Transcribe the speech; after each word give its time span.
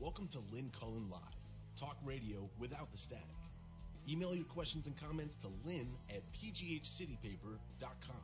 Welcome 0.00 0.28
to 0.28 0.38
Lynn 0.50 0.72
Cullen 0.80 1.10
Live, 1.10 1.20
talk 1.78 1.98
radio 2.02 2.48
without 2.58 2.90
the 2.90 2.96
static. 2.96 3.26
Email 4.08 4.34
your 4.34 4.46
questions 4.46 4.86
and 4.86 4.98
comments 4.98 5.34
to 5.42 5.48
lynn 5.68 5.88
at 6.08 6.22
pghcitypaper.com. 6.32 8.22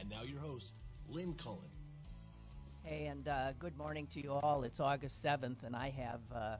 And 0.00 0.10
now 0.10 0.22
your 0.24 0.40
host, 0.40 0.72
Lynn 1.08 1.34
Cullen. 1.34 1.70
Hey, 2.82 3.06
and 3.06 3.28
uh, 3.28 3.52
good 3.60 3.78
morning 3.78 4.08
to 4.14 4.20
you 4.20 4.32
all. 4.32 4.64
It's 4.64 4.80
August 4.80 5.22
7th, 5.22 5.62
and 5.62 5.76
I 5.76 5.90
have 5.90 6.20
uh, 6.34 6.56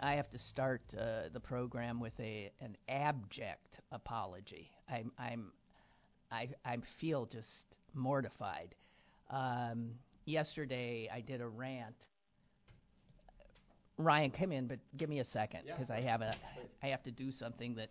I 0.00 0.14
have 0.14 0.30
to 0.30 0.38
start 0.38 0.80
uh, 0.98 1.28
the 1.30 1.40
program 1.40 2.00
with 2.00 2.18
a 2.18 2.50
an 2.62 2.78
abject 2.88 3.80
apology. 3.92 4.70
I'm 4.90 5.12
I'm 5.18 5.52
I 6.32 6.48
I 6.64 6.78
feel 6.98 7.26
just 7.26 7.66
mortified. 7.92 8.74
Um, 9.28 9.90
yesterday 10.24 11.10
I 11.12 11.20
did 11.20 11.42
a 11.42 11.46
rant. 11.46 12.06
Ryan, 13.98 14.30
come 14.30 14.52
in, 14.52 14.66
but 14.66 14.78
give 14.96 15.08
me 15.08 15.20
a 15.20 15.24
second 15.24 15.60
because 15.66 15.90
I 15.90 16.00
have 16.02 16.20
a 16.22 16.34
I 16.82 16.88
have 16.88 17.02
to 17.04 17.10
do 17.10 17.32
something 17.32 17.74
that 17.76 17.88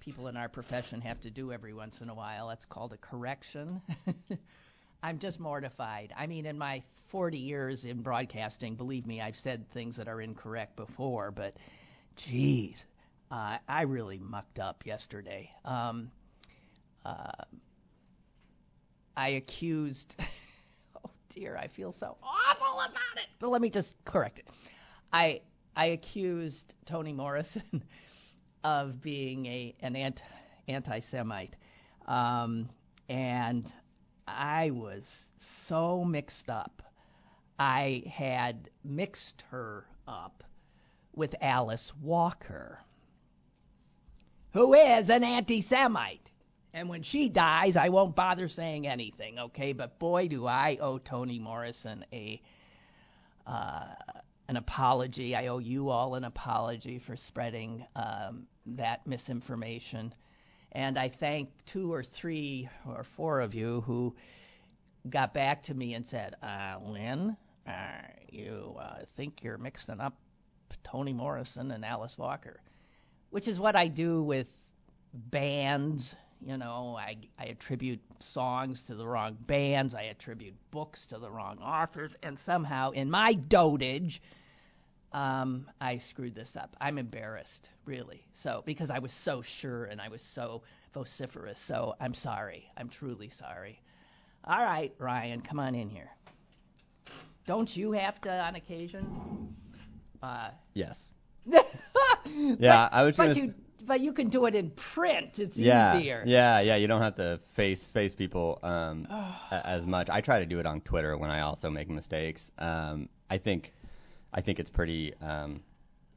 people 0.00 0.28
in 0.28 0.36
our 0.36 0.48
profession 0.48 1.00
have 1.00 1.20
to 1.22 1.30
do 1.30 1.52
every 1.52 1.74
once 1.74 2.00
in 2.00 2.08
a 2.08 2.14
while. 2.14 2.48
That's 2.48 2.64
called 2.64 2.92
a 2.92 2.96
correction. 2.96 3.80
I'm 5.02 5.18
just 5.18 5.38
mortified. 5.38 6.12
I 6.16 6.26
mean, 6.26 6.46
in 6.46 6.58
my 6.58 6.82
40 7.10 7.38
years 7.38 7.84
in 7.84 8.02
broadcasting, 8.02 8.74
believe 8.74 9.06
me, 9.06 9.20
I've 9.20 9.36
said 9.36 9.64
things 9.72 9.96
that 9.96 10.08
are 10.08 10.20
incorrect 10.20 10.76
before, 10.76 11.30
but 11.30 11.54
geez, 12.16 12.84
uh, 13.30 13.58
I 13.68 13.82
really 13.82 14.18
mucked 14.18 14.58
up 14.58 14.84
yesterday. 14.84 15.50
Um, 15.64 16.10
uh, 17.04 17.44
I 19.16 19.28
accused. 19.30 20.16
oh 21.04 21.10
dear, 21.34 21.56
I 21.56 21.68
feel 21.68 21.92
so 21.92 22.16
awful 22.22 22.80
about 22.80 23.16
it. 23.16 23.26
But 23.38 23.50
let 23.50 23.62
me 23.62 23.70
just 23.70 23.92
correct 24.04 24.40
it. 24.40 24.48
I 25.12 25.40
I 25.76 25.86
accused 25.86 26.74
Toni 26.86 27.12
Morrison 27.12 27.82
of 28.64 29.00
being 29.00 29.46
a 29.46 29.74
an 29.80 29.96
anti 29.96 30.22
anti-Semite, 30.66 31.56
um, 32.06 32.68
and 33.08 33.66
I 34.26 34.70
was 34.70 35.04
so 35.66 36.04
mixed 36.04 36.50
up. 36.50 36.82
I 37.58 38.04
had 38.06 38.68
mixed 38.84 39.42
her 39.50 39.86
up 40.06 40.44
with 41.14 41.34
Alice 41.40 41.92
Walker, 42.02 42.78
who 44.52 44.74
is 44.74 45.10
an 45.10 45.24
anti 45.24 45.62
Semite. 45.62 46.30
And 46.74 46.88
when 46.90 47.02
she 47.02 47.30
dies, 47.30 47.76
I 47.76 47.88
won't 47.88 48.14
bother 48.14 48.46
saying 48.46 48.86
anything, 48.86 49.38
okay? 49.38 49.72
But 49.72 49.98
boy, 49.98 50.28
do 50.28 50.46
I 50.46 50.76
owe 50.80 50.98
Toni 50.98 51.38
Morrison 51.38 52.04
a 52.12 52.40
uh, 53.46 53.86
an 54.48 54.56
apology. 54.56 55.36
I 55.36 55.48
owe 55.48 55.58
you 55.58 55.90
all 55.90 56.14
an 56.14 56.24
apology 56.24 56.98
for 57.06 57.16
spreading 57.16 57.84
um, 57.94 58.46
that 58.66 59.06
misinformation. 59.06 60.14
And 60.72 60.98
I 60.98 61.08
thank 61.08 61.50
two 61.66 61.92
or 61.92 62.02
three 62.02 62.68
or 62.86 63.04
four 63.16 63.40
of 63.40 63.54
you 63.54 63.82
who 63.82 64.14
got 65.08 65.34
back 65.34 65.62
to 65.64 65.74
me 65.74 65.94
and 65.94 66.06
said, 66.06 66.34
uh, 66.42 66.76
Lynn, 66.82 67.36
uh, 67.66 67.72
you 68.30 68.74
uh, 68.80 69.04
think 69.16 69.42
you're 69.42 69.58
mixing 69.58 70.00
up 70.00 70.14
Toni 70.84 71.12
Morrison 71.12 71.70
and 71.70 71.84
Alice 71.84 72.16
Walker, 72.16 72.60
which 73.30 73.48
is 73.48 73.58
what 73.58 73.76
I 73.76 73.88
do 73.88 74.22
with 74.22 74.48
bands. 75.12 76.14
You 76.40 76.56
know, 76.56 76.96
I, 76.98 77.16
I 77.38 77.46
attribute 77.46 78.00
songs 78.20 78.82
to 78.86 78.94
the 78.94 79.06
wrong 79.06 79.36
bands, 79.40 79.94
I 79.94 80.04
attribute 80.04 80.54
books 80.70 81.04
to 81.10 81.18
the 81.18 81.30
wrong 81.30 81.58
authors, 81.58 82.14
and 82.22 82.38
somehow 82.46 82.90
in 82.90 83.10
my 83.10 83.34
dotage, 83.34 84.20
um, 85.12 85.66
I 85.80 85.98
screwed 85.98 86.34
this 86.34 86.54
up. 86.54 86.76
I'm 86.80 86.98
embarrassed, 86.98 87.70
really. 87.84 88.24
So 88.42 88.62
because 88.66 88.90
I 88.90 88.98
was 88.98 89.12
so 89.24 89.42
sure 89.42 89.84
and 89.84 90.00
I 90.00 90.08
was 90.08 90.22
so 90.34 90.62
vociferous. 90.94 91.58
So 91.66 91.94
I'm 92.00 92.14
sorry. 92.14 92.70
I'm 92.76 92.88
truly 92.88 93.30
sorry. 93.30 93.80
All 94.44 94.62
right, 94.62 94.94
Ryan, 94.98 95.40
come 95.40 95.58
on 95.58 95.74
in 95.74 95.88
here. 95.88 96.10
Don't 97.46 97.74
you 97.74 97.92
have 97.92 98.20
to, 98.22 98.30
on 98.30 98.54
occasion? 98.56 99.54
Uh, 100.22 100.50
Yes. 100.74 100.96
yeah, 101.46 101.62
Yeah, 102.58 102.88
I 102.92 103.02
was 103.04 103.16
But 103.16 103.36
you, 103.36 103.54
but 103.86 104.00
you 104.00 104.12
can 104.12 104.28
do 104.28 104.46
it 104.46 104.54
in 104.54 104.70
print. 104.70 105.38
It's 105.38 105.56
Yeah, 105.56 105.98
easier. 105.98 106.22
yeah, 106.26 106.60
yeah. 106.60 106.76
You 106.76 106.86
don't 106.86 107.02
have 107.02 107.16
to 107.16 107.40
face 107.56 107.82
face 107.92 108.14
people 108.14 108.58
um, 108.62 109.06
as 109.50 109.84
much. 109.86 110.08
I 110.10 110.20
try 110.20 110.40
to 110.40 110.46
do 110.46 110.58
it 110.58 110.66
on 110.66 110.80
Twitter 110.80 111.16
when 111.16 111.30
I 111.30 111.40
also 111.40 111.70
make 111.70 111.88
mistakes. 111.88 112.50
Um, 112.58 113.08
I 113.30 113.38
think, 113.38 113.72
I 114.32 114.40
think 114.40 114.58
it's 114.58 114.70
pretty. 114.70 115.14
Um. 115.20 115.62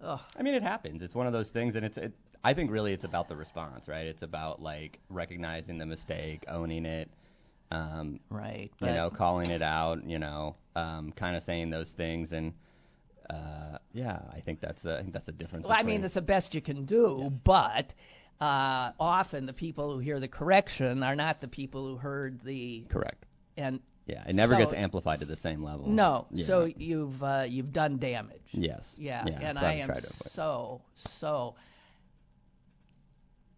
I 0.04 0.42
mean, 0.42 0.56
it 0.56 0.64
happens. 0.64 1.04
It's 1.04 1.14
one 1.14 1.28
of 1.28 1.34
those 1.34 1.50
things, 1.52 1.76
and 1.76 1.86
it's. 1.86 1.98
It, 1.98 2.14
I 2.44 2.56
think 2.56 2.72
really 2.72 2.92
it's 2.92 3.04
about 3.04 3.28
the 3.30 3.36
response, 3.36 3.88
right? 3.88 4.08
It's 4.08 4.24
about 4.24 4.60
like 4.62 5.00
recognizing 5.10 5.78
the 5.78 5.86
mistake, 5.86 6.44
owning 6.48 6.86
it. 6.86 7.10
Um, 7.70 8.20
Right. 8.30 8.72
you 8.82 8.88
know, 8.88 9.10
calling 9.12 9.50
it 9.52 9.62
out, 9.62 10.04
you 10.06 10.18
know, 10.20 10.56
um, 10.76 11.12
kind 11.14 11.36
of 11.38 11.44
saying 11.44 11.70
those 11.70 11.90
things, 11.92 12.32
and 12.34 12.54
uh, 13.34 13.78
yeah, 13.94 14.20
I 14.34 14.42
think 14.42 14.60
that's 14.62 14.82
the 14.82 14.98
I 14.98 15.02
think 15.02 15.14
that's 15.14 15.26
the 15.26 15.32
difference. 15.32 15.66
Well, 15.66 15.78
I 15.78 15.84
mean, 15.84 16.04
it's 16.04 16.14
the 16.16 16.22
best 16.22 16.54
you 16.54 16.62
can 16.62 16.86
do, 16.86 17.32
but 17.44 17.94
uh, 18.40 18.92
often 19.00 19.46
the 19.46 19.54
people 19.54 19.94
who 19.94 20.00
hear 20.00 20.20
the 20.20 20.28
correction 20.28 21.04
are 21.04 21.16
not 21.16 21.42
the 21.42 21.48
people 21.48 21.86
who 21.88 21.98
heard 21.98 22.42
the 22.44 22.86
correct. 22.90 23.26
and 23.58 23.80
Yeah, 24.08 24.24
it 24.28 24.34
never 24.36 24.54
So- 24.54 24.60
gets 24.60 24.74
amplified 24.74 25.20
to 25.20 25.26
the 25.26 25.38
same 25.38 25.64
level. 25.64 25.88
no. 25.88 26.28
Yeah. 26.32 26.46
So 26.48 26.66
you've 26.66 27.22
uh, 27.24 27.46
you've 27.48 27.72
done 27.72 27.98
damage. 28.00 28.50
yes, 28.52 28.84
Yeah, 28.98 29.24
yeah, 29.28 29.40
and 29.50 29.58
I 29.60 29.74
am 29.76 29.88
tried 29.90 30.02
to 30.02 30.08
avoid. 30.08 30.32
so 30.32 30.82
so 31.20 31.56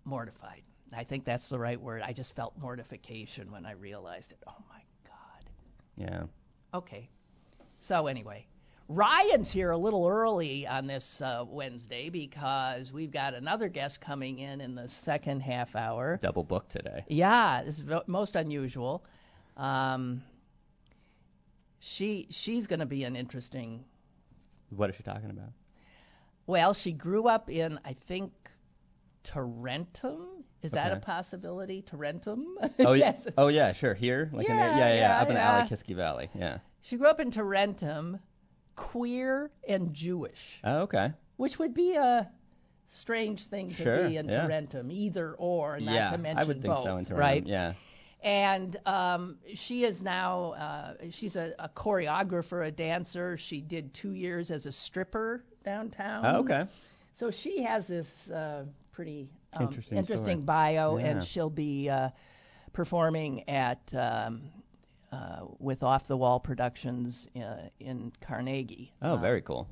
mortified. 0.05 0.63
I 0.95 1.03
think 1.03 1.25
that's 1.25 1.49
the 1.49 1.57
right 1.57 1.79
word. 1.81 2.01
I 2.03 2.13
just 2.13 2.35
felt 2.35 2.53
mortification 2.57 3.51
when 3.51 3.65
I 3.65 3.71
realized 3.71 4.31
it. 4.31 4.37
Oh 4.47 4.61
my 4.69 4.81
God. 5.05 5.49
Yeah, 5.95 6.23
Okay. 6.77 7.09
So 7.79 8.07
anyway, 8.07 8.45
Ryan's 8.93 9.51
here 9.51 9.71
a 9.71 9.77
little 9.77 10.07
early 10.07 10.67
on 10.67 10.85
this 10.85 11.19
uh, 11.19 11.45
Wednesday 11.47 12.09
because 12.09 12.91
we've 12.91 13.11
got 13.11 13.33
another 13.33 13.67
guest 13.67 13.99
coming 13.99 14.37
in 14.37 14.61
in 14.61 14.75
the 14.75 14.87
second 15.03 15.39
half 15.41 15.75
hour. 15.75 16.19
double 16.21 16.43
book 16.43 16.69
today. 16.69 17.03
Yeah, 17.07 17.63
this 17.65 17.75
is 17.75 17.81
vo- 17.81 18.03
most 18.05 18.35
unusual. 18.35 19.03
Um, 19.57 20.21
she 21.79 22.27
she's 22.29 22.67
going 22.67 22.81
to 22.81 22.85
be 22.85 23.03
an 23.03 23.15
interesting. 23.15 23.83
What 24.69 24.89
is 24.91 24.95
she 24.95 25.03
talking 25.03 25.31
about? 25.31 25.49
Well, 26.45 26.73
she 26.75 26.93
grew 26.93 27.27
up 27.27 27.49
in 27.49 27.79
I 27.83 27.95
think 28.07 28.31
Tarentum. 29.23 30.43
Is 30.61 30.71
that 30.71 30.91
a 30.91 30.99
possibility? 30.99 31.83
Tarentum. 31.91 32.45
Oh 32.79 32.93
yes. 32.93 33.17
yeah, 33.25 33.31
oh 33.37 33.47
yeah, 33.47 33.73
sure. 33.73 33.93
Here, 33.95 34.29
like 34.31 34.47
in 34.47 34.55
the, 34.55 34.61
Yeah, 34.61 34.77
yeah, 34.77 34.87
yeah, 34.87 34.95
yeah, 34.95 35.21
up 35.21 35.29
in 35.29 35.35
yeah. 35.35 35.59
Alle-Kiski 35.61 35.95
Valley. 35.95 36.29
Yeah. 36.35 36.59
She 36.83 36.97
grew 36.97 37.07
up 37.07 37.19
in 37.19 37.31
Tarentum, 37.31 38.19
queer 38.75 39.51
and 39.67 39.93
Jewish. 39.93 40.59
Oh, 40.63 40.81
okay. 40.83 41.11
which 41.37 41.57
would 41.59 41.73
be 41.73 41.95
a 41.95 42.29
strange 42.87 43.47
thing 43.47 43.69
to 43.69 43.75
Sure, 43.75 44.07
be 44.09 44.17
in 44.17 44.27
yeah. 44.29 44.41
Tarentum, 44.47 44.91
either 44.91 45.33
or, 45.37 45.79
not 45.79 45.93
yeah, 45.93 46.11
to 46.11 46.17
mention 46.17 46.37
I 46.37 46.43
would 46.45 46.61
think 46.61 46.73
both, 46.73 46.83
so 46.85 46.97
in 46.97 47.05
Tarentum. 47.05 47.17
right? 47.19 47.45
Yeah. 47.45 47.73
And 48.23 48.77
um, 48.85 49.37
she 49.55 49.83
is 49.83 50.01
now 50.01 50.53
uh, 50.53 50.93
she's 51.11 51.35
a, 51.35 51.53
a 51.59 51.67
choreographer, 51.69 52.65
a 52.65 52.71
dancer. 52.71 53.37
She 53.37 53.59
did 53.59 53.93
two 53.93 54.11
years 54.13 54.49
as 54.49 54.65
a 54.65 54.71
stripper 54.71 55.43
downtown. 55.65 56.25
Oh, 56.25 56.39
okay. 56.41 56.65
So 57.17 57.31
she 57.31 57.63
has 57.63 57.85
this 57.87 58.07
uh, 58.29 58.63
pretty 58.93 59.27
um, 59.53 59.63
Interesting 59.63 60.05
story. 60.05 60.35
bio, 60.45 60.97
Yeah. 60.97 61.05
and 61.07 61.23
she'll 61.27 61.49
be 61.49 61.89
uh, 61.89 62.09
performing 62.71 63.47
at 63.49 63.81
um, 63.93 64.43
uh, 65.13 65.45
with 65.59 65.83
Off 65.83 66.07
the 66.07 66.17
Wall 66.17 66.39
Productions 66.39 67.27
uh, 67.35 67.67
in 67.79 68.11
Carnegie. 68.27 68.91
Oh, 69.01 69.11
Uh, 69.13 69.17
very 69.17 69.41
cool. 69.41 69.67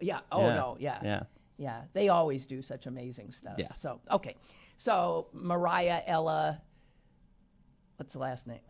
Yeah. 0.00 0.20
Oh 0.32 0.40
Yeah, 0.46 0.54
no. 0.54 0.76
Yeah. 0.80 0.98
Yeah. 1.02 1.22
Yeah, 1.60 1.82
they 1.92 2.08
always 2.08 2.46
do 2.46 2.62
such 2.62 2.86
amazing 2.86 3.32
stuff. 3.32 3.54
Yeah. 3.58 3.72
So 3.80 4.00
okay, 4.12 4.36
so 4.78 5.26
Mariah 5.32 6.02
Ella, 6.06 6.62
what's 7.96 8.12
the 8.12 8.20
last 8.20 8.46
name? 8.46 8.60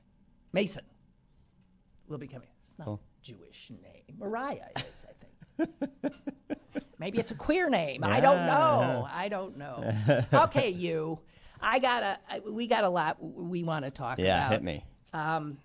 Mason 0.55 0.83
will 2.09 2.17
be 2.19 2.27
coming. 2.29 2.49
It's 2.67 2.79
not 2.79 2.87
Cool. 2.87 3.01
a 3.03 3.27
Jewish 3.27 3.71
name. 3.71 4.17
Mariah 4.19 4.71
is, 4.77 5.05
I 5.05 5.13
think. 5.21 6.15
Maybe 6.99 7.19
it's 7.19 7.31
a 7.31 7.35
queer 7.35 7.69
name. 7.69 8.03
I 8.05 8.21
don't 8.21 8.47
know. 8.47 9.07
I 9.11 9.29
don't 9.29 9.59
know. 9.59 9.85
okay, 10.33 10.71
you. 10.71 11.19
I 11.61 11.79
got 11.81 12.03
a. 12.03 12.19
I- 12.31 12.41
We 12.41 12.67
got 12.69 12.85
a 12.85 12.89
lot 12.89 13.19
we 13.23 13.65
want 13.65 13.85
to 13.85 13.91
talk 13.91 14.19
Yeah, 14.19 14.39
about. 14.47 14.53
hit 14.53 14.63
me. 14.63 14.85
Um, 15.13 15.59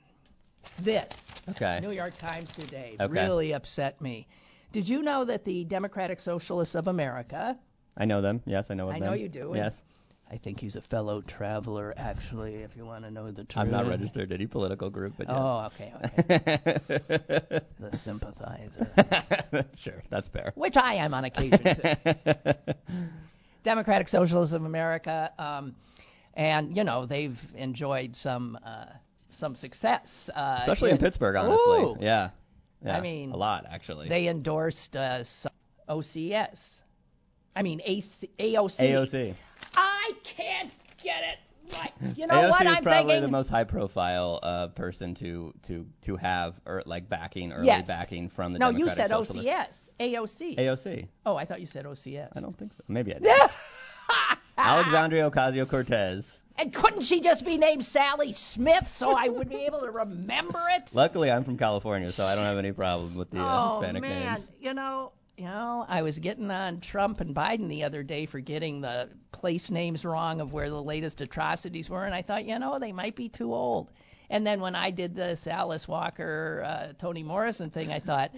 this 0.79 1.11
Okay. 1.49 1.79
New 1.81 1.91
York 1.91 2.13
Times 2.19 2.49
today 2.55 2.95
Okay. 2.99 3.11
really 3.11 3.53
upset 3.53 3.99
me. 4.01 4.27
Did 4.71 4.87
you 4.87 5.01
know 5.01 5.25
that 5.25 5.43
the 5.45 5.65
Democratic 5.65 6.19
Socialists 6.19 6.75
of 6.75 6.87
America 6.87 7.57
I 7.95 8.05
know 8.05 8.21
them. 8.21 8.41
Yes, 8.45 8.65
I 8.69 8.73
know 8.73 8.89
of 8.89 8.95
I 8.95 8.99
them. 8.99 9.09
know 9.09 9.13
you 9.13 9.29
do. 9.29 9.51
Yes. 9.55 9.73
I 10.31 10.37
think 10.37 10.59
he's 10.59 10.75
a 10.75 10.81
fellow 10.81 11.21
traveler, 11.21 11.93
actually, 11.95 12.55
if 12.55 12.75
you 12.75 12.85
want 12.85 13.03
to 13.03 13.11
know 13.11 13.29
the 13.29 13.43
truth. 13.43 13.55
I'm 13.55 13.69
not 13.69 13.87
registered 13.87 14.29
to 14.29 14.35
any 14.35 14.47
political 14.47 14.89
group, 14.89 15.13
but 15.15 15.27
yeah. 15.27 15.37
Oh, 15.37 15.67
okay, 15.67 15.93
okay. 15.95 17.59
the 17.79 17.97
sympathizer. 17.97 18.87
sure, 19.79 20.01
that's 20.09 20.27
fair. 20.29 20.51
Which 20.55 20.75
I 20.75 20.95
am 20.95 21.13
on 21.13 21.25
occasion, 21.25 21.59
too. 21.75 22.73
Democratic 23.63 24.07
Socialists 24.07 24.55
of 24.55 24.65
America, 24.65 25.31
um, 25.37 25.75
and, 26.33 26.75
you 26.75 26.83
know, 26.83 27.05
they've 27.05 27.37
enjoyed 27.55 28.15
some 28.15 28.57
uh, 28.65 28.85
some 29.33 29.55
success. 29.55 30.09
Uh, 30.33 30.57
Especially 30.61 30.91
in, 30.91 30.97
Pittsburgh, 30.97 31.35
honestly. 31.35 31.57
Ooh. 31.57 31.97
Yeah. 31.99 32.29
yeah. 32.85 32.97
I 32.97 33.01
mean, 33.01 33.31
a 33.31 33.37
lot, 33.37 33.65
actually. 33.69 34.09
They 34.09 34.27
endorsed 34.27 34.95
uh, 34.95 35.23
OCS. 35.89 36.59
I 37.55 37.61
mean, 37.61 37.81
AC, 37.85 38.29
AOC. 38.39 38.79
AOC. 38.79 39.35
I 39.75 40.11
can't 40.23 40.71
get 41.03 41.21
it 41.23 41.73
right. 41.73 41.91
You 42.17 42.27
know 42.27 42.33
AOC 42.35 42.49
what 42.51 42.61
is 42.65 42.67
I'm 42.77 42.83
probably 42.83 43.13
thinking? 43.13 43.21
the 43.25 43.31
most 43.31 43.49
high-profile 43.49 44.39
uh, 44.43 44.67
person 44.67 45.15
to 45.15 45.53
to 45.67 45.85
to 46.05 46.15
have 46.17 46.55
or 46.65 46.83
like 46.85 47.07
backing 47.09 47.51
early 47.53 47.67
Yes. 47.67 47.87
backing 47.87 48.29
from 48.29 48.53
the 48.53 48.59
no, 48.59 48.69
you 48.69 48.85
Democratic 48.85 49.03
said 49.03 49.09
Socialists. 49.11 49.49
OCS. 49.49 49.67
AOC. 49.99 50.57
AOC. 50.57 51.07
oh, 51.25 51.35
I 51.35 51.45
thought 51.45 51.61
you 51.61 51.67
said 51.67 51.85
OCS. 51.85 52.29
I 52.35 52.41
don't 52.41 52.57
think 52.57 52.73
so. 52.73 52.83
Maybe 52.87 53.13
I 53.13 53.19
did. 53.19 53.31
Alexandria 54.57 55.29
Ocasio 55.29 55.69
Cortez. 55.69 56.25
And 56.57 56.73
couldn't 56.73 57.01
she 57.01 57.19
just 57.21 57.43
be 57.43 57.57
named 57.57 57.83
Sally 57.85 58.33
Smith 58.33 58.87
so 58.97 59.09
I 59.09 59.27
would 59.27 59.49
be 59.49 59.65
able 59.65 59.81
to 59.81 59.91
remember 59.91 60.59
it? 60.75 60.83
Luckily, 60.93 61.31
I'm 61.31 61.43
from 61.43 61.57
California, 61.57 62.11
so 62.11 62.23
I 62.23 62.35
don't 62.35 62.43
have 62.45 62.57
any 62.59 62.71
problem 62.71 63.15
with 63.15 63.31
the 63.31 63.39
uh, 63.39 63.69
oh 63.71 63.79
Hispanic 63.79 64.01
man, 64.03 64.33
names. 64.35 64.47
you 64.59 64.73
know, 64.73 65.13
you 65.35 65.45
know, 65.45 65.83
I 65.87 66.03
was 66.03 66.19
getting 66.19 66.51
on 66.51 66.79
Trump 66.79 67.21
and 67.21 67.35
Biden 67.35 67.69
the 67.69 67.83
other 67.83 68.03
day 68.03 68.27
for 68.27 68.39
getting 68.39 68.81
the 68.81 69.09
place 69.31 69.71
names 69.71 70.05
wrong 70.05 70.41
of 70.41 70.53
where 70.53 70.69
the 70.69 70.81
latest 70.81 71.21
atrocities 71.21 71.89
were, 71.89 72.05
and 72.05 72.13
I 72.13 72.21
thought, 72.21 72.45
you 72.45 72.59
know, 72.59 72.77
they 72.79 72.91
might 72.91 73.15
be 73.15 73.29
too 73.29 73.51
old. 73.53 73.89
And 74.29 74.45
then 74.45 74.61
when 74.61 74.75
I 74.75 74.91
did 74.91 75.15
this 75.15 75.45
Alice 75.47 75.87
Walker, 75.87 76.63
uh, 76.65 76.93
Toni 76.99 77.23
Morrison 77.23 77.71
thing, 77.71 77.91
I 77.91 77.99
thought, 77.99 78.31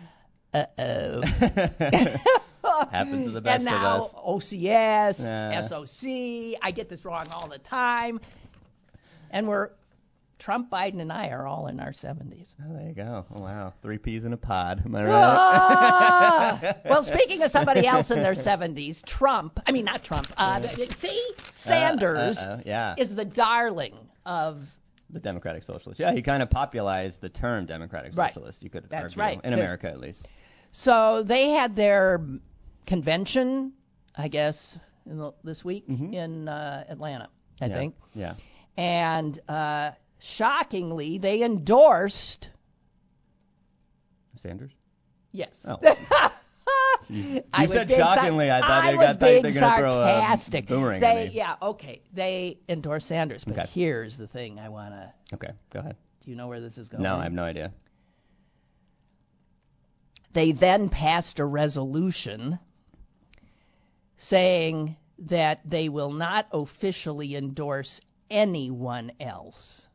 uh 0.54 0.66
oh. 0.78 1.22
Happens 2.90 3.26
to 3.26 3.30
the 3.32 3.40
best 3.42 3.56
and 3.56 3.64
now 3.64 4.10
of 4.14 4.42
us. 4.42 4.44
OCS, 4.52 5.18
Yeah. 5.20 5.66
SOC, 5.68 6.58
I 6.62 6.70
get 6.74 6.88
this 6.88 7.04
wrong 7.04 7.28
all 7.30 7.48
the 7.48 7.58
time. 7.58 8.20
And 9.30 9.48
we're 9.48 9.70
Trump, 10.38 10.70
Biden, 10.70 11.00
and 11.00 11.10
I 11.10 11.28
are 11.28 11.46
all 11.46 11.66
in 11.66 11.80
our 11.80 11.92
70s. 11.92 12.46
Oh, 12.62 12.72
there 12.74 12.88
you 12.88 12.94
go. 12.94 13.24
Oh, 13.34 13.40
wow. 13.42 13.72
Three 13.82 13.98
peas 13.98 14.24
in 14.24 14.32
a 14.32 14.36
pod. 14.36 14.82
Am 14.84 14.94
I 14.94 15.04
right? 15.04 15.12
Ah! 15.12 16.76
well, 16.84 17.02
speaking 17.02 17.42
of 17.42 17.50
somebody 17.50 17.86
else 17.86 18.10
in 18.10 18.22
their 18.22 18.34
70s, 18.34 19.02
Trump, 19.04 19.58
I 19.66 19.72
mean, 19.72 19.84
not 19.86 20.04
Trump, 20.04 20.26
uh, 20.36 20.60
see? 21.00 21.30
Sanders 21.64 22.36
uh-oh, 22.38 22.60
yeah. 22.66 22.94
is 22.98 23.14
the 23.14 23.24
darling 23.24 23.94
of. 24.24 24.58
The 25.10 25.20
Democratic 25.20 25.62
Socialist. 25.62 26.00
Yeah, 26.00 26.12
he 26.12 26.20
kind 26.20 26.42
of 26.42 26.50
popularized 26.50 27.20
the 27.20 27.28
term 27.28 27.64
Democratic 27.64 28.16
Right. 28.16 28.34
Socialist. 28.34 28.62
You 28.62 28.70
could 28.70 28.88
That's 28.90 29.04
argue, 29.04 29.20
right. 29.20 29.34
in 29.42 29.50
There's- 29.50 29.58
America 29.60 29.88
at 29.88 30.00
least. 30.00 30.28
So 30.72 31.24
they 31.26 31.50
had 31.50 31.74
their 31.74 32.20
convention, 32.86 33.72
I 34.16 34.28
guess, 34.28 34.78
in 35.04 35.18
the, 35.18 35.32
this 35.44 35.64
week 35.64 35.88
Mhm. 35.88 36.12
in 36.14 36.48
uh, 36.48 36.84
Atlanta, 36.88 37.28
I 37.60 37.66
yeah. 37.66 37.74
think. 37.76 37.94
Yeah. 38.14 38.34
And 38.76 39.40
uh, 39.48 39.92
shockingly, 40.18 41.18
they 41.18 41.42
endorsed. 41.42 42.48
Sanders. 44.36 44.72
Yes. 45.32 45.54
Oh. 45.64 45.78
You 47.08 47.40
was 47.52 47.70
said 47.70 47.88
shockingly, 47.88 48.50
I 48.50 48.60
thought 48.60 48.84
they 48.90 48.96
was 48.96 49.06
got- 49.06 49.20
they're 49.20 49.42
being 49.42 49.54
gonna 49.54 49.78
throw 49.78 49.90
a 50.00 50.04
sarcastic. 50.04 50.66
they, 50.66 51.30
yeah, 51.32 51.54
okay. 51.62 52.02
They 52.12 52.58
endorsed 52.68 53.06
Sanders, 53.06 53.44
but 53.44 53.52
Okay. 53.56 53.68
here's 53.72 54.16
the 54.18 54.26
thing: 54.26 54.58
I 54.58 54.68
wanna. 54.70 55.12
Okay, 55.32 55.50
go 55.72 55.78
ahead. 55.80 55.94
Do 56.24 56.30
you 56.30 56.36
know 56.36 56.48
where 56.48 56.60
this 56.60 56.78
is 56.78 56.88
going? 56.88 57.04
No, 57.04 57.14
I 57.16 57.22
have 57.22 57.32
no 57.32 57.44
idea. 57.44 57.70
They 60.32 60.50
then 60.50 60.88
passed 60.88 61.38
a 61.38 61.44
resolution 61.44 62.58
saying 64.18 64.96
that 65.18 65.60
they 65.64 65.88
will 65.88 66.12
not 66.12 66.46
officially 66.52 67.36
endorse 67.36 68.00
anyone 68.30 69.12
else, 69.20 69.86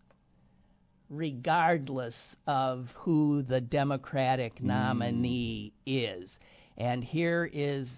regardless 1.10 2.18
of 2.48 2.90
who 2.96 3.44
the 3.44 3.62
Democratic 3.62 4.58
hmm. 4.60 4.68
nominee 4.68 5.74
is. 5.86 6.38
And 6.78 7.04
here 7.04 7.50
is 7.52 7.90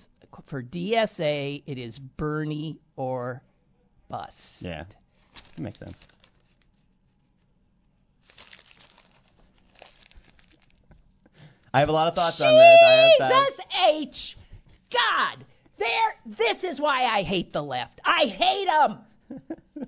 for 0.47 0.63
DSA, 0.63 1.63
it 1.65 1.77
is 1.77 1.99
Bernie 1.99 2.79
or 2.95 3.41
bust. 4.09 4.35
Yeah. 4.59 4.85
That 5.55 5.61
makes 5.61 5.79
sense. 5.79 5.97
I 11.73 11.79
have 11.79 11.89
a 11.89 11.91
lot 11.93 12.07
of 12.07 12.13
thoughts 12.13 12.39
on 12.39 12.53
this. 12.53 12.79
I 12.85 12.91
have 12.91 13.31
thoughts. 13.31 13.55
Jesus 13.55 13.65
H. 13.89 14.37
God, 14.91 15.45
there. 15.83 16.35
This 16.38 16.63
is 16.63 16.80
why 16.80 17.03
I 17.06 17.24
hate 17.24 17.53
the 17.53 17.62
left. 17.63 18.01
I 18.03 18.25
hate 18.25 18.68
them. 18.68 19.88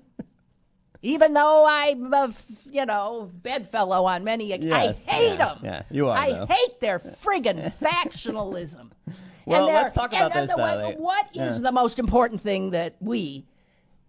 Even 1.02 1.34
though 1.34 1.64
I'm 1.64 2.12
a, 2.12 2.34
you 2.64 2.84
know, 2.84 3.30
bedfellow 3.42 4.04
on 4.06 4.24
many, 4.24 4.52
I 4.52 4.92
hate 4.92 5.06
yeah, 5.06 5.36
them. 5.36 5.58
yeah, 5.62 5.82
you 5.90 6.08
are, 6.08 6.16
I 6.16 6.30
though. 6.30 6.46
hate 6.46 6.80
their 6.80 6.98
friggin' 7.24 7.72
factionalism. 7.80 8.90
Well, 9.48 9.68
and 9.68 9.76
let's 9.76 9.94
talk 9.94 10.10
about 10.10 10.34
this, 10.34 10.50
the- 10.50 10.56
though, 10.56 10.94
what 11.00 11.26
is 11.28 11.36
yeah. 11.36 11.58
the 11.62 11.70
most 11.70 12.00
important 12.00 12.42
thing 12.42 12.72
that 12.72 12.96
we 12.98 13.46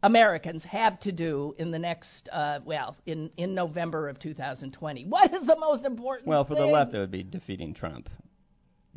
Americans 0.02 0.64
have 0.64 1.00
to 1.02 1.12
do 1.12 1.54
in 1.60 1.70
the 1.70 1.78
next, 1.78 2.28
uh, 2.32 2.60
well, 2.66 2.98
in 3.06 3.30
in 3.38 3.54
November 3.54 4.10
of 4.10 4.18
2020? 4.18 5.06
What 5.06 5.32
is 5.36 5.46
the 5.46 5.56
most 5.60 5.86
important? 5.86 6.28
Well, 6.28 6.44
for 6.44 6.56
the 6.56 6.66
left, 6.66 6.96
it 6.96 6.98
would 6.98 7.12
be 7.12 7.22
defeating 7.22 7.76
Trump, 7.76 8.10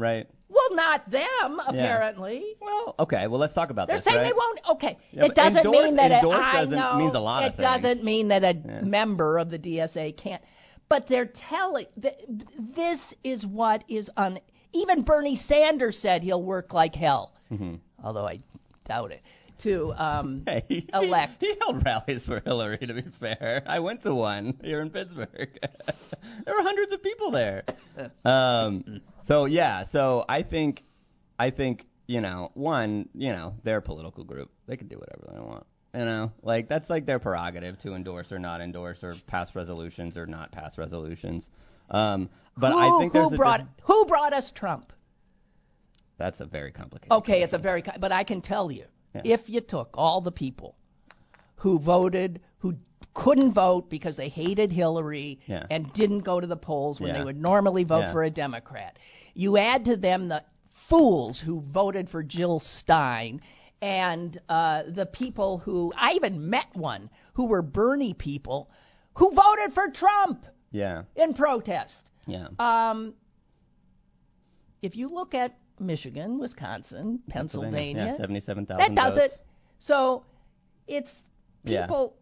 right? 0.00 0.26
Well, 0.48 0.74
not 0.76 1.08
them, 1.10 1.60
apparently. 1.66 2.54
Well, 2.60 2.94
okay. 2.98 3.26
Well, 3.28 3.38
let's 3.38 3.54
talk 3.54 3.70
about 3.70 3.86
that. 3.86 3.92
They're 3.92 3.98
this. 3.98 4.04
saying 4.04 4.16
right? 4.16 4.24
they 4.24 4.32
won't. 4.32 4.60
Okay, 4.70 4.98
Yeah, 5.12 5.26
it 5.26 5.34
doesn't 5.34 5.58
endorse- 5.58 5.84
mean 5.84 5.96
that 5.96 6.10
a, 6.10 6.16
endorse 6.16 6.38
I 6.42 6.64
know 6.64 6.96
means 6.98 7.14
a 7.14 7.20
lot 7.20 7.44
it 7.44 7.56
doesn't 7.56 8.02
mean 8.02 8.28
that 8.28 8.42
a 8.42 8.54
Yeah. 8.54 8.80
member 8.80 9.38
of 9.38 9.50
the 9.50 9.58
DSA 9.58 10.12
can't. 10.16 10.42
But 10.88 11.06
they're 11.06 11.26
telling. 11.26 11.86
Th- 12.02 12.16
this 12.58 12.98
is 13.22 13.46
what 13.46 13.84
is 13.88 14.10
on. 14.16 14.40
Even 14.72 15.02
Bernie 15.02 15.36
Sanders 15.36 15.96
said 15.98 16.22
he'll 16.24 16.42
work 16.42 16.72
like 16.72 16.94
hell. 16.96 17.32
Mhm. 17.52 17.78
Although 18.02 18.26
I 18.26 18.40
doubt 18.88 19.12
it. 19.12 19.22
To 19.60 19.92
um, 19.96 20.42
Hey, 20.46 20.86
elect. 20.94 21.40
He 21.40 21.54
held 21.60 21.84
rallies 21.84 22.22
for 22.24 22.40
Hillary. 22.40 22.78
To 22.78 22.94
be 22.94 23.04
fair, 23.20 23.62
I 23.66 23.80
went 23.80 24.02
to 24.02 24.14
one 24.14 24.58
here 24.62 24.80
in 24.80 24.90
Pittsburgh. 24.90 25.58
there 25.60 26.54
were 26.54 26.62
hundreds 26.62 26.92
of 26.92 27.02
people 27.02 27.30
there. 27.30 27.64
Um, 28.24 29.00
so 29.26 29.44
yeah, 29.44 29.84
so 29.84 30.24
I 30.28 30.42
think, 30.42 30.82
I 31.38 31.50
think 31.50 31.86
you 32.06 32.20
know, 32.20 32.50
one, 32.54 33.08
you 33.14 33.32
know, 33.32 33.54
they're 33.62 33.78
a 33.78 33.82
political 33.82 34.24
group. 34.24 34.50
They 34.66 34.76
can 34.76 34.88
do 34.88 34.96
whatever 34.96 35.28
they 35.32 35.40
want. 35.40 35.66
You 35.94 36.04
know, 36.04 36.32
like 36.42 36.68
that's 36.68 36.88
like 36.88 37.06
their 37.06 37.18
prerogative 37.18 37.78
to 37.80 37.94
endorse 37.94 38.32
or 38.32 38.38
not 38.38 38.60
endorse 38.60 39.02
or 39.02 39.14
pass 39.26 39.54
resolutions 39.54 40.16
or 40.16 40.26
not 40.26 40.52
pass 40.52 40.78
resolutions. 40.78 41.50
Um, 41.90 42.30
but 42.56 42.72
who, 42.72 42.78
I 42.78 42.98
think 43.00 43.12
there's 43.12 43.28
who 43.28 43.34
a 43.34 43.36
brought 43.36 43.60
diff- 43.60 43.84
who 43.84 44.06
brought 44.06 44.32
us 44.32 44.52
Trump? 44.54 44.92
that's 46.20 46.40
a 46.40 46.44
very 46.44 46.70
complicated. 46.70 47.12
Okay, 47.12 47.42
it's 47.42 47.54
a 47.54 47.58
very. 47.58 47.82
But 47.98 48.12
I 48.12 48.24
can 48.24 48.42
tell 48.42 48.70
you, 48.70 48.84
Yeah. 49.14 49.22
if 49.24 49.48
you 49.48 49.60
took 49.60 49.90
all 49.94 50.20
the 50.20 50.32
people 50.32 50.76
who 51.56 51.78
voted, 51.78 52.40
who 52.58 52.76
couldn't 53.12 53.52
vote 53.52 53.90
because 53.90 54.16
they 54.16 54.28
hated 54.28 54.70
Hillary 54.72 55.40
Yeah. 55.46 55.66
and 55.70 55.92
didn't 55.92 56.20
go 56.20 56.40
to 56.40 56.46
the 56.46 56.56
polls 56.56 57.00
when 57.00 57.12
they 57.12 57.24
would 57.24 57.40
normally 57.40 57.84
vote 57.84 58.00
Yeah. 58.02 58.12
for 58.12 58.22
a 58.24 58.30
Democrat, 58.30 58.98
you 59.34 59.56
add 59.56 59.84
to 59.86 59.96
them 59.96 60.28
the 60.28 60.44
fools 60.88 61.40
who 61.40 61.60
voted 61.60 62.08
for 62.08 62.22
Jill 62.22 62.60
Stein 62.60 63.40
and 63.82 64.38
uh, 64.48 64.84
the 64.88 65.06
people 65.06 65.58
who 65.58 65.92
I 65.96 66.12
even 66.12 66.48
met 66.50 66.66
one 66.74 67.10
who 67.34 67.46
were 67.46 67.62
Bernie 67.62 68.14
people 68.14 68.70
who 69.14 69.30
voted 69.30 69.72
for 69.74 69.88
Trump 69.88 70.46
Yeah, 70.70 71.02
in 71.16 71.34
protest. 71.34 72.04
yeah. 72.26 72.48
Um, 72.58 73.14
if 74.82 74.96
you 74.96 75.08
look 75.12 75.34
at 75.34 75.56
Michigan, 75.80 76.38
Wisconsin, 76.38 77.20
Pennsylvania, 77.28 78.06
yeah, 78.12 78.16
seventy-seven 78.16 78.66
thousand. 78.66 78.94
that 78.94 79.14
does 79.14 79.18
it. 79.18 79.32
So 79.78 80.22
it's 80.86 81.14
Yeah. 81.64 81.82
people. 81.86 82.14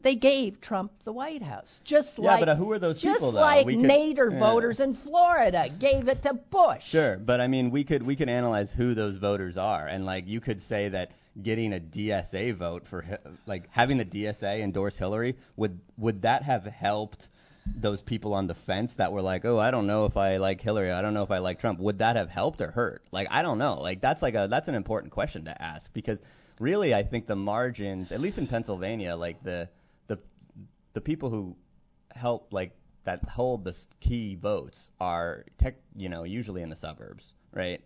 They 0.00 0.14
gave 0.14 0.60
Trump 0.60 0.92
the 1.04 1.12
White 1.12 1.42
House, 1.42 1.80
just 1.84 2.18
Yeah, 2.18 2.24
like 2.32 2.40
but, 2.40 2.48
uh, 2.50 2.54
who 2.54 2.70
are 2.70 2.78
those 2.78 2.98
just 3.02 3.16
people, 3.16 3.32
though? 3.32 3.40
like 3.40 3.66
could- 3.66 3.76
Nader 3.78 4.30
yeah. 4.32 4.38
voters 4.38 4.78
in 4.78 4.94
Florida 4.94 5.68
gave 5.78 6.06
it 6.06 6.22
to 6.22 6.34
Bush. 6.34 6.84
Sure, 6.84 7.16
but 7.18 7.40
I 7.40 7.48
mean, 7.48 7.70
we 7.72 7.82
could 7.84 8.02
we 8.04 8.14
could 8.14 8.28
analyze 8.28 8.70
who 8.70 8.94
those 8.94 9.16
voters 9.16 9.56
are, 9.56 9.86
and 9.88 10.06
like 10.06 10.26
you 10.28 10.40
could 10.40 10.62
say 10.62 10.88
that 10.90 11.10
getting 11.42 11.72
a 11.72 11.80
DSA 11.80 12.52
vote 12.52 12.86
for 12.88 13.04
like 13.46 13.68
having 13.70 13.98
the 13.98 14.04
DSA 14.04 14.62
endorse 14.62 14.96
Hillary 14.96 15.36
would 15.56 15.78
would 15.96 16.22
that 16.22 16.42
have 16.44 16.64
helped 16.64 17.26
those 17.66 18.00
people 18.00 18.34
on 18.34 18.46
the 18.46 18.54
fence 18.54 18.92
that 18.94 19.12
were 19.12 19.22
like, 19.22 19.44
oh, 19.44 19.58
I 19.58 19.70
don't 19.70 19.86
know 19.86 20.04
if 20.06 20.16
I 20.16 20.38
like 20.38 20.60
Hillary, 20.60 20.90
I 20.90 21.02
don't 21.02 21.14
know 21.14 21.22
if 21.22 21.30
I 21.30 21.38
like 21.38 21.60
Trump. 21.60 21.80
Would 21.80 21.98
that 21.98 22.16
have 22.16 22.28
helped 22.28 22.60
or 22.60 22.70
hurt? 22.70 23.02
Like, 23.10 23.28
I 23.30 23.42
don't 23.42 23.58
know. 23.58 23.80
Like 23.80 24.00
that's 24.00 24.22
like 24.22 24.34
a 24.34 24.48
that's 24.50 24.68
an 24.68 24.74
important 24.74 25.12
question 25.12 25.44
to 25.46 25.62
ask 25.62 25.92
because 25.92 26.20
really, 26.58 26.94
I 26.94 27.02
think 27.02 27.26
the 27.26 27.36
margins, 27.36 28.12
at 28.12 28.20
least 28.20 28.38
in 28.38 28.46
Pennsylvania, 28.46 29.16
like 29.16 29.42
the 29.42 29.68
the 30.06 30.18
the 30.94 31.00
people 31.00 31.30
who 31.30 31.56
help 32.14 32.52
like 32.52 32.72
that 33.04 33.22
hold 33.28 33.64
the 33.64 33.74
key 34.00 34.34
votes 34.34 34.90
are 35.00 35.44
tech, 35.58 35.76
you 35.96 36.08
know, 36.08 36.24
usually 36.24 36.62
in 36.62 36.68
the 36.68 36.76
suburbs, 36.76 37.32
right? 37.52 37.80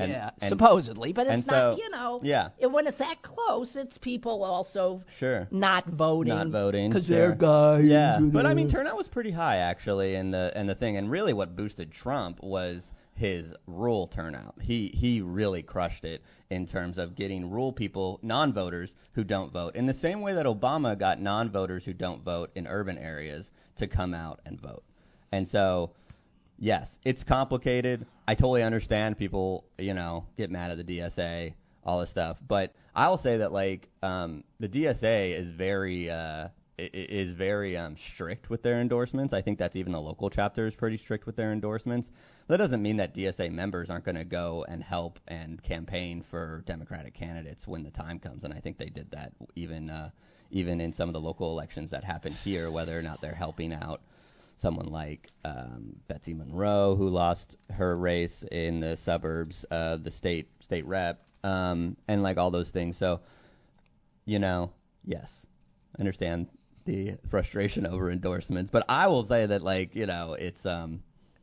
And, 0.00 0.12
yeah, 0.12 0.30
and, 0.40 0.48
supposedly, 0.48 1.12
but 1.12 1.26
it's 1.26 1.46
not. 1.46 1.76
So, 1.76 1.82
you 1.82 1.90
know, 1.90 2.20
yeah. 2.22 2.48
It, 2.58 2.70
when 2.70 2.86
it's 2.86 2.98
that 2.98 3.22
close, 3.22 3.76
it's 3.76 3.98
people 3.98 4.42
also 4.42 5.02
sure 5.18 5.46
not 5.50 5.86
voting, 5.86 6.34
not 6.34 6.48
voting 6.48 6.90
because 6.90 7.06
sure. 7.06 7.16
they're 7.16 7.34
guys. 7.34 7.84
Yeah, 7.84 8.18
but 8.20 8.46
I 8.46 8.54
mean, 8.54 8.68
turnout 8.68 8.96
was 8.96 9.08
pretty 9.08 9.30
high 9.30 9.58
actually, 9.58 10.14
in 10.14 10.30
the 10.30 10.52
and 10.54 10.68
the 10.68 10.74
thing, 10.74 10.96
and 10.96 11.10
really 11.10 11.32
what 11.32 11.56
boosted 11.56 11.92
Trump 11.92 12.42
was 12.42 12.90
his 13.14 13.52
rural 13.66 14.06
turnout. 14.06 14.54
He 14.60 14.88
he 14.94 15.20
really 15.20 15.62
crushed 15.62 16.04
it 16.04 16.22
in 16.48 16.66
terms 16.66 16.96
of 16.98 17.14
getting 17.14 17.50
rural 17.50 17.72
people, 17.72 18.18
non-voters 18.22 18.94
who 19.12 19.24
don't 19.24 19.52
vote, 19.52 19.76
in 19.76 19.86
the 19.86 19.94
same 19.94 20.22
way 20.22 20.34
that 20.34 20.46
Obama 20.46 20.98
got 20.98 21.20
non-voters 21.20 21.84
who 21.84 21.92
don't 21.92 22.24
vote 22.24 22.50
in 22.54 22.66
urban 22.66 22.96
areas 22.96 23.50
to 23.76 23.86
come 23.86 24.14
out 24.14 24.40
and 24.46 24.60
vote. 24.60 24.82
And 25.32 25.46
so 25.48 25.92
yes, 26.60 26.88
it's 27.04 27.24
complicated. 27.24 28.06
I 28.28 28.36
totally 28.36 28.62
understand 28.62 29.18
people, 29.18 29.64
you 29.78 29.94
know, 29.94 30.26
get 30.36 30.50
mad 30.50 30.70
at 30.70 30.86
the 30.86 30.98
DSA, 30.98 31.54
all 31.82 31.98
this 32.00 32.10
stuff. 32.10 32.36
But 32.46 32.72
I 32.94 33.08
will 33.08 33.18
say 33.18 33.38
that 33.38 33.52
like 33.52 33.88
um, 34.02 34.44
the 34.60 34.68
DSA 34.68 35.36
is 35.36 35.50
very 35.50 36.08
uh, 36.08 36.48
is 36.78 37.30
very 37.32 37.76
um, 37.76 37.96
strict 37.96 38.48
with 38.48 38.62
their 38.62 38.80
endorsements. 38.80 39.32
I 39.32 39.42
think 39.42 39.58
that's 39.58 39.76
even 39.76 39.92
the 39.92 40.00
local 40.00 40.30
chapter 40.30 40.66
is 40.66 40.74
pretty 40.74 40.96
strict 40.96 41.26
with 41.26 41.36
their 41.36 41.52
endorsements. 41.52 42.10
That 42.48 42.58
doesn't 42.58 42.82
mean 42.82 42.98
that 42.98 43.14
DSA 43.14 43.50
members 43.50 43.90
aren't 43.90 44.04
going 44.04 44.16
to 44.16 44.24
go 44.24 44.64
and 44.68 44.82
help 44.82 45.18
and 45.28 45.62
campaign 45.62 46.24
for 46.30 46.62
Democratic 46.66 47.14
candidates 47.14 47.66
when 47.66 47.82
the 47.82 47.90
time 47.90 48.18
comes. 48.18 48.44
And 48.44 48.54
I 48.54 48.60
think 48.60 48.78
they 48.78 48.88
did 48.88 49.10
that 49.10 49.32
even 49.56 49.90
uh, 49.90 50.10
even 50.50 50.80
in 50.80 50.92
some 50.92 51.08
of 51.08 51.12
the 51.12 51.20
local 51.20 51.52
elections 51.52 51.90
that 51.90 52.04
happened 52.04 52.36
here, 52.36 52.70
whether 52.70 52.98
or 52.98 53.02
not 53.02 53.20
they're 53.20 53.34
helping 53.34 53.72
out 53.72 54.00
someone 54.60 54.86
like 54.86 55.28
um, 55.44 55.96
Betsy 56.08 56.34
Monroe, 56.34 56.94
who 56.96 57.08
lost 57.08 57.56
her 57.70 57.96
race 57.96 58.44
in 58.50 58.80
the 58.80 58.96
suburbs, 58.96 59.64
of 59.70 60.04
the 60.04 60.10
state 60.10 60.48
state 60.60 60.86
rep, 60.86 61.22
um, 61.44 61.96
and 62.08 62.22
like 62.22 62.36
all 62.36 62.50
those 62.50 62.70
things. 62.70 62.96
So, 62.96 63.20
you 64.24 64.38
know, 64.38 64.70
yes, 65.04 65.30
I 65.96 66.00
understand 66.00 66.48
the 66.84 67.14
frustration 67.30 67.86
over 67.86 68.10
endorsements, 68.10 68.70
but 68.70 68.84
I 68.88 69.06
will 69.06 69.24
say 69.24 69.46
that 69.46 69.62
like 69.62 69.94
you 69.94 70.06
know 70.06 70.34
it's 70.34 70.64
um, 70.66 71.02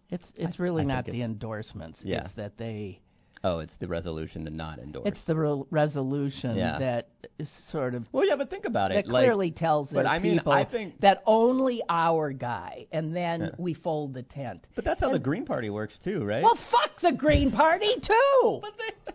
it's 0.10 0.32
it's 0.36 0.60
really 0.60 0.84
I 0.84 0.86
not 0.86 1.06
the 1.06 1.22
endorsements. 1.22 2.02
Yeah. 2.04 2.24
It's 2.24 2.34
that 2.34 2.58
they 2.58 3.02
Oh, 3.44 3.60
it's 3.60 3.76
the 3.78 3.88
resolution 3.88 4.46
to 4.46 4.50
not 4.52 4.80
endorse. 4.80 5.06
It's 5.08 5.24
the 5.26 5.36
re- 5.36 5.64
resolution 5.70 6.56
Yeah. 6.58 6.80
that 6.80 7.08
is 7.40 7.50
sort 7.70 7.94
of 7.96 8.08
well, 8.12 8.26
yeah, 8.26 8.36
but 8.36 8.50
think 8.50 8.66
about 8.66 8.90
that 8.90 9.00
it. 9.00 9.08
like, 9.08 9.24
clearly 9.26 9.52
tells 9.52 9.92
but 9.92 10.06
I 10.06 10.20
mean, 10.20 10.38
people 10.38 10.52
I 10.54 10.64
think- 10.66 11.00
that 11.02 11.22
only 11.26 11.82
our 11.90 12.32
guy, 12.32 12.88
and 12.92 13.16
then 13.16 13.42
Yeah. 13.42 13.50
we 13.58 13.74
fold 13.74 14.14
the 14.14 14.24
tent. 14.24 14.66
but 14.76 14.84
that's 14.84 15.02
how 15.02 15.10
the 15.12 15.20
Green 15.20 15.46
Party 15.46 15.70
works 15.70 16.00
too, 16.00 16.24
right? 16.26 16.44
Well, 16.44 16.58
fuck 16.72 17.00
the 17.02 17.12
Green 17.12 17.52
Party 17.52 17.94
too. 18.02 18.60
But 18.62 18.74
they, 18.78 19.14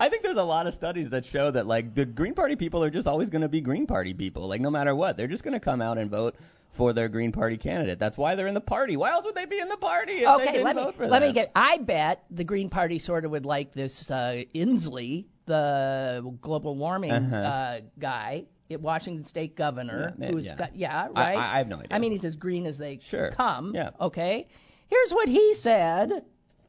I 0.00 0.08
think 0.08 0.22
there's 0.22 0.36
a 0.36 0.42
lot 0.42 0.66
of 0.66 0.74
studies 0.74 1.10
that 1.10 1.24
show 1.24 1.50
that 1.50 1.66
like 1.66 1.94
the 1.94 2.04
Green 2.04 2.34
Party 2.34 2.56
people 2.56 2.82
are 2.84 2.90
just 2.90 3.06
always 3.06 3.30
going 3.30 3.42
to 3.42 3.48
be 3.48 3.60
Green 3.60 3.86
Party 3.86 4.14
people. 4.14 4.46
Like 4.48 4.60
no 4.60 4.70
matter 4.70 4.94
what, 4.94 5.16
they're 5.16 5.26
just 5.28 5.42
going 5.42 5.54
to 5.54 5.60
come 5.60 5.80
out 5.82 5.98
and 5.98 6.10
vote 6.10 6.34
for 6.76 6.92
their 6.92 7.08
Green 7.08 7.32
Party 7.32 7.56
candidate. 7.56 7.98
That's 7.98 8.16
why 8.16 8.34
they're 8.34 8.46
in 8.46 8.54
the 8.54 8.60
party. 8.60 8.96
Why 8.96 9.10
else 9.10 9.24
would 9.24 9.34
they 9.34 9.46
be 9.46 9.58
in 9.58 9.68
the 9.68 9.76
party 9.76 10.12
if 10.12 10.20
they 10.20 10.26
okay, 10.26 10.44
didn't 10.52 10.64
let 10.64 10.76
me 10.76 10.82
vote 10.82 10.94
for 10.96 11.06
let 11.08 11.20
them? 11.20 11.28
me 11.30 11.34
get. 11.34 11.50
I 11.54 11.78
bet 11.78 12.24
the 12.30 12.44
Green 12.44 12.70
Party 12.70 12.98
sort 12.98 13.24
of 13.24 13.30
would 13.32 13.44
like 13.46 13.72
this 13.72 14.08
uh, 14.10 14.42
Inslee, 14.54 15.26
the 15.46 16.36
global 16.40 16.76
warming 16.76 17.10
Uh-huh. 17.10 17.36
uh, 17.36 17.80
guy, 17.98 18.44
Washington 18.70 19.24
State 19.24 19.56
governor, 19.56 20.14
Yeah, 20.18 20.30
who's 20.30 20.46
yeah. 20.46 20.56
got 20.56 20.76
yeah 20.76 21.06
right. 21.16 21.36
I- 21.36 21.54
I 21.54 21.58
have 21.58 21.68
no 21.68 21.76
idea. 21.78 21.88
I 21.90 21.98
mean, 21.98 22.12
he's 22.12 22.24
as 22.24 22.36
green 22.36 22.66
as 22.66 22.78
they 22.78 23.00
Sure. 23.08 23.30
come. 23.32 23.72
Yeah. 23.74 23.90
Okay. 24.00 24.46
Here's 24.88 25.10
what 25.12 25.28
he 25.28 25.54
said 25.60 26.10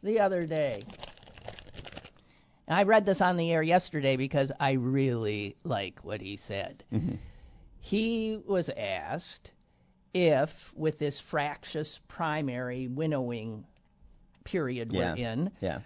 the 0.02 0.20
other 0.22 0.46
day. 0.48 0.82
And 2.68 2.78
I 2.78 2.84
read 2.84 3.06
this 3.06 3.20
on 3.22 3.38
the 3.38 3.52
air 3.52 3.64
yesterday 3.64 4.16
because 4.16 4.52
I 4.60 4.74
really 4.74 5.56
like 5.64 6.00
what 6.04 6.22
he 6.22 6.38
said. 6.38 6.84
Mm-hmm. 6.94 7.16
He 7.80 8.40
was 8.48 8.70
asked 8.78 9.52
if, 10.14 10.50
with 10.76 10.98
this 11.00 11.20
fractious 11.30 12.00
primary 12.08 12.88
winnowing 12.88 13.66
period 14.44 14.92
yeah. 14.92 15.14
we're 15.14 15.18
in, 15.18 15.52
Yeah. 15.62 15.80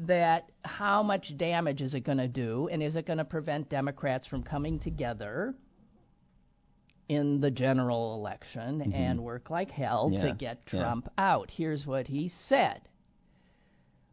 that 0.00 0.50
how 0.64 1.02
much 1.02 1.36
damage 1.36 1.82
is 1.82 1.94
it 1.94 2.00
going 2.00 2.18
to 2.18 2.28
do, 2.28 2.68
and 2.70 2.82
is 2.82 2.96
it 2.96 3.06
going 3.06 3.18
to 3.18 3.24
prevent 3.24 3.68
Democrats 3.68 4.26
from 4.26 4.42
coming 4.42 4.78
together 4.78 5.54
in 7.08 7.40
the 7.40 7.50
general 7.50 8.14
election 8.16 8.92
and 8.92 9.22
work 9.22 9.48
like 9.50 9.70
hell 9.70 10.10
Mm-hmm. 10.10 10.14
Yeah, 10.26 10.28
to 10.28 10.34
get 10.34 10.58
yeah. 10.72 10.80
Trump 10.80 11.08
out? 11.16 11.50
Here's 11.50 11.86
what 11.86 12.06
he 12.06 12.28
said. 12.28 12.82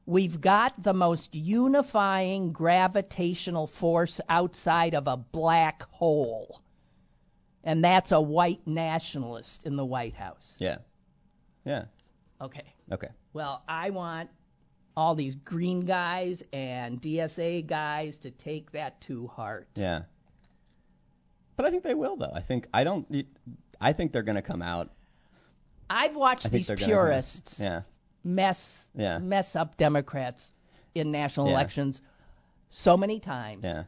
We've 0.08 0.40
got 0.40 0.82
the 0.84 0.94
most 0.94 1.34
unifying 1.34 2.52
gravitational 2.54 3.68
force 3.80 4.22
outside 4.30 4.94
of 4.94 5.08
a 5.08 5.18
black 5.18 5.82
hole. 5.90 6.62
And 7.66 7.84
that's 7.84 8.12
a 8.12 8.22
white 8.22 8.62
nationalist 8.68 9.62
in 9.66 9.76
the 9.76 9.84
White 9.86 10.14
House. 10.14 10.56
Yeah. 10.60 10.78
Yeah. 11.66 11.86
Okay. 12.40 12.74
Okay. 12.92 13.10
Well, 13.34 13.64
I 13.68 13.90
want 13.90 14.30
all 14.96 15.16
these 15.16 15.36
green 15.36 15.82
guys 15.86 16.42
and 16.54 17.02
DSA 17.02 17.68
guys 17.68 18.18
to 18.18 18.32
take 18.32 18.72
that 18.74 19.02
to 19.02 19.28
heart. 19.28 19.68
Yeah. 19.76 20.04
But 21.58 21.66
I 21.66 21.72
think 21.72 21.84
they 21.84 21.94
will 21.96 22.16
though. 22.18 22.32
I 22.34 22.42
think 22.42 22.68
I 22.74 22.84
don't 22.84 23.08
I 23.82 23.94
think 23.94 24.12
they're 24.12 24.24
going 24.24 24.36
to 24.36 24.42
come 24.42 24.62
out. 24.62 24.92
I've 25.90 26.16
watched 26.16 26.50
these 26.52 26.70
purists 26.78 27.58
Yeah. 27.60 27.82
mess 28.24 28.78
Yeah. 28.94 29.18
mess 29.18 29.56
up 29.56 29.76
Democrats 29.78 30.52
in 30.94 31.12
national 31.12 31.48
Yeah. 31.48 31.54
elections 31.54 32.00
so 32.70 32.96
many 32.96 33.20
times 33.20 33.64
Yeah. 33.64 33.84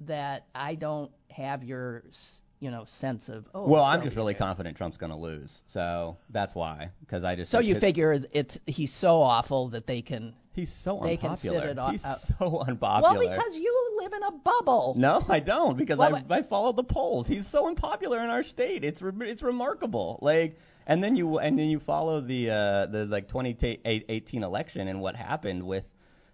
that 0.00 0.46
I 0.54 0.74
don't 0.74 1.10
have 1.30 1.62
your 1.64 2.02
s- 2.08 2.40
you 2.62 2.70
know 2.70 2.84
sense 2.86 3.28
of 3.28 3.44
oh. 3.54 3.66
Well, 3.66 3.82
I'm 3.82 4.02
just 4.04 4.16
really 4.16 4.34
confident 4.34 4.76
Trump's 4.76 4.96
going 4.96 5.10
to 5.10 5.18
lose. 5.18 5.50
So 5.72 6.16
that's 6.30 6.54
why 6.54 6.90
because 7.00 7.24
I 7.24 7.34
just 7.34 7.50
So 7.50 7.58
you 7.58 7.78
figure 7.80 8.20
it's 8.32 8.56
he's 8.66 8.94
so 8.94 9.20
awful 9.20 9.70
that 9.70 9.88
they 9.88 10.00
can. 10.00 10.34
he's 10.52 10.72
so 10.84 11.00
they 11.02 11.16
can 11.16 11.36
sit 11.38 11.50
unpopular. 11.50 11.68
it 11.72 11.78
off- 11.78 11.90
he's 11.90 12.04
out. 12.04 12.18
so 12.38 12.60
unpopular. 12.60 13.18
Well, 13.18 13.30
because 13.30 13.56
you 13.56 13.98
live 14.00 14.12
in 14.12 14.22
a 14.22 14.30
bubble. 14.30 14.94
No, 14.96 15.24
I 15.28 15.40
don't 15.40 15.76
because 15.76 15.98
Well, 15.98 16.14
I 16.14 16.24
I 16.38 16.42
follow 16.42 16.72
the 16.72 16.84
polls. 16.84 17.26
He's 17.26 17.50
so 17.50 17.66
unpopular 17.66 18.22
in 18.22 18.30
our 18.30 18.44
state. 18.44 18.84
It's 18.84 19.02
re- 19.02 19.28
it's 19.28 19.42
remarkable. 19.42 20.20
Like 20.22 20.56
and 20.86 21.02
then 21.02 21.16
you 21.16 21.38
and 21.38 21.58
then 21.58 21.66
you 21.66 21.80
follow 21.80 22.20
the 22.20 22.50
uh 22.50 22.86
the 22.86 23.06
like 23.06 23.26
2018 23.26 24.44
election 24.44 24.86
and 24.86 25.00
what 25.00 25.16
happened 25.16 25.64
with 25.64 25.84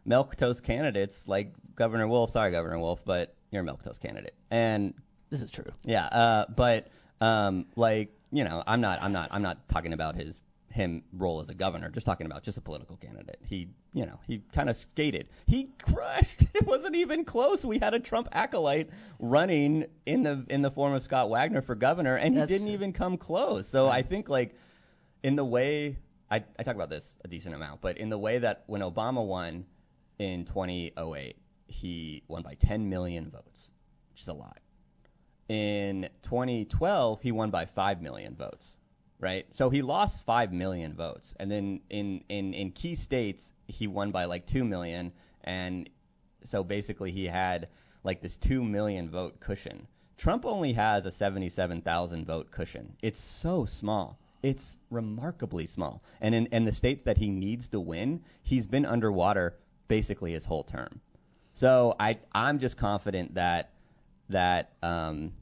milk 0.05 0.37
toast 0.37 0.63
candidates 0.63 1.17
like 1.27 1.55
Governor 1.75 2.07
Wolf. 2.07 2.33
Sorry, 2.33 2.53
Governor 2.53 2.79
Wolf, 2.79 3.01
but 3.07 3.35
you're 3.51 3.63
a 3.63 3.65
milk 3.65 3.83
toast 3.83 4.03
candidate. 4.03 4.35
And 4.51 4.93
This 5.31 5.43
is 5.43 5.51
true. 5.51 5.73
yeah, 5.85 6.07
uh, 6.07 6.47
but 6.57 6.89
um, 7.21 7.67
like 7.77 8.13
you 8.31 8.45
know, 8.45 8.63
I'm 8.67 8.81
not, 8.81 9.03
I'm 9.03 9.13
not, 9.13 9.31
I'm 9.33 9.43
not 9.43 9.69
talking 9.69 9.93
about 9.93 10.15
his 10.15 10.39
him 10.71 11.03
role 11.13 11.41
as 11.41 11.49
a 11.49 11.55
governor. 11.55 11.91
Just 11.91 12.07
talking 12.07 12.27
about 12.27 12.45
just 12.45 12.59
a 12.59 12.61
political 12.61 12.97
candidate. 12.97 13.39
He, 13.43 13.69
you 13.95 14.05
know, 14.05 14.21
he 14.27 14.43
kind 14.55 14.69
of 14.69 14.77
skated. 14.77 15.29
He 15.47 15.71
crushed. 15.83 16.45
It 16.55 16.67
wasn't 16.67 16.97
even 16.97 17.25
close. 17.25 17.65
We 17.65 17.79
had 17.79 17.95
a 17.95 18.01
Trump 18.01 18.29
acolyte 18.33 18.91
running 19.21 19.87
in 20.07 20.25
the 20.25 20.45
in 20.49 20.61
the 20.61 20.73
form 20.73 20.93
of 20.93 21.05
Scott 21.05 21.31
Wagner 21.31 21.63
for 21.63 21.77
governor, 21.77 22.17
and 22.17 22.35
he 22.35 22.47
didn't 22.47 22.67
true. 22.67 22.75
even 22.75 22.93
come 22.93 23.17
close. 23.17 23.69
So 23.71 23.89
I 23.89 24.03
think 24.03 24.29
like 24.29 24.55
in 25.23 25.37
the 25.37 25.45
way 25.45 25.97
I, 26.31 26.45
I 26.59 26.63
talk 26.65 26.75
about 26.75 26.91
this 26.91 27.05
a 27.25 27.29
decent 27.29 27.55
amount, 27.55 27.81
but 27.81 27.97
in 27.99 28.09
the 28.09 28.19
way 28.19 28.39
that 28.39 28.65
when 28.67 28.81
Obama 28.81 29.25
won 29.25 29.67
in 30.19 30.45
2008, 30.47 31.37
he 31.69 32.23
won 32.29 32.43
by 32.43 32.55
10 32.55 32.89
million 32.89 33.31
votes, 33.31 33.69
which 34.11 34.23
is 34.23 34.29
a 34.29 34.33
lot. 34.33 34.59
In 35.49 36.09
2012, 36.23 37.21
he 37.23 37.33
won 37.33 37.51
by 37.51 37.67
5 37.67 38.03
million 38.03 38.35
votes, 38.35 38.67
right? 39.19 39.47
So 39.53 39.71
he 39.71 39.83
lost 39.83 40.25
5 40.27 40.53
million 40.53 40.95
votes. 40.95 41.35
And 41.41 41.51
then 41.51 41.81
in, 41.89 42.23
in, 42.29 42.55
in 42.55 42.73
key 42.73 42.97
states, 42.97 43.43
he 43.67 43.87
won 43.87 44.11
by 44.11 44.27
like 44.27 44.47
2 44.47 44.65
million. 44.65 45.13
And 45.45 45.89
so 46.45 46.63
basically, 46.63 47.11
he 47.13 47.25
had 47.25 47.69
like 48.05 48.21
this 48.21 48.37
2 48.37 48.63
million 48.63 49.11
vote 49.11 49.41
cushion. 49.41 49.87
Trump 50.19 50.45
only 50.45 50.73
has 50.73 51.07
a 51.07 51.13
77,000 51.13 52.27
vote 52.27 52.51
cushion. 52.51 52.97
It's 53.03 53.21
so 53.41 53.67
small. 53.67 54.19
It's 54.43 54.75
remarkably 54.91 55.67
small. 55.67 56.03
And 56.21 56.35
in, 56.35 56.47
in 56.47 56.65
the 56.65 56.73
states 56.73 57.05
that 57.05 57.19
he 57.19 57.31
needs 57.31 57.69
to 57.69 57.81
win, 57.81 58.23
he's 58.43 58.67
been 58.67 58.85
underwater 58.85 59.55
basically 59.89 60.33
his 60.33 60.45
whole 60.45 60.65
term. 60.65 61.01
So 61.55 61.97
I 61.99 62.19
I'm 62.33 62.59
just 62.61 62.77
confident 62.77 63.35
that 63.35 63.71
that 64.29 64.73
um, 64.83 65.33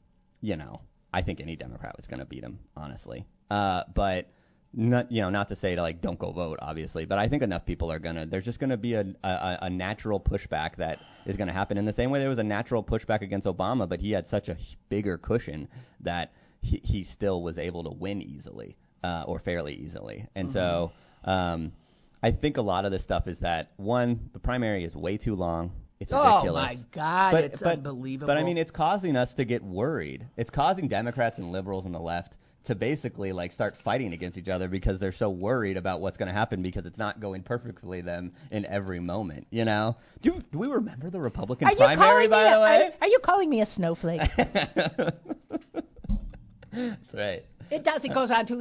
you 0.41 0.55
know 0.55 0.81
I 1.13 1.21
think 1.21 1.39
any 1.39 1.55
Democrat 1.55 1.95
was 1.97 2.07
going 2.07 2.19
to 2.19 2.25
beat 2.25 2.43
him 2.43 2.59
honestly. 2.75 3.25
Uh, 3.49 3.83
but 3.93 4.29
not 4.73 5.11
you 5.11 5.21
know 5.21 5.29
not 5.29 5.47
to 5.47 5.55
say 5.55 5.75
to 5.75 5.81
like 5.81 6.01
don't 6.01 6.19
go 6.19 6.31
vote 6.31 6.59
obviously 6.61 7.05
but 7.05 7.17
i 7.17 7.27
think 7.27 7.41
enough 7.41 7.65
people 7.65 7.91
are 7.91 7.99
gonna 7.99 8.25
there's 8.25 8.45
just 8.45 8.59
gonna 8.59 8.77
be 8.77 8.93
a 8.93 9.05
a, 9.23 9.57
a 9.63 9.69
natural 9.69 10.19
pushback 10.19 10.75
that 10.75 10.99
is 11.25 11.37
gonna 11.37 11.53
happen 11.53 11.77
in 11.77 11.85
the 11.85 11.93
same 11.93 12.11
way 12.11 12.19
there 12.19 12.29
was 12.29 12.39
a 12.39 12.43
natural 12.43 12.83
pushback 12.83 13.21
against 13.21 13.47
obama 13.47 13.87
but 13.87 13.99
he 13.99 14.11
had 14.11 14.27
such 14.27 14.49
a 14.49 14.57
bigger 14.89 15.17
cushion 15.17 15.67
that 16.01 16.31
he, 16.61 16.81
he 16.83 17.03
still 17.03 17.41
was 17.41 17.57
able 17.57 17.83
to 17.83 17.89
win 17.89 18.21
easily 18.21 18.75
uh, 19.03 19.23
or 19.25 19.39
fairly 19.39 19.73
easily 19.73 20.27
and 20.35 20.49
mm-hmm. 20.49 20.53
so 20.53 20.91
um, 21.23 21.71
i 22.21 22.31
think 22.31 22.57
a 22.57 22.61
lot 22.61 22.85
of 22.85 22.91
this 22.91 23.03
stuff 23.03 23.27
is 23.27 23.39
that 23.39 23.71
one 23.77 24.29
the 24.33 24.39
primary 24.39 24.83
is 24.83 24.95
way 24.95 25.17
too 25.17 25.35
long 25.35 25.71
it's 25.99 26.11
oh, 26.13 26.17
ridiculous. 26.17 26.63
Oh 26.69 26.75
my 26.75 26.77
God, 26.91 27.31
but, 27.31 27.43
it's 27.43 27.61
but, 27.61 27.77
unbelievable. 27.77 28.27
But 28.27 28.37
I 28.37 28.43
mean, 28.43 28.57
it's 28.57 28.71
causing 28.71 29.15
us 29.15 29.33
to 29.35 29.45
get 29.45 29.63
worried. 29.63 30.27
It's 30.37 30.49
causing 30.49 30.87
Democrats 30.87 31.37
and 31.37 31.51
liberals 31.51 31.85
and 31.85 31.93
the 31.93 31.99
left 31.99 32.35
to 32.65 32.75
basically 32.75 33.31
like 33.31 33.53
start 33.53 33.75
fighting 33.83 34.13
against 34.13 34.37
each 34.37 34.49
other 34.49 34.67
because 34.67 34.99
they're 34.99 35.13
so 35.13 35.29
worried 35.29 35.77
about 35.77 36.01
what's 36.01 36.17
going 36.17 36.27
to 36.27 36.33
happen 36.33 36.61
because 36.61 36.85
it's 36.85 36.97
not 36.97 37.19
going 37.21 37.41
perfectly 37.41 38.01
them 38.01 38.33
in 38.51 38.65
every 38.65 38.99
moment. 38.99 39.47
You 39.49 39.65
know? 39.65 39.95
Do, 40.21 40.41
do 40.51 40.59
we 40.59 40.67
remember 40.67 41.09
the 41.09 41.19
Republican 41.19 41.67
are 41.67 41.75
primary? 41.75 42.27
By 42.27 42.43
the 42.43 42.57
a, 42.57 42.61
way, 42.61 42.87
are, 42.87 42.91
are 43.01 43.07
you 43.07 43.19
calling 43.23 43.49
me 43.49 43.61
a 43.61 43.65
snowflake? 43.65 44.21
That's 46.73 47.13
right. 47.13 47.45
It 47.71 47.83
does. 47.83 48.03
It 48.05 48.13
goes 48.13 48.31
on 48.31 48.45
to 48.47 48.55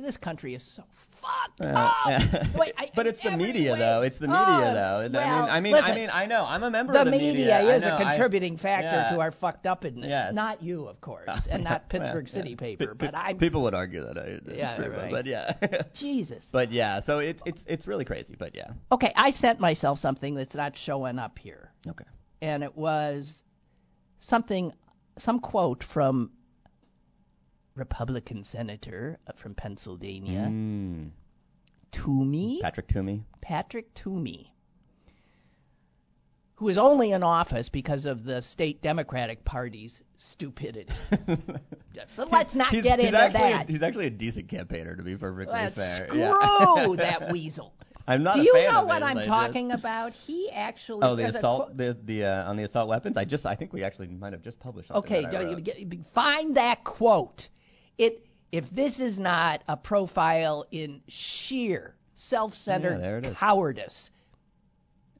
this 0.00 0.16
country 0.16 0.54
is 0.54 0.62
so 0.76 0.82
fucked 1.26 1.64
uh, 1.64 1.78
up. 1.78 1.92
Yeah. 2.06 2.46
Wait, 2.58 2.74
I, 2.78 2.90
but 2.96 3.06
it's 3.06 3.20
the 3.22 3.36
media, 3.36 3.72
way. 3.72 3.78
though. 3.78 4.02
It's 4.02 4.18
the 4.18 4.28
media, 4.28 4.40
oh, 4.40 5.08
though. 5.08 5.18
Well, 5.18 5.26
I 5.26 5.30
mean, 5.42 5.50
I 5.50 5.60
mean, 5.60 5.72
listen, 5.72 5.90
I 5.90 5.94
mean, 5.94 6.10
I 6.12 6.26
know. 6.26 6.44
I'm 6.44 6.62
a 6.62 6.70
member 6.70 6.92
the 6.92 7.00
of 7.00 7.04
the 7.06 7.10
media. 7.10 7.32
media 7.32 7.76
is 7.76 7.82
know, 7.82 7.96
a 7.96 7.98
contributing 7.98 8.54
I, 8.54 8.62
factor 8.62 8.86
yeah. 8.86 9.10
to 9.10 9.20
our 9.20 9.32
fucked 9.32 9.66
upness. 9.66 10.06
Yes. 10.08 10.34
Not 10.34 10.62
you, 10.62 10.86
of 10.86 11.00
course, 11.00 11.30
and 11.50 11.64
not 11.64 11.88
Pittsburgh 11.88 12.28
City 12.28 12.56
paper. 12.56 12.94
But 12.94 13.14
I. 13.14 13.34
People 13.34 13.62
would 13.62 13.74
argue 13.74 14.02
that. 14.02 14.18
I, 14.18 14.38
yeah, 14.52 14.76
true, 14.76 14.90
right. 14.90 15.10
But 15.10 15.26
yeah. 15.26 15.54
Jesus. 15.94 16.42
But 16.52 16.72
yeah, 16.72 17.00
so 17.00 17.18
it's 17.18 17.42
it's 17.46 17.62
it's 17.66 17.86
really 17.86 18.04
crazy. 18.04 18.36
But 18.38 18.54
yeah. 18.54 18.72
Okay, 18.92 19.12
I 19.16 19.30
sent 19.30 19.60
myself 19.60 19.98
something 19.98 20.34
that's 20.34 20.54
not 20.54 20.76
showing 20.76 21.18
up 21.18 21.38
here. 21.38 21.70
Okay. 21.88 22.04
And 22.42 22.62
it 22.62 22.76
was 22.76 23.42
something, 24.18 24.72
some 25.18 25.40
quote 25.40 25.84
from 25.92 26.30
Republican 27.76 28.44
senator 28.44 29.18
uh, 29.26 29.32
from 29.40 29.54
Pennsylvania, 29.54 30.46
mm. 30.50 31.10
Toomey. 31.92 32.60
Patrick 32.62 32.88
Toomey. 32.88 33.24
Patrick 33.40 33.94
Toomey, 33.94 34.52
who 36.56 36.68
is 36.68 36.78
only 36.78 37.12
in 37.12 37.22
office 37.22 37.68
because 37.68 38.06
of 38.06 38.24
the 38.24 38.42
state 38.42 38.82
Democratic 38.82 39.44
Party's 39.44 40.00
stupidity. 40.16 40.92
but 42.16 42.32
let's 42.32 42.54
not 42.54 42.70
he's, 42.70 42.82
get 42.82 42.98
he's 42.98 43.08
into 43.08 43.18
that. 43.32 43.68
A, 43.68 43.70
he's 43.70 43.82
actually 43.82 44.06
a 44.06 44.10
decent 44.10 44.48
campaigner, 44.48 44.96
to 44.96 45.02
be 45.02 45.16
perfectly 45.16 45.54
let's 45.54 45.76
fair. 45.76 46.06
Screw 46.08 46.20
yeah. 46.20 46.86
that 46.96 47.28
weasel. 47.32 47.72
I'm 48.08 48.22
not 48.22 48.36
Do 48.36 48.42
you 48.42 48.54
know 48.54 48.84
what 48.84 49.02
I'm 49.02 49.26
talking 49.26 49.72
about? 49.72 50.12
He 50.12 50.48
actually. 50.50 51.00
Oh, 51.02 51.16
the 51.16 51.26
assault, 51.26 51.70
qu- 51.70 51.76
the 51.76 51.96
the 52.04 52.24
uh, 52.24 52.48
on 52.48 52.56
the 52.56 52.62
assault 52.62 52.88
weapons. 52.88 53.16
I 53.16 53.24
just, 53.24 53.44
I 53.44 53.56
think 53.56 53.72
we 53.72 53.82
actually 53.82 54.06
might 54.08 54.32
have 54.32 54.42
just 54.42 54.60
published. 54.60 54.88
something 54.88 55.12
Okay, 55.12 55.22
that 55.22 55.34
I 55.34 55.44
wrote. 55.44 56.06
find 56.14 56.56
that 56.56 56.84
quote. 56.84 57.48
It 57.98 58.24
if 58.52 58.64
this 58.70 59.00
is 59.00 59.18
not 59.18 59.62
a 59.68 59.76
profile 59.76 60.66
in 60.70 61.02
sheer 61.08 61.94
self-centered 62.14 62.92
Yeah, 62.92 62.98
there 62.98 63.18
it 63.18 63.26
is. 63.26 63.36
cowardice. 63.36 64.10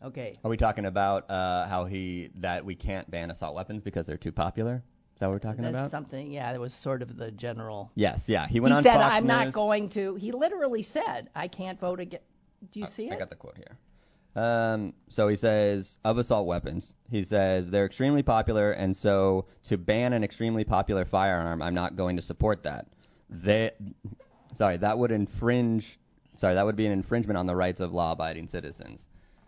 Okay. 0.03 0.39
Are 0.45 0.51
we 0.51 0.57
talking 0.57 0.85
about 0.85 1.29
uh, 1.31 1.67
how 1.69 1.87
he 1.87 2.31
that 2.37 2.65
we 2.65 2.75
can't 2.75 3.11
ban 3.11 3.31
assault 3.31 3.55
weapons 3.55 3.83
because 3.83 4.07
they're 4.07 4.17
too 4.17 4.33
popular? 4.33 4.83
Is 5.15 5.21
that 5.21 5.27
what 5.27 5.33
we're 5.33 5.39
talking 5.39 5.63
That's 5.63 5.73
about? 5.73 5.91
something. 5.91 6.31
Yeah, 6.31 6.53
that 6.53 6.61
was 6.61 6.75
sort 6.75 7.01
of 7.01 7.17
the 7.17 7.31
general. 7.31 7.91
Yes, 7.95 8.21
yeah. 8.27 8.47
He 8.47 8.61
went 8.61 8.73
he 8.73 8.77
on 8.77 8.83
said, 8.83 8.93
Fox 8.93 9.15
"I'm 9.17 9.27
not 9.27 9.55
going 9.55 9.89
to." 9.91 10.15
He 10.17 10.31
literally 10.31 10.83
said, 10.83 11.31
"I 11.35 11.49
can't 11.49 11.81
vote 11.81 12.01
again." 12.01 12.21
Do 12.73 12.81
you 12.81 12.87
see 12.87 13.09
I 13.11 13.15
it? 13.15 13.17
I 13.17 13.19
got 13.19 13.31
the 13.31 13.37
quote 13.37 13.57
here. 13.57 13.79
Um, 14.37 14.93
so 15.09 15.29
he 15.29 15.37
says 15.37 15.97
of 16.05 16.19
assault 16.19 16.47
weapons, 16.47 16.93
he 17.11 17.23
says 17.25 17.71
they're 17.71 17.87
extremely 17.87 18.23
popular, 18.23 18.73
and 18.73 18.95
so 18.95 19.47
to 19.65 19.79
ban 19.79 20.13
an 20.13 20.23
extremely 20.23 20.63
popular 20.63 21.07
firearm, 21.07 21.63
I'm 21.63 21.75
not 21.75 21.97
going 21.97 22.17
to 22.17 22.23
support 22.23 22.63
that. 22.65 22.87
They, 23.31 23.71
sorry, 24.55 24.77
that 24.77 24.99
would 24.99 25.11
infringe. 25.11 25.99
Sorry, 26.37 26.55
that 26.55 26.67
would 26.67 26.77
be 26.77 26.85
an 26.85 26.93
infringement 26.93 27.39
on 27.39 27.47
the 27.47 27.57
rights 27.57 27.81
of 27.81 27.95
law-abiding 27.95 28.49
citizens. 28.49 29.01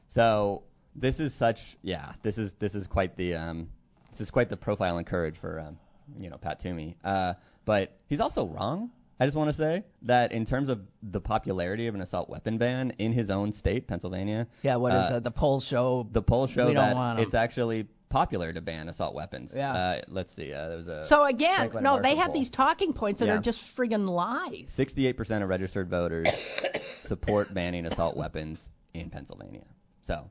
So 0.09 0.63
this 0.97 1.21
is 1.21 1.35
such, 1.35 1.59
yeah, 1.83 2.15
this 2.23 2.39
is 2.39 2.55
this 2.59 2.75
is 2.75 2.87
quite 2.87 3.15
the 3.19 3.35
um, 3.35 3.69
this 4.11 4.23
is 4.23 4.31
quite 4.31 4.49
the 4.49 4.57
profile 4.57 4.97
and 4.97 5.07
courage 5.07 5.37
for 5.39 5.61
um, 5.61 5.79
you 6.19 6.31
know 6.31 6.39
Pat 6.39 6.61
Toomey. 6.61 6.97
Uh, 7.05 7.35
but 7.67 7.93
he's 8.09 8.21
also 8.21 8.47
wrong. 8.47 8.91
I 9.21 9.25
just 9.27 9.37
want 9.37 9.51
to 9.51 9.57
say 9.57 9.83
that 10.03 10.33
in 10.33 10.45
terms 10.47 10.69
of 10.69 10.81
the 11.03 11.21
popularity 11.21 11.89
of 11.89 11.95
an 11.95 12.01
assault 12.01 12.29
weapon 12.31 12.57
ban 12.59 12.93
in 12.99 13.13
his 13.13 13.31
own 13.31 13.53
state, 13.53 13.89
Pennsylvania, 13.89 14.47
yeah. 14.63 14.77
What 14.77 14.93
is 14.93 15.05
uh, 15.07 15.11
that? 15.15 15.25
The 15.25 15.31
polls 15.33 15.65
show. 15.65 16.07
the 16.13 16.23
polls 16.23 16.51
show 16.51 16.67
We 16.69 16.75
don't 16.75 16.85
that 16.91 16.95
want 16.97 17.19
'em. 17.19 17.25
it's 17.25 17.35
actually 17.35 17.87
popular 18.11 18.53
to 18.53 18.61
ban 18.61 18.89
assault 18.89 19.15
weapons. 19.15 19.51
Yeah. 19.55 19.73
Uh, 19.75 20.03
let's 20.09 20.35
see. 20.35 20.53
Uh, 20.53 20.69
there 20.69 20.77
was 20.79 20.87
a 20.89 21.05
So 21.05 21.25
again, 21.25 21.57
Franklin 21.57 21.85
no, 21.85 21.97
they 21.97 22.01
Marshall 22.03 22.17
have 22.19 22.27
poll. 22.29 22.35
these 22.41 22.51
talking 22.51 22.93
points 22.95 23.19
that 23.21 23.27
Yeah. 23.27 23.35
are 23.35 23.41
just 23.43 23.61
friggin' 23.77 24.09
lies. 24.09 24.71
68% 24.79 25.43
of 25.43 25.49
registered 25.49 25.91
voters 25.91 26.29
support 27.07 27.53
banning 27.53 27.87
assault 27.87 28.17
weapons 28.17 28.61
in 28.95 29.11
Pennsylvania. 29.11 29.67
So, 30.07 30.31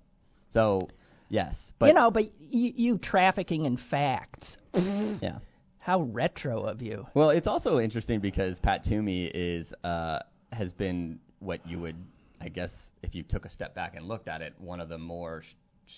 so 0.52 0.88
yes, 1.30 1.56
but 1.78 1.88
you 1.88 1.93
know, 1.93 2.10
but 2.10 2.32
you, 2.39 2.73
you 2.76 2.97
trafficking 2.97 3.65
in 3.65 3.78
facts. 3.78 4.58
yeah. 4.73 5.39
How 5.88 6.02
retro 6.02 6.63
of 6.63 6.82
you. 6.82 7.08
Well, 7.13 7.30
it's 7.30 7.47
also 7.47 7.80
interesting 7.80 8.19
because 8.19 8.60
Pat 8.60 8.84
Toomey 8.84 9.28
is 9.28 9.71
uh, 9.86 10.19
has 10.52 10.73
been 10.73 11.17
what 11.39 11.65
you 11.65 11.80
would, 11.80 11.95
I 12.41 12.50
guess, 12.50 12.71
if 13.04 13.15
you 13.15 13.23
took 13.23 13.45
a 13.45 13.50
step 13.50 13.73
back 13.73 13.95
and 13.95 14.06
looked 14.06 14.28
at 14.28 14.41
it, 14.41 14.54
one 14.60 14.82
of 14.82 14.89
the 14.89 14.97
more 14.97 15.43
sh- 15.43 15.54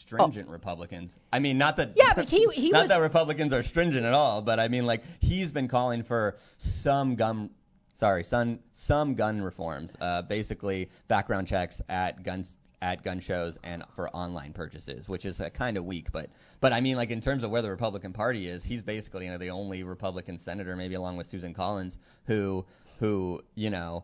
stringent 0.06 0.48
Republicans. 0.48 1.12
I 1.34 1.40
mean, 1.40 1.58
not 1.58 1.78
that 1.78 1.88
Oh. 1.90 1.94
Yeah, 1.96 2.14
but 2.16 2.26
he- 2.26 2.48
he 2.54 2.70
not 2.72 2.82
was- 2.82 2.90
that 2.90 2.98
Republicans 3.02 3.52
are 3.52 3.64
stringent 3.64 4.06
at 4.06 4.14
all, 4.14 4.44
but 4.44 4.60
I 4.60 4.68
mean, 4.68 4.86
like 4.86 5.02
he's 5.22 5.50
been 5.50 5.68
calling 5.68 6.04
for 6.04 6.38
some 6.84 7.16
gun. 7.16 7.50
Sorry, 7.96 8.24
some 8.26 8.60
some 8.74 9.16
gun 9.16 9.42
reforms. 9.42 9.92
Uh, 10.00 10.22
basically, 10.22 10.92
background 11.08 11.48
checks 11.48 11.82
at 11.90 12.22
guns 12.24 12.48
at 12.82 13.04
gun 13.04 13.20
shows 13.20 13.58
and 13.64 13.84
for 13.96 14.10
online 14.16 14.54
purchases, 14.54 15.08
which 15.10 15.26
is 15.26 15.42
uh, 15.42 15.50
kind 15.50 15.78
of 15.78 15.86
weak. 15.86 16.12
But 16.12 16.30
but 16.60 16.74
I 16.74 16.82
mean, 16.82 16.96
like 16.96 17.12
in 17.12 17.22
terms 17.22 17.44
of 17.44 17.52
where 17.52 17.62
the 17.62 17.70
Republican 17.70 18.14
Party 18.14 18.48
is, 18.48 18.64
he's 18.64 18.82
basically 18.82 19.26
you 19.26 19.32
know 19.32 19.38
the 19.38 19.50
only 19.50 19.84
Republican 19.84 20.40
senator, 20.40 20.76
maybe 20.76 20.96
along 20.96 21.18
with 21.18 21.28
Susan 21.28 21.54
Collins, 21.54 21.98
who 22.26 22.66
who 23.00 23.42
you 23.56 23.70
know 23.70 24.04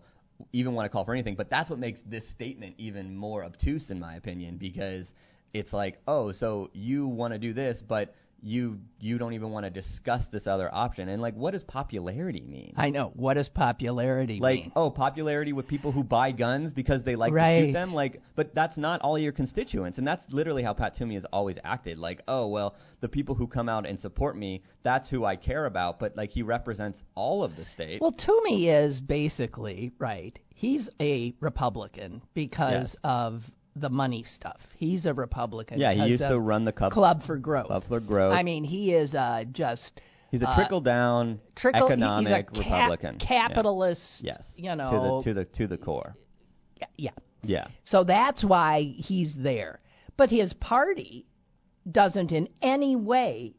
even 0.51 0.73
want 0.73 0.85
to 0.85 0.89
call 0.89 1.05
for 1.05 1.13
anything. 1.13 1.35
But 1.35 1.49
that's 1.49 1.69
what 1.69 1.79
makes 1.79 2.01
this 2.05 2.27
statement 2.27 2.75
even 2.77 3.15
more 3.15 3.43
obtuse, 3.43 3.89
in 3.89 3.99
my 3.99 4.15
opinion, 4.15 4.57
because 4.57 5.13
it's 5.53 5.71
like, 5.71 5.99
oh, 6.07 6.31
so 6.33 6.69
you 6.73 7.07
want 7.07 7.33
to 7.33 7.39
do 7.39 7.53
this, 7.53 7.81
but 7.81 8.13
you 8.47 8.77
you 8.99 9.17
don't 9.17 9.33
even 9.33 9.49
want 9.49 9.65
to 9.65 9.71
discuss 9.71 10.27
this 10.31 10.45
other 10.45 10.69
option. 10.71 11.09
And 11.09 11.19
like, 11.19 11.33
what 11.35 11.51
does 11.51 11.63
popularity 11.63 12.41
mean? 12.41 12.73
I 12.77 12.91
know. 12.91 13.11
What 13.15 13.33
does 13.33 13.49
popularity 13.49 14.39
like 14.39 14.59
mean? 14.59 14.71
oh 14.75 14.91
popularity 14.91 15.51
with 15.51 15.67
people 15.67 15.91
who 15.91 16.03
buy 16.03 16.31
guns 16.31 16.71
because 16.71 17.03
they 17.03 17.15
like 17.15 17.33
to 17.33 17.65
shoot 17.65 17.73
them 17.73 17.91
like 17.93 18.21
but 18.35 18.53
that's 18.53 18.77
not 18.77 19.01
all 19.01 19.17
your 19.17 19.31
constituents 19.31 19.97
and 19.97 20.07
that's 20.07 20.25
literally 20.31 20.61
how 20.61 20.73
pat 20.73 20.95
toomey 20.95 21.15
has 21.15 21.25
always 21.33 21.57
acted 21.63 21.97
like 21.97 22.21
oh 22.27 22.47
well 22.47 22.75
the 23.01 23.07
people 23.09 23.33
who 23.35 23.47
come 23.47 23.67
out 23.67 23.85
and 23.87 23.99
support 23.99 24.37
me 24.37 24.61
that's 24.83 25.09
who 25.09 25.25
i 25.25 25.35
care 25.35 25.65
about 25.65 25.99
but 25.99 26.15
like 26.15 26.29
he 26.29 26.43
represents 26.43 27.01
all 27.15 27.43
of 27.43 27.55
the 27.55 27.65
state 27.65 27.99
Well, 27.99 28.11
Toomey 28.11 28.69
is 28.69 28.99
basically 28.99 29.91
right. 29.97 30.37
He's 30.49 30.89
a 31.01 31.33
Republican 31.39 32.21
because 32.33 32.91
Yes. 32.93 32.97
of 33.03 33.43
the 33.75 33.89
money 33.89 34.23
stuff. 34.23 34.61
He's 34.77 35.05
a 35.05 35.13
Republican. 35.13 35.79
yeah 35.79 35.93
he 35.93 36.05
used 36.11 36.23
to 36.23 36.39
run 36.39 36.63
the 36.65 36.71
club, 36.71 36.91
Club 36.93 37.23
for 37.23 37.37
Growth. 37.37 37.67
Club 37.67 37.83
for 37.87 37.99
Growth. 37.99 38.33
I 38.33 38.43
mean, 38.43 38.63
he 38.63 38.93
is 38.93 39.13
uh, 39.13 39.43
just 39.51 39.99
he's 40.31 40.41
a 40.41 40.49
uh, 40.49 40.55
trickle 40.55 40.81
down 40.81 41.39
trickle. 41.55 41.87
he- 41.87 41.93
economic 41.93 42.27
he's 42.27 42.39
a 42.39 42.43
cap- 42.43 42.57
republican 42.57 43.17
Yeah. 43.19 43.27
capitalist. 43.27 44.03
yes 44.21 44.43
You 44.55 44.75
know. 44.75 45.21
to 45.23 45.33
the 45.33 45.33
to 45.33 45.33
the 45.33 45.45
to 45.57 45.67
the 45.67 45.77
core 45.77 46.15
yeah. 46.97 47.11
yeah 47.43 47.67
So 47.83 48.03
that's 48.03 48.43
why 48.43 48.81
he's 48.97 49.33
there. 49.35 49.79
But 50.17 50.29
his 50.29 50.53
party 50.53 51.25
doesn't 51.89 52.31
in 52.31 52.47
any 52.61 52.95
way 52.95 53.55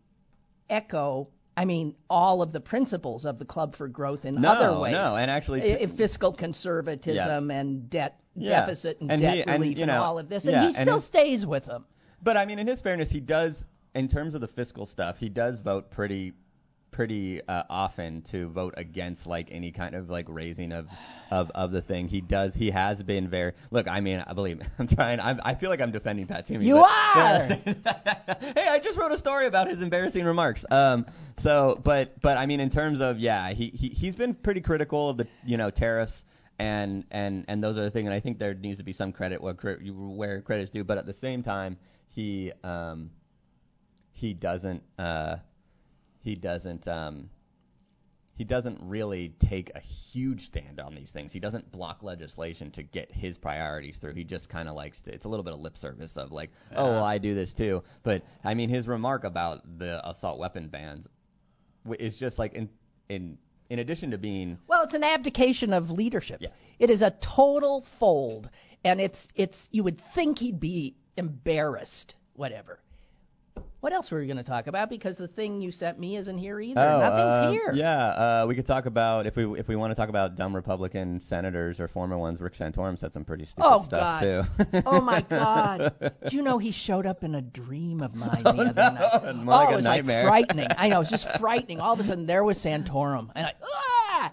echo, 0.71 1.29
I 1.57 1.65
mean, 1.65 1.95
all 2.11 2.43
of 2.43 2.53
the 2.53 2.61
principles 2.61 3.25
of 3.25 3.39
the 3.39 3.45
Club 3.45 3.77
for 3.77 3.89
Growth 3.89 4.25
in 4.25 4.41
no 4.41 4.49
other 4.51 4.79
ways. 4.81 4.93
no 4.93 5.17
and 5.17 5.31
actually 5.31 5.77
I- 5.83 5.87
fiscal 5.97 6.33
conservatism 6.33 7.51
and 7.51 7.89
debt 7.91 8.21
Yeah. 8.37 8.61
deficit 8.67 9.01
and, 9.01 9.11
And 9.11 9.23
debt 9.23 9.35
he- 9.35 9.43
and, 9.43 9.61
relief 9.63 9.77
you 9.79 9.83
and 9.85 9.91
know, 9.93 10.03
all 10.03 10.19
of 10.19 10.29
this. 10.29 10.45
And 10.45 10.53
yeah, 10.53 10.69
he 10.71 10.77
and 10.77 10.87
still 10.87 11.01
his- 11.01 11.09
stays 11.09 11.47
with 11.47 11.65
them. 11.67 11.85
But 12.23 12.37
I 12.37 12.45
mean, 12.47 12.59
in 12.59 12.67
his 12.67 12.81
fairness, 12.81 13.11
he 13.11 13.21
does, 13.21 13.65
in 13.95 14.09
terms 14.09 14.35
of 14.35 14.41
the 14.41 14.49
fiscal 14.49 14.87
stuff, 14.87 15.17
he 15.19 15.29
does 15.29 15.59
vote 15.61 15.91
pretty, 15.91 16.33
pretty 16.91 17.43
uh, 17.47 17.63
often 17.69 18.23
to 18.31 18.49
vote 18.49 18.73
against 18.79 19.27
like 19.27 19.49
any 19.51 19.71
kind 19.71 19.95
of 19.95 20.09
like 20.09 20.25
raising 20.29 20.73
of, 20.73 20.87
of, 21.31 21.51
of 21.55 21.71
the 21.73 21.83
thing. 21.83 22.09
He 22.09 22.21
does. 22.23 22.55
He 22.55 22.71
has 22.71 23.03
been 23.03 23.29
very. 23.29 23.53
Look, 23.71 23.87
I 23.87 24.01
mean, 24.01 24.25
I 24.27 24.33
believe 24.33 24.61
I'm 24.79 24.89
trying. 24.89 25.21
I'm, 25.21 25.41
I 25.45 25.55
feel 25.57 25.69
like 25.69 25.81
I'm 25.81 25.93
defending 25.93 26.27
Pat 26.27 26.47
Toomey. 26.47 26.65
You 26.67 26.75
but- 26.77 26.85
are! 26.85 27.43
hey, 28.41 28.67
I 28.69 28.81
just 28.83 28.99
wrote 28.99 29.13
a 29.13 29.19
story 29.19 29.47
about 29.47 29.69
his 29.69 29.81
embarrassing 29.83 30.25
remarks. 30.25 30.65
Um. 30.71 31.07
So, 31.43 31.79
but 31.85 32.21
but 32.23 32.39
I 32.39 32.47
mean, 32.47 32.61
in 32.61 32.71
terms 32.71 33.01
of 33.03 33.19
yeah, 33.19 33.53
he 33.53 33.69
he 33.69 33.89
he's 33.91 34.15
been 34.15 34.35
pretty 34.35 34.63
critical 34.63 35.11
of 35.11 35.19
the 35.19 35.27
you 35.45 35.59
know 35.59 35.71
tariffs 35.71 36.25
and 36.59 37.05
and 37.11 37.45
and 37.49 37.63
those 37.63 37.79
are 37.79 37.83
the 37.85 37.91
things. 37.91 38.07
And 38.07 38.15
I 38.15 38.21
think 38.21 38.39
there 38.39 38.55
needs 38.55 38.79
to 38.79 38.85
be 38.85 38.93
some 38.93 39.13
credit 39.13 39.41
where 39.41 39.55
where 39.55 40.41
credit 40.43 40.65
is 40.65 40.71
due. 40.71 40.85
But 40.85 40.99
at 40.99 41.07
the 41.07 41.13
same 41.13 41.43
time, 41.43 41.77
he 42.09 42.53
um, 42.65 43.11
he 44.13 44.33
doesn't 44.35 44.83
uh, 44.99 45.37
he 46.23 46.35
doesn't 46.35 46.89
um, 46.89 47.31
he 48.37 48.45
doesn't 48.45 48.79
really 48.83 49.35
take 49.41 49.71
a 49.75 49.81
huge 49.81 50.47
stand 50.47 50.81
on 50.81 50.95
these 50.95 51.11
things. 51.11 51.33
He 51.33 51.41
doesn't 51.41 51.73
block 51.73 52.03
legislation 52.03 52.71
to 52.73 52.83
get 52.83 53.11
his 53.11 53.39
priorities 53.39 53.97
through. 53.97 54.15
He 54.15 54.25
just 54.25 54.49
kind 54.49 54.69
of 54.69 54.75
likes 54.75 55.01
to. 55.03 55.13
It's 55.15 55.25
a 55.25 55.29
little 55.29 55.45
bit 55.45 55.55
of 55.55 55.61
lip 55.61 55.79
service 55.79 56.17
of 56.17 56.33
like, 56.33 56.51
yeah. 56.71 56.79
oh, 56.79 56.91
well, 56.93 57.05
I 57.05 57.19
do 57.19 57.35
this 57.35 57.55
too. 57.55 57.83
But 58.03 58.25
I 58.45 58.55
mean, 58.55 58.69
his 58.69 58.89
remark 58.89 59.25
about 59.25 59.79
the 59.79 60.07
assault 60.07 60.39
weapon 60.39 60.69
bans 60.69 61.07
is 61.99 62.17
just 62.19 62.39
like 62.39 62.55
in 62.55 62.69
in 63.09 63.39
in 63.69 63.79
addition 63.79 64.11
to 64.11 64.19
being 64.19 64.59
well, 64.67 64.85
it's 64.85 64.95
an 64.95 65.05
abdication 65.05 65.73
of 65.73 65.91
leadership. 65.91 66.39
Yes. 66.41 66.53
It 66.79 66.91
is 66.91 67.03
a 67.03 67.15
total 67.21 67.85
fold, 67.99 68.49
and 68.85 69.01
it's 69.01 69.27
it's 69.35 69.59
you 69.71 69.85
would 69.85 70.01
think 70.15 70.39
he'd 70.39 70.61
be 70.61 70.97
embarrassed, 71.17 72.15
whatever. 72.35 72.79
What 73.87 73.93
else 73.93 74.11
were 74.11 74.19
we 74.19 74.27
going 74.27 74.37
to 74.37 74.43
talk 74.43 74.67
about? 74.67 74.91
Because 74.91 75.17
the 75.17 75.29
thing 75.29 75.61
you 75.61 75.71
sent 75.71 75.97
me 75.97 76.17
isn't 76.17 76.39
here 76.39 76.59
either. 76.59 76.81
Oh, 76.81 76.99
Nothing's 76.99 77.47
uh, 77.47 77.51
here. 77.53 77.73
Yeah, 77.73 78.43
uh, 78.43 78.47
we 78.49 78.57
could 78.57 78.67
talk 78.67 78.87
about 78.87 79.29
if 79.29 79.37
we 79.37 79.61
if 79.61 79.69
we 79.69 79.77
want 79.77 79.93
to 79.93 79.95
talk 79.95 80.09
about 80.09 80.35
dumb 80.35 80.57
Republican 80.57 81.21
senators 81.21 81.79
or 81.79 81.87
former 81.87 82.19
ones. 82.19 82.41
Rick 82.41 82.55
Santorum 82.55 82.99
said 82.99 83.13
some 83.13 83.25
pretty 83.25 83.45
stupid 83.45 83.65
oh, 83.65 83.85
stuff 83.85 84.23
God. 84.23 84.49
too. 84.73 84.83
oh 84.87 85.01
my 85.01 85.21
God! 85.31 85.95
Do 86.01 86.37
you 86.37 86.43
know 86.43 86.59
he 86.59 86.73
showed 86.73 87.07
up 87.07 87.23
in 87.23 87.37
a 87.37 87.43
dream 87.43 88.03
of 88.03 88.17
mine 88.17 88.43
oh, 88.45 88.57
the 88.57 88.63
other 88.63 88.75
no. 88.75 88.91
night? 88.91 89.37
More 89.45 89.55
oh, 89.55 89.59
like 89.59 89.73
it 89.73 89.77
was 89.77 89.85
nightmare. 89.85 90.25
like 90.25 90.47
frightening. 90.49 90.67
I 90.77 90.89
know, 90.89 90.97
it 90.97 91.09
was 91.09 91.11
just 91.11 91.29
frightening. 91.39 91.79
All 91.79 91.95
of 91.95 92.01
a 92.01 92.05
sudden, 92.05 92.27
there 92.27 92.43
was 92.43 92.59
Santorum, 92.59 93.31
and 93.37 93.47
I. 93.47 93.53
Ah! 93.63 94.33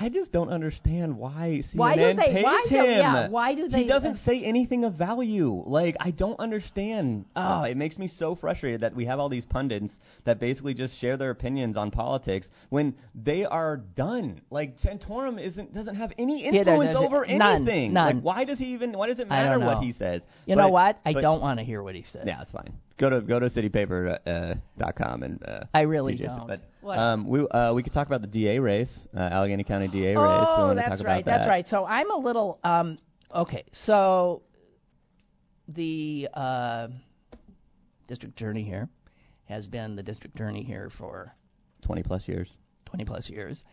I 0.00 0.08
just 0.08 0.30
don't 0.32 0.50
understand 0.50 1.16
why 1.18 1.62
CNN 1.72 1.76
Why 1.76 1.96
do 1.96 2.14
they- 2.14 2.32
pays 2.32 2.44
why 2.44 2.66
do- 2.68 2.74
him. 2.76 2.84
yeah, 2.86 3.28
why 3.28 3.54
do 3.54 3.68
they- 3.68 3.82
He 3.82 3.88
doesn't 3.88 4.18
say 4.18 4.40
anything 4.44 4.84
of 4.84 4.94
value. 4.94 5.62
Like 5.66 5.96
I 5.98 6.10
don't 6.12 6.38
understand. 6.38 7.24
Oh, 7.34 7.64
it 7.64 7.76
makes 7.76 7.98
me 7.98 8.06
so 8.08 8.34
frustrated 8.34 8.82
that 8.82 8.94
we 8.94 9.06
have 9.06 9.18
all 9.18 9.28
these 9.28 9.44
pundits 9.44 9.98
that 10.24 10.38
basically 10.38 10.74
just 10.74 10.96
share 10.98 11.16
their 11.16 11.30
opinions 11.30 11.76
on 11.76 11.90
politics 11.90 12.48
when 12.68 12.94
they 13.14 13.44
are 13.44 13.76
done. 13.76 14.40
Like 14.50 14.78
Santorum 14.78 15.40
isn't 15.40 15.74
doesn't 15.74 15.96
have 15.96 16.12
any 16.18 16.42
Yeah, 16.44 16.50
influence 16.52 16.92
there's- 16.92 17.04
over 17.04 17.26
none, 17.26 17.62
anything. 17.68 17.92
none. 17.92 18.16
Like 18.16 18.22
why 18.22 18.44
does 18.44 18.58
he 18.58 18.66
even? 18.74 18.92
Why 18.92 19.08
does 19.08 19.18
it 19.18 19.28
matter 19.28 19.58
what 19.58 19.82
he 19.82 19.92
says? 19.92 20.22
You 20.46 20.54
But- 20.54 20.62
know 20.62 20.68
what? 20.68 20.98
I 21.04 21.12
but- 21.14 21.22
don't 21.22 21.40
want 21.40 21.58
to 21.58 21.64
hear 21.64 21.82
what 21.82 21.94
he 21.94 22.02
says. 22.02 22.24
Yeah, 22.26 22.40
it's 22.42 22.50
fine. 22.50 22.72
Go 22.98 23.10
to 23.10 23.20
go 23.20 23.38
to 23.38 23.46
citypaper 23.48 24.18
uh, 24.26 24.54
and 25.22 25.42
uh, 25.44 25.64
I 25.72 25.82
really 25.82 26.16
PJs. 26.16 26.36
don't. 26.36 26.46
But 26.48 26.60
What? 26.80 26.98
um, 26.98 27.28
we 27.28 27.46
uh, 27.46 27.72
we 27.72 27.82
could 27.82 27.92
talk 27.92 28.08
about 28.08 28.22
the 28.22 28.26
DA 28.26 28.58
race, 28.58 29.06
uh, 29.16 29.20
Allegheny 29.20 29.62
County 29.64 29.88
DA 29.88 30.08
race. 30.08 30.16
Oh, 30.18 30.72
that's 30.74 30.98
talk 30.98 31.06
right. 31.06 31.22
About 31.22 31.24
That's 31.24 31.44
that. 31.44 31.48
right. 31.48 31.68
So 31.68 31.84
I'm 31.84 32.10
a 32.10 32.16
little 32.16 32.58
um 32.64 32.96
okay. 33.34 33.64
So 33.72 34.42
the 35.68 36.28
uh, 36.34 36.88
district 38.06 38.40
attorney 38.40 38.64
here 38.64 38.88
has 39.44 39.66
been 39.66 39.96
the 39.96 40.02
district 40.02 40.34
attorney 40.34 40.62
here 40.64 40.90
for 40.90 41.34
Twenty 41.82 42.02
plus 42.02 42.26
years. 42.26 42.56
20 42.86 43.04
plus 43.04 43.28
years. 43.30 43.64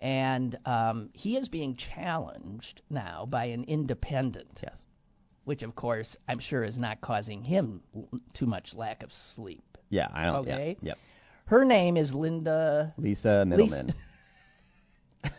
And 0.00 0.58
um, 0.66 1.10
he 1.12 1.36
is 1.36 1.48
being 1.48 1.74
challenged 1.76 2.82
now 2.90 3.26
by 3.28 3.46
an 3.46 3.64
independent, 3.64 4.60
Yes. 4.62 4.78
Which 5.48 5.62
of 5.62 5.74
course 5.74 6.14
I'm 6.28 6.38
sure 6.38 6.62
is 6.62 6.76
not 6.76 7.00
causing 7.00 7.42
him 7.42 7.80
l- 7.96 8.20
too 8.34 8.44
much 8.44 8.74
lack 8.74 9.02
of 9.02 9.10
sleep. 9.10 9.78
Yeah, 9.88 10.06
I 10.12 10.24
don't. 10.26 10.46
yeah, 10.46 10.54
Okay. 10.54 10.76
Yep. 10.82 10.98
Her 11.46 11.64
name 11.64 11.96
is 11.96 12.12
Linda. 12.12 12.92
Lisa 12.98 13.44
Middleman. 13.46 13.94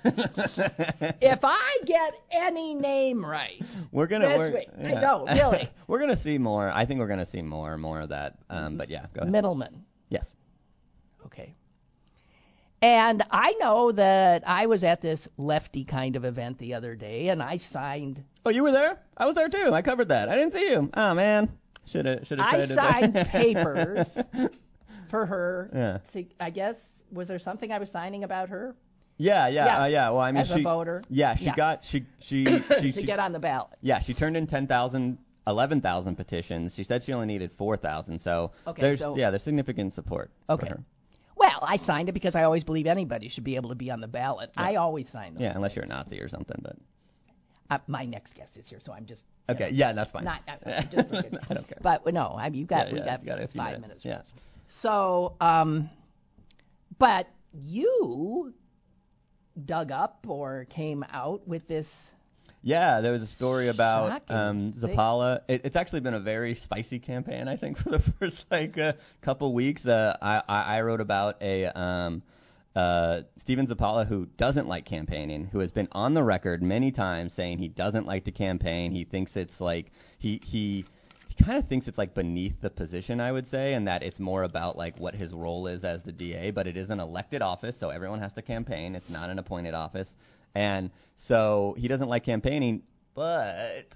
If 0.04 1.40
I 1.44 1.78
get 1.86 2.14
any 2.32 2.74
name 2.76 3.24
right, 3.26 3.62
we're 3.92 4.08
gonna. 4.08 4.28
This 4.28 4.54
week. 4.54 4.68
I 4.78 5.00
know, 5.00 5.26
really. 5.26 5.70
we're 5.88 6.00
gonna 6.00 6.18
see 6.18 6.38
more. 6.38 6.70
I 6.70 6.86
think 6.86 7.00
we're 7.00 7.08
gonna 7.08 7.26
see 7.26 7.42
more 7.42 7.74
and 7.74 7.82
more 7.82 8.02
of 8.02 8.10
that. 8.10 8.38
Um, 8.50 8.78
but 8.78 8.90
yeah, 8.90 9.06
go 9.14 9.22
ahead. 9.22 9.32
Middleman. 9.32 9.86
yes. 10.10 10.26
Okay. 11.26 11.56
And 12.82 13.24
I 13.30 13.54
know 13.60 13.92
that 13.92 14.48
I 14.48 14.68
was 14.68 14.84
at 14.84 15.02
this 15.02 15.28
lefty 15.38 15.84
kind 15.84 16.16
of 16.16 16.24
event 16.24 16.58
the 16.60 16.74
other 16.76 16.96
day, 16.96 17.28
and 17.30 17.44
I 17.44 17.58
signed. 17.58 18.24
Oh, 18.46 18.50
you 18.50 18.64
were 18.64 18.72
there? 18.72 19.00
I 19.18 19.26
was 19.26 19.36
there 19.36 19.50
too. 19.50 19.74
I 19.74 19.82
covered 19.82 20.08
that. 20.10 20.30
I 20.30 20.36
didn't 20.36 20.54
see 20.54 20.70
you. 20.70 20.90
Oh 20.94 21.14
man. 21.14 21.50
Should 21.92 22.06
have. 22.06 22.26
Should 22.28 22.40
have. 22.40 22.48
I 22.54 22.66
signed 22.68 23.14
papers 23.32 24.08
for 25.10 25.26
her. 25.26 25.70
Yeah. 25.74 25.98
To, 26.14 26.26
I 26.40 26.50
guess 26.52 26.76
was 27.12 27.28
there 27.28 27.40
something 27.40 27.72
I 27.72 27.80
was 27.80 27.90
signing 27.92 28.24
about 28.24 28.50
her 28.50 28.76
Yeah, 29.18 29.48
yeah, 29.48 29.66
Yeah. 29.66 29.82
Uh, 29.82 29.86
yeah. 29.88 30.10
Well, 30.12 30.20
I 30.22 30.32
mean, 30.32 30.42
as 30.44 30.48
she. 30.50 30.60
a 30.60 30.64
voter 30.64 31.02
Yeah, 31.10 31.36
she 31.36 31.46
Yeah. 31.46 31.56
got 31.56 31.84
she 31.84 32.06
she 32.20 32.46
she, 32.82 32.92
to 32.92 32.92
she 32.94 33.06
get 33.06 33.20
on 33.20 33.34
the 33.34 33.40
ballot? 33.40 33.72
Yeah, 33.82 34.02
she 34.04 34.14
turned 34.14 34.38
in 34.38 34.46
10,000, 34.48 35.18
11,000 35.48 36.16
petitions. 36.16 36.76
She 36.76 36.84
said 36.84 37.04
she 37.04 37.12
only 37.14 37.26
needed 37.28 37.52
4,000. 37.58 38.20
So 38.22 38.52
Okay, 38.68 38.82
there's 38.82 39.00
so- 39.00 39.18
yeah, 39.18 39.32
there's 39.32 39.44
significant 39.44 39.94
support. 39.94 40.32
Okay. 40.50 40.72
Well, 41.40 41.60
I 41.62 41.78
signed 41.78 42.10
it 42.10 42.12
because 42.12 42.36
I 42.36 42.44
always 42.44 42.64
believe 42.66 42.86
anybody 42.86 43.30
should 43.30 43.46
be 43.46 43.56
able 43.56 43.70
to 43.70 43.76
be 43.76 43.90
on 43.90 44.02
the 44.02 44.08
ballot. 44.08 44.52
I 44.58 44.76
always 44.76 45.10
sign 45.10 45.36
those. 45.36 45.42
Yeah, 45.42 45.54
unless 45.56 45.76
you're 45.76 45.86
a 45.86 45.88
Nazi 45.88 46.20
or 46.20 46.28
something, 46.28 46.60
but 46.62 46.76
Uh, 47.70 47.78
my 47.88 48.04
next 48.04 48.34
guest 48.36 48.58
is 48.58 48.68
here, 48.68 48.80
so 48.84 48.92
I'm 48.92 49.06
just 49.06 49.24
okay, 49.48 49.66
know, 49.66 49.78
yeah, 49.78 49.94
that's 49.94 50.12
fine. 50.12 50.26
Not, 50.26 50.42
I, 50.48 50.88
just. 50.92 51.14
I 51.14 51.54
don't 51.54 51.68
care. 51.68 51.78
But 51.82 52.06
no, 52.14 52.36
I 52.38 52.50
mean, 52.50 52.60
you've 52.60 52.68
got 52.68 52.88
yeah, 52.88 52.94
we 52.94 53.00
yeah, 53.00 53.18
got, 53.18 53.26
got 53.26 53.38
five 53.54 53.80
minutes. 53.80 54.04
minutes. 54.04 54.06
Yeah. 54.06 54.22
So, 54.68 55.36
um, 55.40 55.90
but 56.98 57.28
you 57.54 58.54
dug 59.66 59.92
up 59.92 60.26
or 60.28 60.66
came 60.70 61.06
out 61.12 61.48
with 61.48 61.68
this. 61.68 61.88
Yeah, 62.62 63.00
there 63.02 63.14
was 63.14 63.22
a 63.22 63.28
story 63.28 63.70
about 63.70 64.10
Shocking. 64.10 64.36
um, 64.36 64.74
Zappala. 64.74 65.42
It, 65.48 65.62
it's 65.64 65.76
actually 65.76 66.02
been 66.02 66.14
a 66.14 66.20
very 66.20 66.56
spicy 66.56 67.00
campaign, 67.00 67.48
I 67.48 67.56
think, 67.56 67.78
for 67.84 67.90
the 67.90 68.00
first 68.00 68.46
like 68.52 68.78
uh, 68.78 68.94
couple 69.22 69.54
weeks. 69.54 69.86
Uh, 69.86 70.18
I, 70.22 70.42
I 70.48 70.62
I 70.78 70.82
wrote 70.82 71.02
about 71.02 71.42
a 71.42 71.66
um, 71.68 72.22
uh, 72.76 73.22
Stephen 73.38 73.66
Zappala 73.68 74.06
who 74.06 74.26
doesn't 74.38 74.68
like 74.68 74.86
campaigning, 74.86 75.46
who 75.46 75.60
has 75.60 75.72
been 75.72 75.88
on 75.94 76.14
the 76.14 76.24
record 76.24 76.62
many 76.62 76.92
times 76.92 77.34
saying 77.34 77.60
he 77.60 77.70
doesn't 77.70 78.06
like 78.06 78.26
to 78.26 78.32
campaign. 78.32 78.92
He 78.92 79.06
thinks 79.06 79.36
it's 79.36 79.60
like 79.62 79.92
he 80.18 80.42
he. 80.44 80.86
He 81.30 81.46
kind 81.46 81.58
of 81.58 81.70
thinks 81.70 81.88
it's 81.88 81.98
like 81.98 82.14
beneath 82.14 82.60
the 82.60 82.70
position, 82.70 83.22
I 83.22 83.32
would 83.32 83.48
say, 83.48 83.74
and 83.74 83.88
that 83.88 84.04
it's 84.04 84.20
more 84.20 84.44
about 84.44 84.76
like 84.76 85.00
what 85.00 85.16
his 85.16 85.32
role 85.32 85.68
is 85.68 85.86
as 85.86 86.02
the 86.04 86.12
DA. 86.12 86.52
But 86.52 86.68
it 86.68 86.76
is 86.76 86.90
an 86.90 87.00
elected 87.00 87.42
office, 87.42 87.78
so 87.80 87.92
everyone 87.92 88.20
has 88.20 88.34
to 88.34 88.42
campaign. 88.42 88.94
It's 88.94 89.10
not 89.10 89.30
an 89.30 89.40
appointed 89.40 89.74
office, 89.74 90.14
and 90.56 90.92
so 91.16 91.76
he 91.78 91.88
doesn't 91.88 92.08
like 92.10 92.24
campaigning. 92.24 92.84
But 93.14 93.88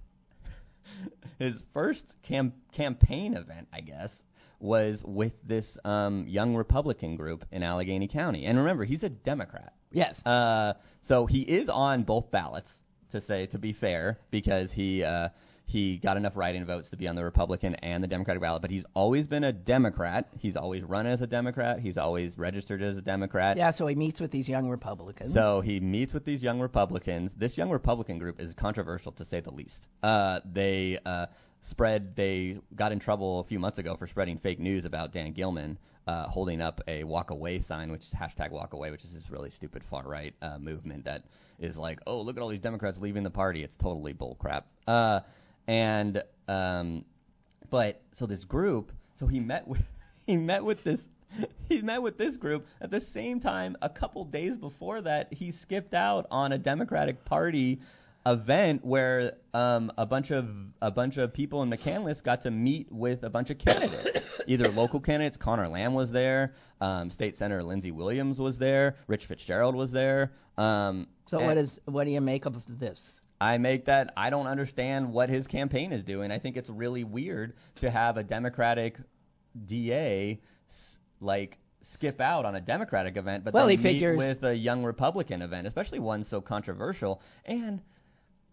his 1.39 1.59
first 1.73 2.15
cam- 2.23 2.53
campaign 2.71 3.35
event, 3.35 3.67
I 3.71 3.81
guess, 3.81 4.11
was 4.59 5.01
with 5.03 5.33
this 5.45 5.77
um, 5.83 6.25
young 6.27 6.55
Republican 6.55 7.15
group 7.15 7.45
in 7.51 7.63
Allegheny 7.63 8.07
County. 8.07 8.45
And 8.45 8.57
remember, 8.57 8.85
he's 8.85 9.03
a 9.03 9.09
Democrat. 9.09 9.73
Yes. 9.91 10.25
Uh, 10.25 10.73
so 11.01 11.25
he 11.25 11.41
is 11.41 11.69
on 11.69 12.03
both 12.03 12.31
ballots, 12.31 12.71
to 13.11 13.21
say 13.21 13.45
to 13.47 13.57
be 13.57 13.73
fair, 13.73 14.17
because 14.31 14.71
he 14.71 15.03
uh, 15.03 15.29
he 15.65 15.97
got 15.97 16.17
enough 16.17 16.35
write-in 16.35 16.65
votes 16.65 16.89
to 16.89 16.97
be 16.97 17.07
on 17.07 17.15
the 17.15 17.23
Republican 17.23 17.75
and 17.75 18.03
the 18.03 18.07
Democratic 18.07 18.41
ballot. 18.41 18.61
But 18.61 18.71
he's 18.71 18.85
always 18.93 19.27
been 19.27 19.43
a 19.43 19.53
Democrat. 19.53 20.27
He's 20.37 20.55
always 20.55 20.83
run 20.83 21.07
as 21.07 21.21
a 21.21 21.27
Democrat. 21.27 21.79
He's 21.79 21.97
always 21.97 22.37
registered 22.37 22.81
as 22.81 22.97
a 22.97 23.01
Democrat. 23.01 23.57
yeah. 23.57 23.71
So 23.71 23.87
he 23.87 23.95
meets 23.95 24.19
with 24.19 24.31
these 24.31 24.47
young 24.47 24.69
Republicans. 24.69 25.33
So 25.33 25.61
he 25.61 25.79
meets 25.79 26.13
with 26.13 26.25
these 26.25 26.43
young 26.43 26.59
Republicans. 26.59 27.31
This 27.37 27.57
young 27.57 27.69
Republican 27.69 28.19
group 28.19 28.39
is 28.39 28.53
controversial 28.53 29.11
to 29.13 29.25
say 29.25 29.39
the 29.39 29.51
least. 29.51 29.87
Uh, 30.01 30.41
they 30.45 30.99
uh, 31.05 31.27
spread. 31.61 32.15
They 32.15 32.59
got 32.75 32.91
in 32.91 32.99
trouble 32.99 33.39
a 33.39 33.43
few 33.43 33.59
months 33.59 33.79
ago 33.79 33.95
for 33.95 34.07
spreading 34.07 34.37
fake 34.37 34.59
news 34.59 34.85
about 34.85 35.11
Dan 35.11 35.31
Gilman 35.33 35.77
uh, 36.07 36.27
holding 36.27 36.61
up 36.61 36.81
a 36.87 37.03
walk 37.03 37.31
away 37.31 37.59
sign, 37.59 37.91
which 37.91 38.01
is 38.01 38.13
hashtag 38.13 38.51
walk 38.51 38.73
away, 38.73 38.91
which 38.91 39.03
is 39.03 39.13
this 39.13 39.29
really 39.29 39.49
stupid 39.49 39.83
far 39.89 40.03
right 40.03 40.33
uh, 40.41 40.57
movement 40.57 41.05
that 41.05 41.23
is 41.59 41.77
like, 41.77 41.99
oh 42.07 42.21
look 42.21 42.37
at 42.37 42.43
all 42.43 42.49
these 42.49 42.59
Democrats 42.59 42.99
leaving 42.99 43.23
the 43.23 43.29
party. 43.29 43.63
It's 43.63 43.77
totally 43.77 44.13
bull 44.13 44.35
crap. 44.39 44.67
Uh, 44.87 45.21
and 45.67 46.23
um, 46.47 47.05
but 47.69 48.01
so 48.13 48.25
this 48.25 48.43
group, 48.43 48.91
so 49.19 49.27
he 49.27 49.39
met 49.39 49.67
with 49.67 49.81
he 50.27 50.37
met 50.37 50.63
with 50.63 50.83
this 50.83 51.01
he 51.69 51.81
met 51.81 52.01
with 52.01 52.17
this 52.17 52.37
group 52.37 52.65
at 52.81 52.91
the 52.91 53.01
same 53.01 53.39
time 53.39 53.75
a 53.81 53.89
couple 53.89 54.25
days 54.25 54.55
before 54.57 55.01
that 55.01 55.33
he 55.33 55.51
skipped 55.51 55.93
out 55.93 56.27
on 56.29 56.51
a 56.51 56.57
Democratic 56.57 57.25
Party 57.25 57.79
event 58.25 58.85
where 58.85 59.33
um, 59.53 59.91
a 59.97 60.05
bunch 60.05 60.31
of 60.31 60.47
a 60.81 60.91
bunch 60.91 61.17
of 61.17 61.33
people 61.33 61.61
in 61.61 61.69
McCandless 61.69 62.23
got 62.23 62.43
to 62.43 62.51
meet 62.51 62.91
with 62.91 63.23
a 63.23 63.29
bunch 63.29 63.49
of 63.49 63.57
candidates, 63.57 64.19
either 64.47 64.69
local 64.69 64.99
candidates. 64.99 65.37
Conor 65.37 65.67
Lamb 65.67 65.93
was 65.93 66.11
there. 66.11 66.53
Um, 66.79 67.11
State 67.11 67.37
Senator 67.37 67.63
Lindsey 67.63 67.91
Williams 67.91 68.39
was 68.39 68.57
there. 68.57 68.95
Rich 69.07 69.25
Fitzgerald 69.25 69.75
was 69.75 69.91
there. 69.91 70.31
Um, 70.57 71.07
so 71.27 71.43
what 71.43 71.57
is 71.57 71.79
what 71.85 72.05
do 72.05 72.11
you 72.11 72.21
make 72.21 72.45
of 72.45 72.55
this? 72.67 73.19
I 73.41 73.57
make 73.57 73.85
that 73.85 74.13
I 74.15 74.29
don't 74.29 74.47
understand 74.47 75.11
what 75.11 75.29
his 75.29 75.47
campaign 75.47 75.91
is 75.91 76.03
doing. 76.03 76.31
I 76.31 76.39
think 76.39 76.55
it's 76.57 76.69
really 76.69 77.03
weird 77.03 77.55
to 77.77 77.89
have 77.91 78.17
a 78.17 78.23
Democratic 78.23 78.97
DA 79.65 80.39
like 81.19 81.57
skip 81.81 82.21
out 82.21 82.45
on 82.45 82.55
a 82.55 82.61
Democratic 82.61 83.17
event, 83.17 83.43
but 83.43 83.53
Well, 83.53 83.67
then 83.67 83.75
meet 83.77 83.83
figures- 83.83 84.17
with 84.17 84.43
a 84.43 84.55
young 84.55 84.83
Republican 84.83 85.41
event, 85.41 85.67
especially 85.67 85.99
one 85.99 86.23
so 86.23 86.39
controversial. 86.41 87.21
And 87.45 87.81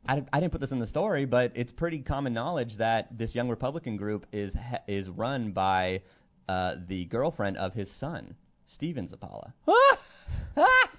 I, 0.08 0.24
I 0.32 0.40
didn't 0.40 0.52
put 0.52 0.60
this 0.60 0.72
in 0.72 0.78
the 0.78 0.86
story, 0.86 1.26
but 1.26 1.52
it's 1.54 1.70
pretty 1.72 2.00
common 2.00 2.32
knowledge 2.32 2.76
that 2.78 3.16
this 3.16 3.34
young 3.34 3.48
Republican 3.48 3.96
group 3.96 4.26
is 4.32 4.56
is 4.88 5.08
run 5.08 5.52
by 5.52 6.02
uh, 6.48 6.76
the 6.88 7.04
girlfriend 7.04 7.58
of 7.58 7.74
his 7.74 7.90
son, 7.90 8.34
Steven 8.66 9.06
Zappala, 9.06 9.52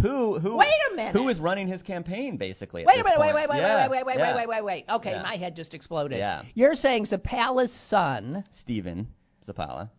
who 0.00 0.38
who 0.38 0.56
Wait 0.56 0.68
a 0.92 0.96
minute. 0.96 1.12
who 1.14 1.28
is 1.28 1.38
running 1.38 1.68
his 1.68 1.82
campaign 1.82 2.36
basically. 2.36 2.84
Wait 2.84 3.00
a 3.00 3.04
minute, 3.04 3.18
wait, 3.20 3.34
wait, 3.34 3.48
wait, 3.48 3.58
Yeah, 3.58 3.88
wait, 3.88 3.90
wait, 3.90 4.06
wait, 4.06 4.16
yeah. 4.18 4.34
wait, 4.36 4.48
wait, 4.48 4.48
wait, 4.48 4.64
wait. 4.64 4.84
Okay, 4.96 5.10
Yeah. 5.12 5.22
my 5.22 5.36
head 5.36 5.56
just 5.56 5.74
exploded. 5.74 6.18
Yeah. 6.18 6.42
You're 6.54 6.74
saying 6.74 7.06
Zappala's 7.06 7.72
son, 7.88 8.44
Steven 8.60 9.08
Zappala. 9.46 9.90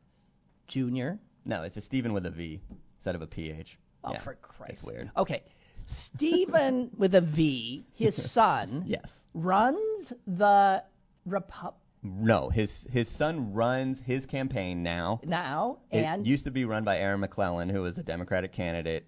Junior. 0.67 1.19
No, 1.45 1.63
it's 1.63 1.77
a 1.77 1.81
Steven 1.81 2.13
with 2.13 2.25
a 2.25 2.31
V 2.31 2.61
instead 2.95 3.15
of 3.15 3.21
a 3.21 3.27
PH. 3.27 3.77
Oh, 4.03 4.13
for 4.23 4.35
Christ's 4.35 4.83
weird. 4.83 5.11
Okay. 5.17 5.43
Steven 5.85 6.91
with 6.97 7.15
a 7.15 7.21
V, 7.21 7.83
his 7.93 8.15
son, 8.33 8.83
Yes. 8.85 9.05
runs 9.33 10.13
the 10.27 10.83
Repu- 11.27 11.73
No, 12.03 12.49
his 12.49 12.71
his 12.91 13.07
son 13.17 13.53
runs 13.53 13.99
his 13.99 14.25
campaign 14.25 14.81
now. 14.83 15.19
now, 15.23 15.77
It 15.91 15.99
and 15.99 16.25
used 16.25 16.45
to 16.45 16.51
be 16.51 16.65
run 16.65 16.83
by 16.83 16.97
Erin 16.97 17.21
McClelland, 17.21 17.71
who 17.71 17.81
was 17.81 17.97
a 17.97 18.03
Democratic 18.03 18.51
candidate. 18.53 19.05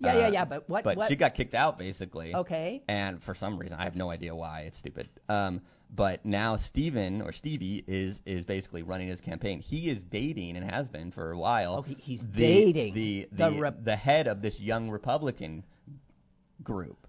Yeah, 0.00 0.12
uh, 0.14 0.18
yeah, 0.18 0.28
yeah, 0.28 0.44
but 0.44 0.68
what- 0.68 0.84
But 0.84 0.96
what- 0.96 1.08
she 1.08 1.16
got 1.16 1.34
kicked 1.34 1.54
out 1.54 1.78
basically. 1.78 2.34
okay, 2.34 2.82
And 2.88 3.22
for 3.22 3.34
some 3.34 3.58
reason, 3.58 3.78
I 3.78 3.84
have 3.84 3.96
no 3.96 4.10
idea 4.10 4.34
why. 4.34 4.62
It's 4.62 4.78
stupid. 4.78 5.08
Um, 5.28 5.60
but 5.94 6.24
now 6.24 6.56
Steven 6.56 7.22
or 7.22 7.32
Stevie 7.32 7.84
is 7.86 8.20
is 8.26 8.44
basically 8.44 8.82
running 8.82 9.08
his 9.08 9.20
campaign. 9.20 9.60
He 9.60 9.88
is 9.88 10.02
dating 10.04 10.56
and 10.56 10.68
has 10.70 10.88
been 10.88 11.12
for 11.12 11.30
a 11.30 11.38
while. 11.38 11.76
Oh, 11.78 11.82
he- 11.82 11.94
he's 11.94 12.20
the, 12.22 12.26
dating 12.36 12.94
the 12.94 13.28
the 13.32 13.50
the, 13.50 13.60
Rep- 13.60 13.84
the 13.84 13.96
head 13.96 14.26
of 14.26 14.42
this 14.42 14.58
young 14.58 14.90
Republican 14.90 15.62
group. 16.62 17.06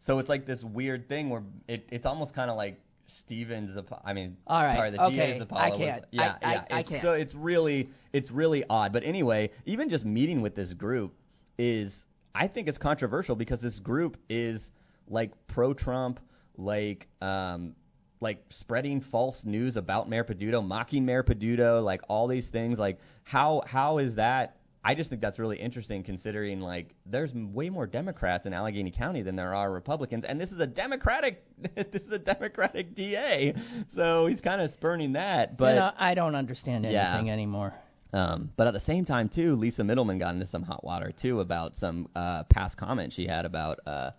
So 0.00 0.18
it's 0.18 0.28
like 0.28 0.46
this 0.46 0.62
weird 0.62 1.08
thing 1.08 1.30
where 1.30 1.42
it, 1.68 1.86
it's 1.90 2.06
almost 2.06 2.34
kind 2.34 2.50
of 2.50 2.56
like 2.56 2.80
Stevens. 3.06 3.76
I 4.04 4.12
mean, 4.12 4.36
All 4.46 4.62
right, 4.62 4.76
sorry, 4.76 4.90
the 4.90 5.02
okay, 5.06 5.38
GA 5.38 5.44
Zappala 5.44 5.56
I 5.60 5.70
can't. 5.76 6.04
yeah, 6.12 6.36
I- 6.40 6.46
I- 6.46 6.52
yeah. 6.52 6.64
I 6.70 6.80
it's 6.80 6.88
can't. 6.88 7.02
So 7.02 7.12
it's 7.14 7.34
really 7.34 7.90
it's 8.12 8.30
really 8.30 8.64
odd. 8.70 8.92
But 8.92 9.02
anyway, 9.04 9.50
even 9.66 9.88
just 9.88 10.04
meeting 10.04 10.40
with 10.42 10.54
this 10.54 10.72
group 10.72 11.14
is 11.60 11.92
I 12.34 12.48
think 12.48 12.68
it's 12.68 12.78
controversial 12.78 13.36
because 13.36 13.60
this 13.60 13.78
group 13.78 14.16
is 14.30 14.70
like 15.08 15.32
pro-Trump, 15.46 16.18
like 16.56 17.06
um, 17.20 17.74
like 18.20 18.42
spreading 18.48 19.00
false 19.00 19.44
news 19.44 19.76
about 19.76 20.08
Mayor 20.08 20.24
Peduto, 20.24 20.66
mocking 20.66 21.04
Mayor 21.04 21.22
Peduto, 21.22 21.84
like 21.84 22.00
all 22.08 22.26
these 22.28 22.48
things. 22.48 22.78
Like 22.78 22.98
how 23.24 23.62
how 23.66 23.98
is 23.98 24.14
that? 24.14 24.56
I 24.82 24.94
just 24.94 25.10
think 25.10 25.20
that's 25.20 25.38
really 25.38 25.58
interesting 25.58 26.02
considering 26.02 26.60
like 26.60 26.94
there's 27.04 27.34
way 27.34 27.68
more 27.68 27.86
Democrats 27.86 28.46
in 28.46 28.54
Allegheny 28.54 28.90
County 28.90 29.20
than 29.20 29.36
there 29.36 29.54
are 29.54 29.70
Republicans, 29.70 30.24
and 30.24 30.40
this 30.40 30.52
is 30.52 30.60
a 30.60 30.66
Democratic 30.66 31.44
this 31.74 32.04
is 32.04 32.10
a 32.12 32.18
Democratic 32.18 32.94
DA, 32.94 33.54
so 33.94 34.26
he's 34.26 34.40
kind 34.40 34.62
of 34.62 34.70
spurning 34.70 35.12
that. 35.12 35.58
But 35.58 35.74
you 35.74 35.80
know, 35.80 35.92
I 35.98 36.14
don't 36.14 36.34
understand 36.34 36.86
Yeah. 36.86 37.10
anything 37.12 37.30
anymore. 37.30 37.74
Um, 38.12 38.50
but 38.56 38.66
at 38.66 38.72
the 38.72 38.80
same 38.80 39.04
time, 39.04 39.28
too, 39.28 39.54
Lisa 39.56 39.84
Middleman 39.84 40.18
got 40.18 40.34
into 40.34 40.46
some 40.48 40.62
hot 40.62 40.82
water 40.84 41.12
too 41.12 41.40
about 41.40 41.76
some 41.76 42.08
uh, 42.16 42.44
past 42.44 42.76
comments 42.76 43.14
she 43.14 43.26
had 43.26 43.44
about 43.44 43.78
uh, 43.86 44.10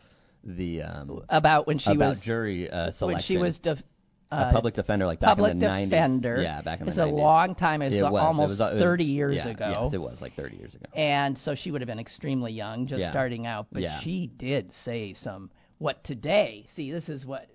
the 0.44 0.82
um, 0.84 1.24
About 1.30 1.68
when 1.68 1.78
she 1.78 1.92
about 1.92 2.10
was 2.10 2.20
jury 2.22 2.70
uh, 2.70 2.92
selection. 2.92 3.08
when 3.08 3.22
she 3.22 3.38
was 3.38 3.60
def- 3.60 3.84
a 4.32 4.36
uh, 4.36 4.52
public 4.54 4.74
defender, 4.76 5.06
like 5.06 5.20
back 5.20 5.36
public 5.36 5.52
in 5.52 5.60
the 5.60 5.66
90s. 5.66 6.42
Yeah, 6.42 6.62
back 6.62 6.80
in 6.80 6.86
the 6.86 6.92
it's 6.92 6.96
the 6.98 7.04
a 7.04 7.08
long 7.08 7.54
time. 7.54 7.82
It's 7.82 7.94
It 7.94 8.02
was. 8.02 8.14
It 8.14 8.16
almost 8.26 8.50
was- 8.52 8.60
it 8.62 8.74
was- 8.76 8.82
30 8.82 9.04
years 9.04 9.36
yeah, 9.36 9.48
ago. 9.50 9.82
Yes, 9.84 9.94
it 9.94 9.98
was 10.02 10.22
like 10.22 10.36
30 10.36 10.56
years 10.56 10.74
ago. 10.74 10.86
and 10.96 11.38
so 11.38 11.54
she 11.54 11.70
would 11.70 11.82
have 11.82 11.88
been 11.88 12.00
extremely 12.00 12.54
young, 12.54 12.88
just 12.88 13.02
Yeah. 13.02 13.12
starting 13.12 13.46
out. 13.46 13.68
But 13.74 13.82
Yeah. 13.82 14.00
she 14.00 14.28
did 14.28 14.72
say 14.86 15.14
some. 15.16 15.52
What 15.80 16.02
today? 16.06 16.66
See, 16.74 16.92
this 16.94 17.10
is 17.10 17.26
what 17.26 17.48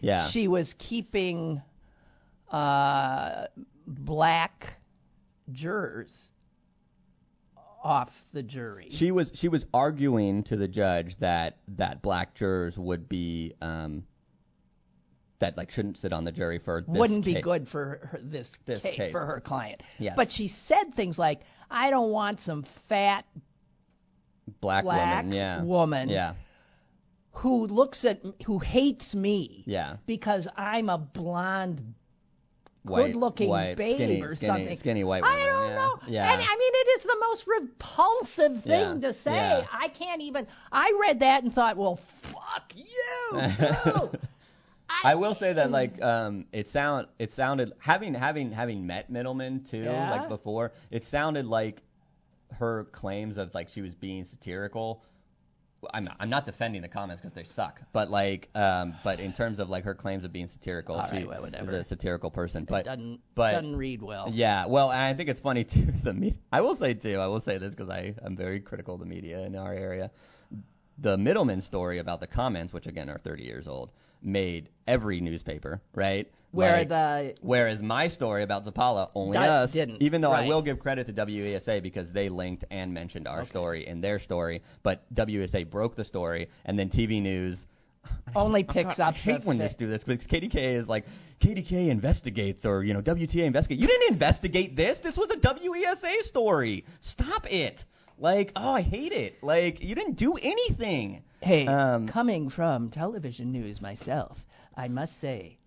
Yeah. 0.00 0.30
she 0.30 0.46
was 0.46 0.72
keeping 0.78 1.60
uh, 2.52 3.46
black 3.86 4.74
jurors 5.52 6.30
off 7.82 8.10
the 8.32 8.42
jury. 8.42 8.88
She 8.90 9.10
was 9.10 9.30
she 9.34 9.48
was 9.48 9.64
arguing 9.74 10.44
to 10.44 10.56
the 10.56 10.68
judge 10.68 11.16
that 11.20 11.58
that 11.76 12.00
black 12.02 12.34
jurors 12.34 12.78
would 12.78 13.08
be 13.08 13.54
um, 13.60 14.04
that 15.40 15.56
like 15.56 15.70
shouldn't 15.70 15.98
sit 15.98 16.12
on 16.12 16.24
the 16.24 16.32
jury 16.32 16.58
for 16.58 16.80
this 16.80 16.98
wouldn't 16.98 17.24
be 17.24 17.34
ca- 17.34 17.40
good 17.42 17.68
for 17.68 18.08
her, 18.10 18.20
this, 18.22 18.50
This 18.64 18.80
case, 18.80 18.96
case. 18.96 19.12
for 19.12 19.24
her 19.26 19.40
client. 19.40 19.82
Yes. 19.98 20.14
But 20.16 20.32
she 20.32 20.48
said 20.48 20.94
things 20.96 21.18
like, 21.18 21.40
"I 21.70 21.90
don't 21.90 22.10
want 22.10 22.40
some 22.40 22.64
fat 22.88 23.26
black, 24.60 24.84
black 24.84 25.22
woman. 25.24 25.32
Yeah. 25.36 25.62
woman 25.62 26.08
Yeah. 26.08 26.34
who 27.32 27.66
looks 27.66 28.04
at 28.06 28.22
who 28.46 28.58
hates 28.60 29.14
me 29.14 29.62
Yeah. 29.66 29.96
because 30.06 30.48
I'm 30.56 30.88
a 30.88 30.96
blonde 30.98 31.94
White, 32.84 33.12
good-looking 33.12 33.48
white, 33.48 33.76
babe 33.76 33.96
skinny, 33.96 34.22
or 34.22 34.34
skinny, 34.34 34.46
something. 34.48 34.78
Skinny 34.78 35.04
white 35.04 35.24
I 35.24 35.44
don't 35.46 35.68
yeah. 35.68 35.74
know. 35.74 35.98
Yeah. 36.06 36.32
And 36.32 36.42
I 36.42 36.56
mean, 36.56 36.72
it 36.74 36.88
is 36.98 37.02
the 37.04 37.16
most 37.20 37.44
repulsive 37.46 38.62
thing 38.62 39.00
Yeah, 39.00 39.08
to 39.08 39.14
say. 39.22 39.32
yeah. 39.34 39.66
I 39.72 39.88
can't 39.88 40.20
even. 40.20 40.46
I 40.70 40.92
read 41.00 41.20
that 41.20 41.44
and 41.44 41.52
thought, 41.52 41.78
well, 41.78 41.98
fuck 42.22 42.72
you. 42.74 43.40
too. 43.56 44.18
I 45.02 45.14
will 45.14 45.34
say 45.34 45.52
that 45.54 45.70
like 45.70 46.00
um 46.02 46.44
it 46.52 46.68
sound 46.68 47.08
it 47.18 47.30
sounded 47.32 47.72
having 47.78 48.14
having 48.14 48.50
having 48.50 48.86
met 48.86 49.10
Middleman 49.10 49.64
too 49.70 49.82
like 49.82 50.28
before 50.28 50.72
it 50.90 51.04
sounded 51.04 51.46
like 51.46 51.82
her 52.52 52.84
claims 52.92 53.38
of 53.38 53.52
like 53.54 53.68
she 53.70 53.80
was 53.80 53.94
being 53.94 54.24
satirical 54.24 55.02
I'm 55.92 56.04
not, 56.04 56.16
I'm 56.20 56.30
not 56.30 56.44
defending 56.44 56.82
the 56.82 56.88
comments 56.88 57.20
because 57.20 57.34
they 57.34 57.44
suck 57.44 57.80
but 57.92 58.10
like 58.10 58.48
um 58.54 58.94
but 59.04 59.20
in 59.20 59.32
terms 59.32 59.58
of 59.58 59.68
like 59.68 59.84
her 59.84 59.94
claims 59.94 60.24
of 60.24 60.32
being 60.32 60.46
satirical 60.46 60.96
All 60.96 61.08
she 61.08 61.16
right, 61.16 61.28
well, 61.28 61.42
whatever. 61.42 61.72
is 61.72 61.86
a 61.86 61.88
satirical 61.88 62.30
person 62.30 62.64
but 62.64 62.84
doesn't 62.84 63.20
but 63.34 63.52
doesn't 63.52 63.76
read 63.76 64.02
well. 64.02 64.28
yeah, 64.32 64.66
well, 64.66 64.90
and 64.92 65.00
I 65.00 65.14
think 65.14 65.28
it's 65.28 65.40
funny 65.40 65.64
too. 65.74 65.86
The 66.02 66.12
me- 66.12 66.38
I 66.52 66.60
will 66.60 66.76
say 66.76 66.94
too. 66.94 67.18
I 67.18 67.26
will 67.26 67.40
say 67.40 67.58
this 67.58 67.74
because 67.74 67.90
I 67.90 68.14
am 68.24 68.36
very 68.36 68.60
critical 68.60 68.94
of 68.94 69.00
the 69.00 69.06
media 69.06 69.40
in 69.40 69.56
our 69.56 69.72
area. 69.74 70.10
The 70.98 71.18
Middleman 71.18 71.60
story 71.60 71.98
about 71.98 72.20
the 72.20 72.26
comments, 72.28 72.72
which 72.72 72.86
again 72.86 73.08
are 73.10 73.18
30 73.18 73.42
years 73.42 73.66
old, 73.66 73.90
made 74.24 74.70
every 74.86 75.20
newspaper 75.20 75.80
right. 75.94 76.30
Where 76.50 76.78
Like, 76.78 76.88
the 76.88 77.34
Whereas 77.40 77.82
my 77.82 78.06
story 78.08 78.44
about 78.44 78.64
Zappala 78.64 79.10
only 79.16 79.36
us 79.36 79.72
didn't, 79.72 80.00
Even 80.00 80.20
though 80.20 80.30
I 80.30 80.46
will 80.46 80.62
give 80.62 80.78
credit 80.78 81.06
to 81.08 81.12
WESA 81.12 81.82
because 81.82 82.12
they 82.12 82.28
linked 82.28 82.64
and 82.70 82.94
mentioned 82.94 83.26
our 83.26 83.44
story 83.44 83.86
in 83.88 84.00
their 84.00 84.20
story, 84.20 84.62
but 84.84 85.02
WESA 85.12 85.68
broke 85.68 85.96
the 85.96 86.04
story, 86.04 86.48
and 86.64 86.78
then 86.78 86.90
TV 86.90 87.20
News 87.20 87.66
only 88.36 88.62
God, 88.62 88.72
picks 88.72 89.00
I 89.00 89.08
up. 89.08 89.14
hate 89.14 89.40
the 89.40 89.46
when 89.48 89.58
this 89.58 89.74
do 89.74 89.88
this 89.88 90.04
because 90.04 90.26
KDKA 90.26 90.80
is 90.80 90.88
like 90.88 91.04
KDKA 91.42 91.88
investigates 91.88 92.64
or 92.64 92.84
you 92.84 92.94
know 92.94 93.02
WTA 93.02 93.44
investigate. 93.44 93.80
You 93.80 93.88
didn't 93.88 94.12
investigate 94.12 94.76
this. 94.76 94.98
This 95.02 95.16
was 95.16 95.30
a 95.30 95.36
WESA 95.36 96.22
story. 96.22 96.84
Stop 97.00 97.50
it. 97.50 97.84
Like 98.18 98.52
oh 98.56 98.70
I 98.74 98.82
hate 98.82 99.12
it. 99.12 99.42
Like 99.42 99.82
you 99.82 99.94
didn't 99.94 100.14
do 100.16 100.34
anything. 100.34 101.22
Hey, 101.40 101.66
Um, 101.66 102.08
coming 102.08 102.48
from 102.48 102.90
television 102.90 103.52
news 103.52 103.80
myself, 103.80 104.38
I 104.76 104.88
must 104.88 105.20
say, 105.20 105.58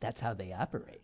that's 0.00 0.20
how 0.20 0.34
they 0.34 0.52
operate. 0.52 1.00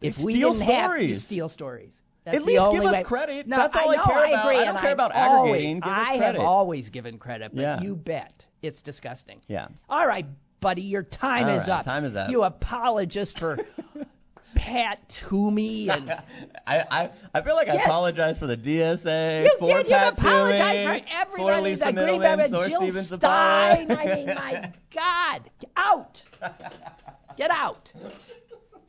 They 0.00 0.08
if 0.08 0.18
we 0.18 0.34
steal 0.34 0.52
didn't 0.52 0.66
have 0.68 0.84
stories. 0.90 1.24
steal 1.24 1.48
stories, 1.48 1.92
that's 2.24 2.36
At 2.36 2.40
the 2.42 2.46
least 2.46 2.60
only 2.60 2.78
give 2.80 2.86
us 2.86 2.92
way. 2.92 3.02
credit. 3.02 3.46
No, 3.48 3.56
That's 3.56 3.74
all 3.74 3.90
I 3.90 3.96
know, 3.96 4.04
care 4.04 4.24
about. 4.26 4.44
agree, 4.44 4.56
I 4.58 4.64
don't 4.64 4.68
and 4.76 4.78
care 4.78 4.90
I've 4.90 4.94
about 4.94 5.12
aggregating. 5.14 5.76
Give 5.80 5.84
us 5.92 5.98
I 6.08 6.12
have 6.12 6.18
credit. 6.18 6.40
always 6.40 6.88
given 6.90 7.18
credit, 7.18 7.52
but 7.54 7.62
Yeah. 7.62 7.80
you 7.80 7.96
bet 7.96 8.46
it's 8.62 8.82
disgusting. 8.82 9.40
Yeah. 9.48 9.66
All 9.88 10.06
right, 10.06 10.26
buddy, 10.60 10.82
your 10.82 11.02
time 11.02 11.46
All 11.48 11.56
is 11.56 11.66
right, 11.66 11.78
up. 11.80 11.84
time 11.84 12.04
is 12.04 12.14
up. 12.14 12.30
You 12.30 12.44
apologist 12.44 13.38
for 13.40 13.58
Pat 14.54 14.98
Toomey 15.08 15.88
and 15.88 16.10
I, 16.66 16.78
I 16.90 17.10
I 17.34 17.42
feel 17.42 17.54
like 17.54 17.68
I 17.68 17.76
apologize 17.82 18.38
for 18.38 18.46
the 18.46 18.56
DSA. 18.56 19.44
You 19.44 19.56
for 19.58 19.78
did. 19.78 19.86
You 19.88 19.92
Pat 19.94 20.12
apologize 20.14 20.86
Toomey, 20.86 21.00
for 21.00 21.06
everybody. 21.14 21.56
For 21.56 21.62
Lisa 21.62 21.92
Green 21.92 22.20
Middleman, 22.20 22.50
for 22.50 22.68
Jill 22.68 22.80
Steven 22.82 23.04
Stein. 23.04 23.90
I 23.90 24.14
mean, 24.14 24.26
my 24.26 24.72
God, 24.94 25.50
get 25.60 25.70
out, 25.76 26.22
get 27.36 27.50
out, 27.50 27.92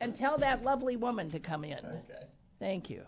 and 0.01 0.15
tell 0.15 0.37
that 0.37 0.63
lovely 0.63 0.95
woman 0.95 1.31
to 1.31 1.39
come 1.39 1.63
in. 1.63 1.77
Okay. 1.77 2.25
Thank 2.59 2.89
you. 2.89 3.01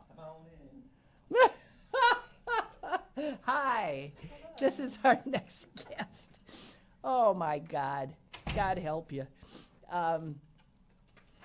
Hi, 3.41 4.11
this 4.59 4.79
is 4.79 4.97
our 5.03 5.19
next 5.25 5.67
guest. 5.89 6.39
Oh 7.03 7.33
my 7.33 7.59
God, 7.59 8.09
God 8.55 8.77
help 8.77 9.11
you. 9.11 9.25
Um, 9.91 10.35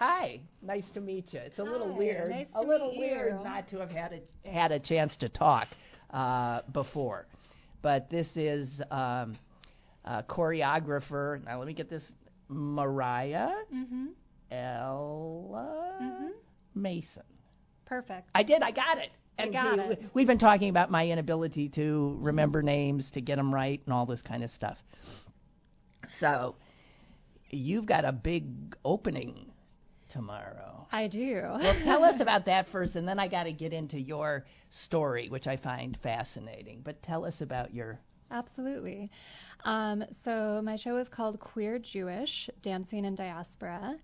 hi, 0.01 0.41
nice 0.63 0.91
to 0.95 1.01
meet 1.01 1.33
you. 1.35 1.41
It's 1.41 1.59
a 1.59 1.63
little 1.63 1.93
Hi, 1.93 1.99
weird, 1.99 2.31
nice 2.31 2.47
a 2.55 2.63
little 2.63 2.97
weird 2.97 3.39
you. 3.39 3.45
not 3.45 3.69
to 3.69 3.79
have 3.81 3.91
had 3.91 4.13
a 4.15 4.49
had 4.49 4.73
a 4.73 4.81
chance 4.81 5.17
to 5.19 5.29
talk 5.29 5.69
uh, 6.11 6.63
before, 6.73 7.27
but 7.83 8.09
this 8.11 8.27
is 8.35 8.67
um, 8.91 9.37
a 10.07 10.23
choreographer. 10.23 11.45
Now 11.45 11.59
let 11.59 11.67
me 11.67 11.75
get 11.75 11.91
this: 11.91 12.13
Mariah 12.49 13.51
Mm-hmm. 13.73 14.07
Ella 14.51 15.95
Mhm. 16.03 16.31
Mason. 16.75 17.23
Perfect. 17.85 18.29
I 18.35 18.43
did. 18.43 18.63
I 18.63 18.71
got 18.71 18.99
it. 18.99 19.11
And 19.39 19.53
got 19.53 19.79
see, 19.79 19.85
it. 19.93 20.03
we've 20.15 20.27
been 20.27 20.39
talking 20.39 20.71
about 20.71 20.91
my 20.91 21.07
inability 21.07 21.69
to 21.71 22.17
remember 22.21 22.63
names, 22.63 23.11
to 23.13 23.21
get 23.21 23.37
them 23.37 23.55
right, 23.55 23.81
and 23.85 23.93
all 23.95 24.07
this 24.07 24.23
kind 24.23 24.43
of 24.45 24.51
stuff. 24.51 24.77
So, 26.19 26.57
you've 27.51 27.87
got 27.87 28.05
a 28.05 28.13
big 28.13 28.77
opening 28.85 29.51
tomorrow. 30.11 30.87
I 30.93 31.09
do. 31.09 31.43
Well, 31.43 31.77
tell 31.83 32.05
us 32.05 32.21
about 32.21 32.45
that 32.47 32.69
first, 32.71 32.97
and 32.97 33.07
then 33.07 33.19
I 33.19 33.29
got 33.29 33.45
to 33.45 33.53
get 33.53 33.73
into 33.73 34.01
your 34.01 34.45
story, 34.69 35.29
which 35.29 35.47
I 35.47 35.57
find 35.57 35.99
fascinating. 36.03 36.83
But 36.85 37.03
tell 37.03 37.25
us 37.25 37.41
about 37.41 37.73
your. 37.75 37.99
Absolutely. 38.31 39.11
Um, 39.65 40.05
so 40.25 40.61
my 40.63 40.77
show 40.77 40.97
is 40.99 41.09
called 41.09 41.41
Queer 41.41 41.79
Jewish 41.79 42.49
Dancing 42.63 43.05
in 43.05 43.15
Diaspora, 43.15 43.97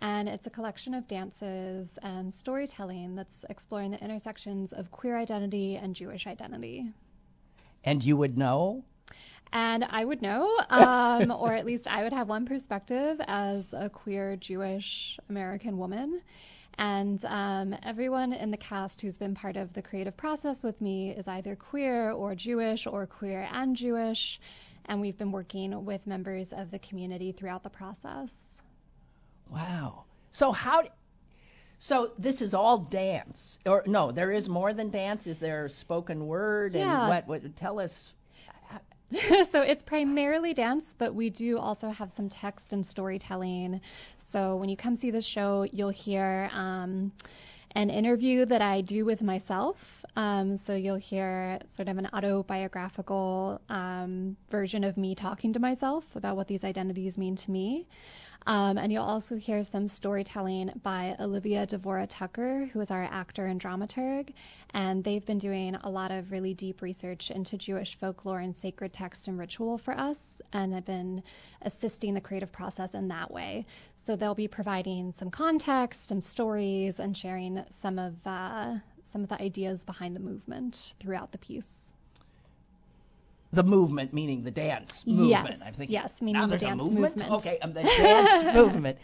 and 0.00 0.28
it's 0.28 0.46
a 0.46 0.50
collection 0.50 0.94
of 0.94 1.06
dances 1.08 1.88
and 2.02 2.32
storytelling 2.32 3.14
that's 3.14 3.44
exploring 3.50 3.90
the 3.90 4.02
intersections 4.02 4.72
of 4.72 4.90
queer 4.90 5.16
identity 5.16 5.76
and 5.76 5.94
Jewish 5.94 6.26
identity. 6.26 6.86
And 7.84 8.02
you 8.02 8.16
would 8.16 8.38
know? 8.38 8.84
And 9.52 9.84
I 9.84 10.04
would 10.04 10.20
know, 10.22 10.48
um, 10.70 11.30
or 11.30 11.52
at 11.54 11.64
least 11.66 11.86
I 11.86 12.02
would 12.02 12.12
have 12.12 12.28
one 12.28 12.46
perspective 12.46 13.18
as 13.26 13.64
a 13.72 13.88
queer 13.88 14.36
Jewish 14.36 15.18
American 15.28 15.78
woman. 15.78 16.22
And 16.76 17.24
um, 17.26 17.76
everyone 17.84 18.32
in 18.32 18.50
the 18.50 18.56
cast 18.56 19.00
who's 19.00 19.16
been 19.16 19.34
part 19.34 19.56
of 19.56 19.72
the 19.74 19.82
creative 19.82 20.16
process 20.16 20.62
with 20.64 20.80
me 20.80 21.10
is 21.10 21.28
either 21.28 21.54
queer 21.54 22.10
or 22.10 22.34
Jewish 22.34 22.86
or 22.88 23.06
queer 23.06 23.48
and 23.52 23.76
Jewish. 23.76 24.40
And 24.86 25.00
we've 25.00 25.16
been 25.16 25.30
working 25.30 25.84
with 25.84 26.04
members 26.06 26.48
of 26.50 26.72
the 26.72 26.80
community 26.80 27.30
throughout 27.32 27.62
the 27.62 27.70
process. 27.70 28.28
Wow. 29.50 30.04
So 30.32 30.50
how? 30.52 30.82
d- 30.82 30.88
So 31.78 32.10
this 32.18 32.40
is 32.40 32.54
all 32.54 32.78
dance, 32.78 33.58
or 33.66 33.84
no? 33.86 34.10
There 34.10 34.32
is 34.32 34.48
more 34.48 34.74
than 34.74 34.90
dance. 34.90 35.26
Is 35.26 35.38
there 35.38 35.68
spoken 35.68 36.26
word 36.26 36.74
Yeah. 36.74 37.02
and 37.02 37.08
what? 37.08 37.28
What? 37.42 37.56
Tell 37.56 37.78
us. 37.78 37.92
so 39.52 39.60
it's 39.60 39.82
primarily 39.82 40.54
dance, 40.54 40.84
but 40.98 41.14
we 41.14 41.30
do 41.30 41.58
also 41.58 41.88
have 41.90 42.10
some 42.16 42.28
text 42.28 42.72
and 42.72 42.86
storytelling. 42.86 43.80
So 44.32 44.56
when 44.56 44.68
you 44.68 44.76
come 44.76 44.96
see 44.96 45.10
the 45.10 45.22
show, 45.22 45.66
you'll 45.70 45.90
hear 45.90 46.48
um, 46.52 47.12
an 47.72 47.90
interview 47.90 48.46
that 48.46 48.62
I 48.62 48.80
do 48.80 49.04
with 49.04 49.20
myself. 49.20 49.76
Um, 50.16 50.58
so 50.66 50.74
you'll 50.74 50.96
hear 50.96 51.58
sort 51.76 51.88
of 51.88 51.98
an 51.98 52.08
autobiographical 52.12 53.60
um, 53.68 54.36
version 54.50 54.84
of 54.84 54.96
me 54.96 55.14
talking 55.14 55.52
to 55.52 55.58
myself 55.60 56.04
about 56.14 56.36
what 56.36 56.48
these 56.48 56.64
identities 56.64 57.18
mean 57.18 57.36
to 57.36 57.50
me. 57.50 57.86
Um, 58.46 58.76
and 58.76 58.92
you'll 58.92 59.02
also 59.02 59.36
hear 59.36 59.64
some 59.64 59.88
storytelling 59.88 60.70
by 60.82 61.16
Olivia 61.18 61.66
Devora 61.66 62.06
Tucker, 62.10 62.68
who 62.72 62.80
is 62.80 62.90
our 62.90 63.04
actor 63.04 63.46
and 63.46 63.58
dramaturg. 63.60 64.34
And 64.74 65.02
they've 65.02 65.24
been 65.24 65.38
doing 65.38 65.76
a 65.76 65.88
lot 65.88 66.10
of 66.10 66.30
really 66.30 66.52
deep 66.52 66.82
research 66.82 67.30
into 67.30 67.56
Jewish 67.56 67.96
folklore 67.98 68.40
and 68.40 68.54
sacred 68.56 68.92
text 68.92 69.28
and 69.28 69.38
ritual 69.38 69.78
for 69.78 69.98
us, 69.98 70.18
and 70.52 70.74
have 70.74 70.84
been 70.84 71.22
assisting 71.62 72.12
the 72.12 72.20
creative 72.20 72.52
process 72.52 72.92
in 72.94 73.08
that 73.08 73.30
way. 73.30 73.64
So 74.06 74.14
they'll 74.14 74.34
be 74.34 74.48
providing 74.48 75.14
some 75.18 75.30
context, 75.30 76.08
some 76.08 76.20
stories, 76.20 76.98
and 76.98 77.16
sharing 77.16 77.64
some 77.80 77.98
of 77.98 78.14
uh, 78.26 78.74
some 79.10 79.22
of 79.22 79.28
the 79.28 79.40
ideas 79.40 79.84
behind 79.84 80.14
the 80.14 80.20
movement 80.20 80.76
throughout 81.00 81.32
the 81.32 81.38
piece. 81.38 81.83
The 83.54 83.62
movement, 83.62 84.12
meaning 84.12 84.42
the 84.44 84.50
dance 84.50 84.92
movement. 85.06 85.62
I'm 85.62 85.74
thinking. 85.74 85.92
yes, 85.94 86.10
meaning 86.20 86.34
now 86.42 86.46
the 86.46 86.50
there's 86.50 86.62
dance 86.62 86.80
a 86.80 86.84
movement. 86.84 87.16
movement. 87.16 87.32
Okay, 87.32 87.58
um, 87.60 87.72
the 87.74 87.82
dance 88.02 88.54
movement. 88.56 88.98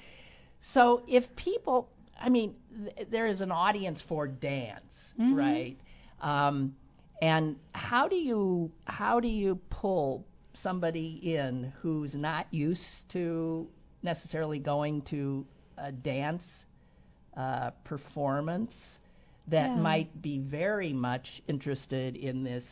So 0.61 1.03
if 1.09 1.25
people, 1.37 1.89
I 2.21 2.29
mean, 2.29 2.55
th- 2.97 3.09
there 3.11 3.27
is 3.27 3.41
an 3.41 3.51
audience 3.53 4.03
for 4.09 4.27
dance, 4.29 4.85
Mm-hmm. 5.21 5.35
right? 5.35 5.77
Um, 6.21 6.75
and 7.21 7.57
how 7.73 8.09
do 8.09 8.17
you 8.17 8.71
how 8.85 9.21
do 9.21 9.29
you 9.29 9.59
pull 9.71 10.25
somebody 10.55 11.35
in 11.37 11.73
who's 11.83 12.15
not 12.15 12.47
used 12.53 12.85
to 13.13 13.67
necessarily 14.03 14.59
going 14.59 15.03
to 15.03 15.45
a 15.77 15.93
dance 15.93 16.65
uh, 17.37 17.71
performance 17.85 18.75
that 19.49 19.71
Yeah. 19.71 19.77
might 19.77 20.23
be 20.23 20.39
very 20.39 20.93
much 20.93 21.43
interested 21.49 22.17
in 22.17 22.43
this 22.45 22.65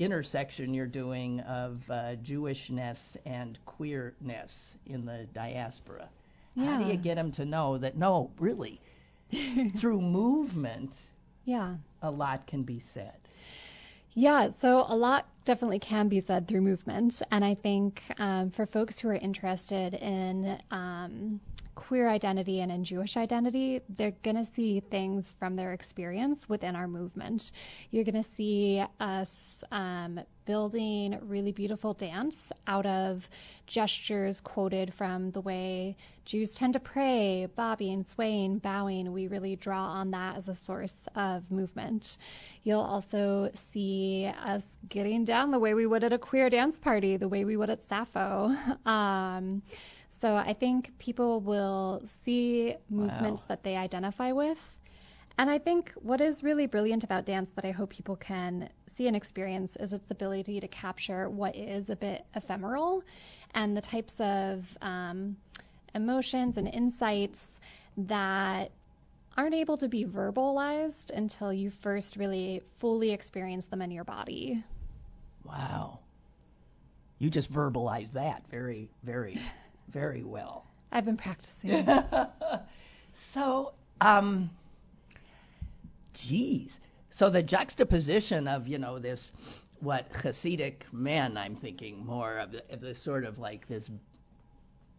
intersection 0.00 0.72
you're 0.74 0.86
doing 0.86 1.40
of 1.40 1.78
uh, 1.90 2.16
Jewishness 2.24 2.98
and 3.26 3.58
queerness 3.66 4.74
in 4.86 5.04
the 5.04 5.26
diaspora. 5.34 6.08
Yeah. 6.54 6.64
How 6.78 6.82
do 6.82 6.90
you 6.90 6.96
get 6.96 7.14
them 7.16 7.30
to 7.32 7.44
know 7.44 7.78
that 7.78 7.96
no, 7.96 8.30
really, 8.38 8.80
through 9.80 10.00
movement, 10.00 10.90
Yeah. 11.44 11.76
a 12.02 12.10
lot 12.10 12.46
can 12.46 12.62
be 12.62 12.80
said? 12.94 13.12
Yeah, 14.14 14.48
so 14.60 14.84
a 14.88 14.96
lot 14.96 15.26
definitely 15.44 15.78
can 15.78 16.08
be 16.08 16.20
said 16.20 16.48
through 16.48 16.62
movement. 16.62 17.14
And 17.30 17.44
I 17.44 17.54
think 17.54 18.00
um, 18.18 18.50
for 18.50 18.66
folks 18.66 18.98
who 18.98 19.08
are 19.08 19.14
interested 19.14 19.94
in 19.94 20.58
um, 20.72 21.40
queer 21.88 22.08
identity 22.08 22.60
and 22.60 22.70
in 22.70 22.84
Jewish 22.84 23.16
identity, 23.16 23.80
they're 23.96 24.14
going 24.22 24.36
to 24.36 24.50
see 24.52 24.80
things 24.90 25.24
from 25.38 25.56
their 25.56 25.72
experience 25.72 26.48
within 26.48 26.76
our 26.76 26.86
movement. 26.86 27.42
You're 27.90 28.04
going 28.04 28.22
to 28.22 28.30
see 28.36 28.84
us 29.00 29.28
um, 29.72 30.20
building 30.46 31.18
really 31.22 31.52
beautiful 31.52 31.94
dance 31.94 32.34
out 32.66 32.86
of 32.86 33.22
gestures 33.66 34.40
quoted 34.42 34.92
from 34.96 35.30
the 35.30 35.40
way 35.40 35.96
Jews 36.24 36.50
tend 36.56 36.74
to 36.74 36.80
pray, 36.80 37.46
bobbing, 37.56 38.04
swaying, 38.14 38.58
bowing. 38.58 39.12
We 39.12 39.26
really 39.26 39.56
draw 39.56 39.84
on 39.84 40.10
that 40.12 40.36
as 40.36 40.48
a 40.48 40.56
source 40.64 40.92
of 41.14 41.42
movement. 41.50 42.06
You'll 42.62 42.80
also 42.80 43.50
see 43.72 44.30
us 44.44 44.62
getting 44.88 45.24
down 45.24 45.50
the 45.50 45.58
way 45.58 45.74
we 45.74 45.86
would 45.86 46.04
at 46.04 46.12
a 46.12 46.18
queer 46.18 46.50
dance 46.50 46.78
party, 46.78 47.16
the 47.16 47.28
way 47.28 47.44
we 47.44 47.56
would 47.56 47.70
at 47.70 47.80
Sappho. 47.88 48.54
Um, 48.86 49.62
so 50.20 50.34
I 50.36 50.54
think 50.54 50.96
people 50.98 51.40
will 51.40 52.02
see 52.24 52.74
movements 52.90 53.40
Wow. 53.40 53.46
that 53.48 53.62
they 53.62 53.76
identify 53.76 54.32
with. 54.32 54.58
And 55.38 55.48
I 55.48 55.58
think 55.58 55.92
what 55.94 56.20
is 56.20 56.42
really 56.42 56.66
brilliant 56.66 57.04
about 57.04 57.24
dance 57.24 57.50
that 57.56 57.64
I 57.64 57.70
hope 57.70 57.90
people 57.90 58.16
can 58.16 58.68
see 58.94 59.06
and 59.06 59.16
experience 59.16 59.76
is 59.80 59.92
its 59.92 60.10
ability 60.10 60.60
to 60.60 60.68
capture 60.68 61.30
what 61.30 61.56
is 61.56 61.88
a 61.88 61.96
bit 61.96 62.26
ephemeral 62.34 63.02
and 63.54 63.74
the 63.76 63.80
types 63.80 64.12
of 64.20 64.64
um, 64.82 65.36
emotions 65.94 66.58
and 66.58 66.68
insights 66.68 67.40
that 67.96 68.70
aren't 69.38 69.54
able 69.54 69.76
to 69.78 69.88
be 69.88 70.04
verbalized 70.04 71.10
until 71.14 71.52
you 71.52 71.70
first 71.82 72.16
really 72.16 72.60
fully 72.78 73.10
experience 73.10 73.64
them 73.66 73.80
in 73.80 73.90
your 73.90 74.04
body. 74.04 74.62
Wow. 75.44 76.00
You 77.18 77.30
just 77.30 77.50
verbalized 77.52 78.12
that 78.12 78.42
very, 78.50 78.90
very, 79.02 79.38
very 79.92 80.22
well. 80.24 80.66
I've 80.92 81.04
been 81.04 81.16
practicing. 81.16 81.86
So, 83.34 83.72
um, 84.00 84.50
geez. 86.14 86.72
So 87.10 87.28
the 87.30 87.42
juxtaposition 87.42 88.46
of, 88.48 88.66
you 88.66 88.78
know, 88.78 88.98
this, 88.98 89.30
what 89.80 90.10
Hasidic 90.12 90.74
men, 90.92 91.36
I'm 91.36 91.56
thinking 91.56 92.04
more 92.04 92.38
of 92.38 92.52
the, 92.52 92.62
of 92.72 92.80
the 92.80 92.94
sort 92.94 93.24
of 93.24 93.38
like 93.38 93.66
this 93.68 93.90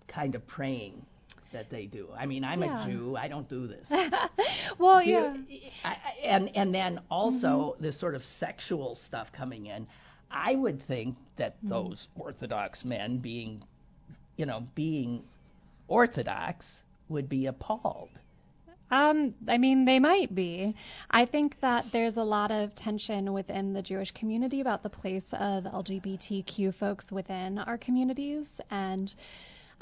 kind 0.07 0.35
of 0.35 0.45
praying 0.47 1.05
that 1.53 1.69
they 1.69 1.85
do. 1.85 2.09
I 2.17 2.25
mean, 2.25 2.43
I'm 2.43 2.61
Yeah. 2.61 2.83
a 2.85 2.87
Jew. 2.89 3.15
I 3.17 3.27
don't 3.27 3.47
do 3.49 3.67
this. 3.67 3.87
well, 4.77 5.03
Do 5.03 5.09
yeah. 5.09 5.35
I, 5.83 5.89
I- 5.89 6.25
and 6.25 6.55
and 6.55 6.73
then 6.73 6.99
also 7.09 7.75
this 7.79 7.99
sort 7.99 8.15
of 8.15 8.23
sexual 8.23 8.95
stuff 8.95 9.31
coming 9.31 9.65
in. 9.67 9.87
I 10.29 10.55
would 10.55 10.81
think 10.87 11.17
that 11.37 11.55
those 11.61 12.07
Orthodox 12.17 12.85
men, 12.85 13.17
being, 13.17 13.61
you 14.41 14.47
know, 14.47 14.63
being 14.73 15.21
Orthodox, 15.87 16.65
would 17.09 17.29
be 17.29 17.45
appalled. 17.45 18.09
Um, 18.89 19.35
I 19.47 19.59
mean, 19.59 19.85
they 19.85 19.99
might 19.99 20.33
be. 20.33 20.75
I 21.11 21.25
think 21.27 21.57
that 21.61 21.85
there's 21.93 22.17
a 22.17 22.23
lot 22.23 22.49
of 22.49 22.73
tension 22.73 23.33
within 23.33 23.71
the 23.71 23.83
Jewish 23.83 24.09
community 24.11 24.59
about 24.59 24.81
the 24.81 24.89
place 24.89 25.25
of 25.33 25.65
LGBTQ 25.65 26.73
folks 26.75 27.05
within 27.11 27.59
our 27.59 27.77
communities, 27.77 28.47
and 28.71 29.13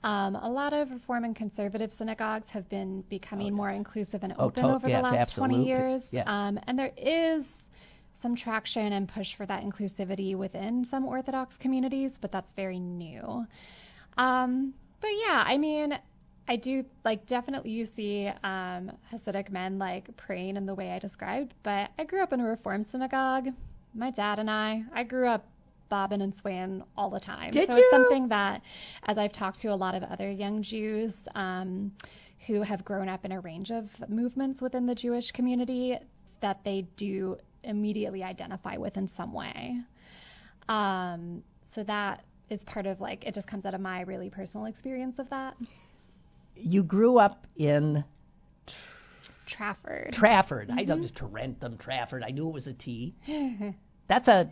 um, 0.03 0.35
a 0.35 0.49
lot 0.49 0.73
of 0.73 0.91
Reform 0.91 1.23
and 1.23 1.35
conservative 1.35 1.91
synagogues 1.97 2.47
have 2.49 2.67
been 2.69 3.01
becoming 3.09 3.53
more 3.55 3.69
inclusive 3.69 4.23
and 4.23 4.33
Oh, 4.37 4.47
open 4.47 4.63
to- 4.63 4.73
over 4.75 4.89
yes, 4.89 4.97
the 4.97 5.03
last 5.03 5.15
absolutely. 5.15 5.55
20 5.55 5.67
years. 5.69 6.03
Yeah. 6.11 6.23
Um, 6.27 6.59
and 6.67 6.77
there 6.77 6.91
is 6.97 7.45
some 8.21 8.35
traction 8.35 8.91
and 8.91 9.07
push 9.07 9.35
for 9.37 9.45
that 9.45 9.63
inclusivity 9.63 10.35
within 10.35 10.85
some 10.91 11.05
Orthodox 11.05 11.55
communities, 11.55 12.17
but 12.19 12.33
that's 12.33 12.51
very 12.57 12.79
new. 12.79 13.45
Um, 14.19 14.73
but 14.99 15.11
yeah, 15.25 15.43
I 15.47 15.57
mean, 15.57 15.97
I 16.47 16.57
do 16.57 16.83
like 17.05 17.25
definitely 17.25 17.71
you 17.71 17.85
see 17.85 18.27
um, 18.43 18.91
Hasidic 19.11 19.49
men 19.49 19.79
like 19.79 20.15
praying 20.17 20.57
in 20.57 20.65
the 20.65 20.75
way 20.75 20.91
I 20.91 20.99
described, 20.99 21.53
but 21.63 21.89
I 21.97 22.03
grew 22.03 22.21
up 22.21 22.33
in 22.33 22.41
a 22.41 22.45
Reform 22.45 22.85
synagogue. 22.85 23.47
My 23.93 24.11
dad 24.11 24.39
and 24.39 24.51
I, 24.51 24.83
I 24.93 25.03
grew 25.03 25.27
up 25.27 25.47
bobbing 25.89 26.21
and 26.21 26.35
swaying 26.35 26.83
all 26.97 27.09
the 27.09 27.19
time. 27.19 27.51
Did 27.51 27.69
so 27.69 27.77
you? 27.77 27.81
it's 27.81 27.91
something 27.91 28.27
that, 28.27 28.61
as 29.07 29.17
I've 29.17 29.31
talked 29.31 29.61
to 29.61 29.69
a 29.69 29.75
lot 29.75 29.95
of 29.95 30.03
other 30.03 30.29
young 30.29 30.61
Jews 30.61 31.13
um, 31.33 31.91
who 32.45 32.61
have 32.61 32.83
grown 32.83 33.07
up 33.07 33.25
in 33.25 33.31
a 33.31 33.39
range 33.39 33.71
of 33.71 33.85
movements 34.09 34.61
within 34.61 34.85
the 34.85 34.95
Jewish 34.95 35.31
community, 35.31 35.97
that 36.41 36.59
they 36.65 36.85
do 36.97 37.37
immediately 37.63 38.23
identify 38.23 38.75
with 38.75 38.97
in 38.97 39.09
some 39.15 39.33
way. 39.33 39.77
Um, 40.67 41.41
so 41.73 41.83
that 41.83 42.23
is 42.49 42.61
part 42.65 42.85
of 42.85 43.01
like 43.01 43.25
it 43.25 43.33
just 43.33 43.47
comes 43.47 43.65
out 43.65 43.73
of 43.73 43.81
my 43.81 44.01
really 44.01 44.29
personal 44.29 44.65
experience 44.65 45.19
of 45.19 45.29
that. 45.29 45.55
You 46.55 46.83
grew 46.83 47.17
up 47.17 47.47
in 47.55 48.03
Trafford. 49.45 50.13
Trafford. 50.13 50.69
Mm-hmm. 50.69 50.79
I 50.79 50.83
know 50.83 50.97
Tarentum, 50.97 51.77
Trafford. 51.79 52.23
I 52.23 52.29
knew 52.29 52.47
it 52.47 52.53
was 52.53 52.67
a 52.67 52.73
T. 52.73 53.15
That's 54.07 54.27
a 54.27 54.51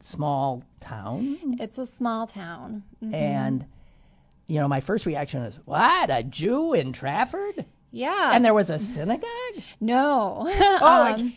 small 0.00 0.64
town. 0.80 1.56
It's 1.60 1.78
a 1.78 1.88
small 1.98 2.26
town. 2.26 2.82
Mm-hmm. 3.02 3.14
And 3.14 3.66
you 4.46 4.60
know, 4.60 4.68
my 4.68 4.80
first 4.80 5.06
reaction 5.06 5.42
is, 5.42 5.58
"What? 5.64 6.10
A 6.10 6.22
Jew 6.22 6.72
in 6.74 6.92
Trafford?" 6.92 7.66
Yeah. 7.90 8.34
And 8.34 8.44
there 8.44 8.54
was 8.54 8.68
a 8.70 8.78
synagogue? 8.78 9.28
No. 9.80 10.44
oh, 10.46 11.14
um, 11.14 11.34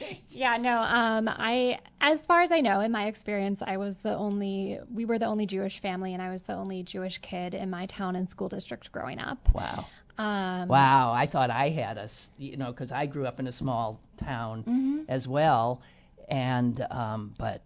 yeah, 0.30 0.56
no. 0.56 0.78
Um, 0.78 1.28
I, 1.28 1.78
as 2.00 2.20
far 2.26 2.42
as 2.42 2.50
I 2.52 2.60
know, 2.60 2.80
in 2.80 2.92
my 2.92 3.06
experience, 3.06 3.60
I 3.66 3.76
was 3.76 3.96
the 4.02 4.14
only. 4.14 4.78
We 4.92 5.04
were 5.04 5.18
the 5.18 5.26
only 5.26 5.46
Jewish 5.46 5.80
family, 5.80 6.12
and 6.14 6.22
I 6.22 6.30
was 6.30 6.40
the 6.42 6.54
only 6.54 6.82
Jewish 6.82 7.18
kid 7.18 7.54
in 7.54 7.70
my 7.70 7.86
town 7.86 8.16
and 8.16 8.28
school 8.28 8.48
district 8.48 8.90
growing 8.92 9.18
up. 9.18 9.38
Wow. 9.54 9.86
Um, 10.18 10.68
wow, 10.68 11.12
I 11.12 11.26
thought 11.26 11.50
I 11.50 11.68
had 11.68 11.98
a, 11.98 12.08
you 12.38 12.56
know, 12.56 12.72
because 12.72 12.90
I 12.90 13.04
grew 13.04 13.26
up 13.26 13.38
in 13.38 13.48
a 13.48 13.52
small 13.52 14.00
town 14.16 14.62
mm-hmm. 14.62 15.00
as 15.08 15.28
well, 15.28 15.82
and 16.28 16.80
um, 16.90 17.34
but 17.38 17.62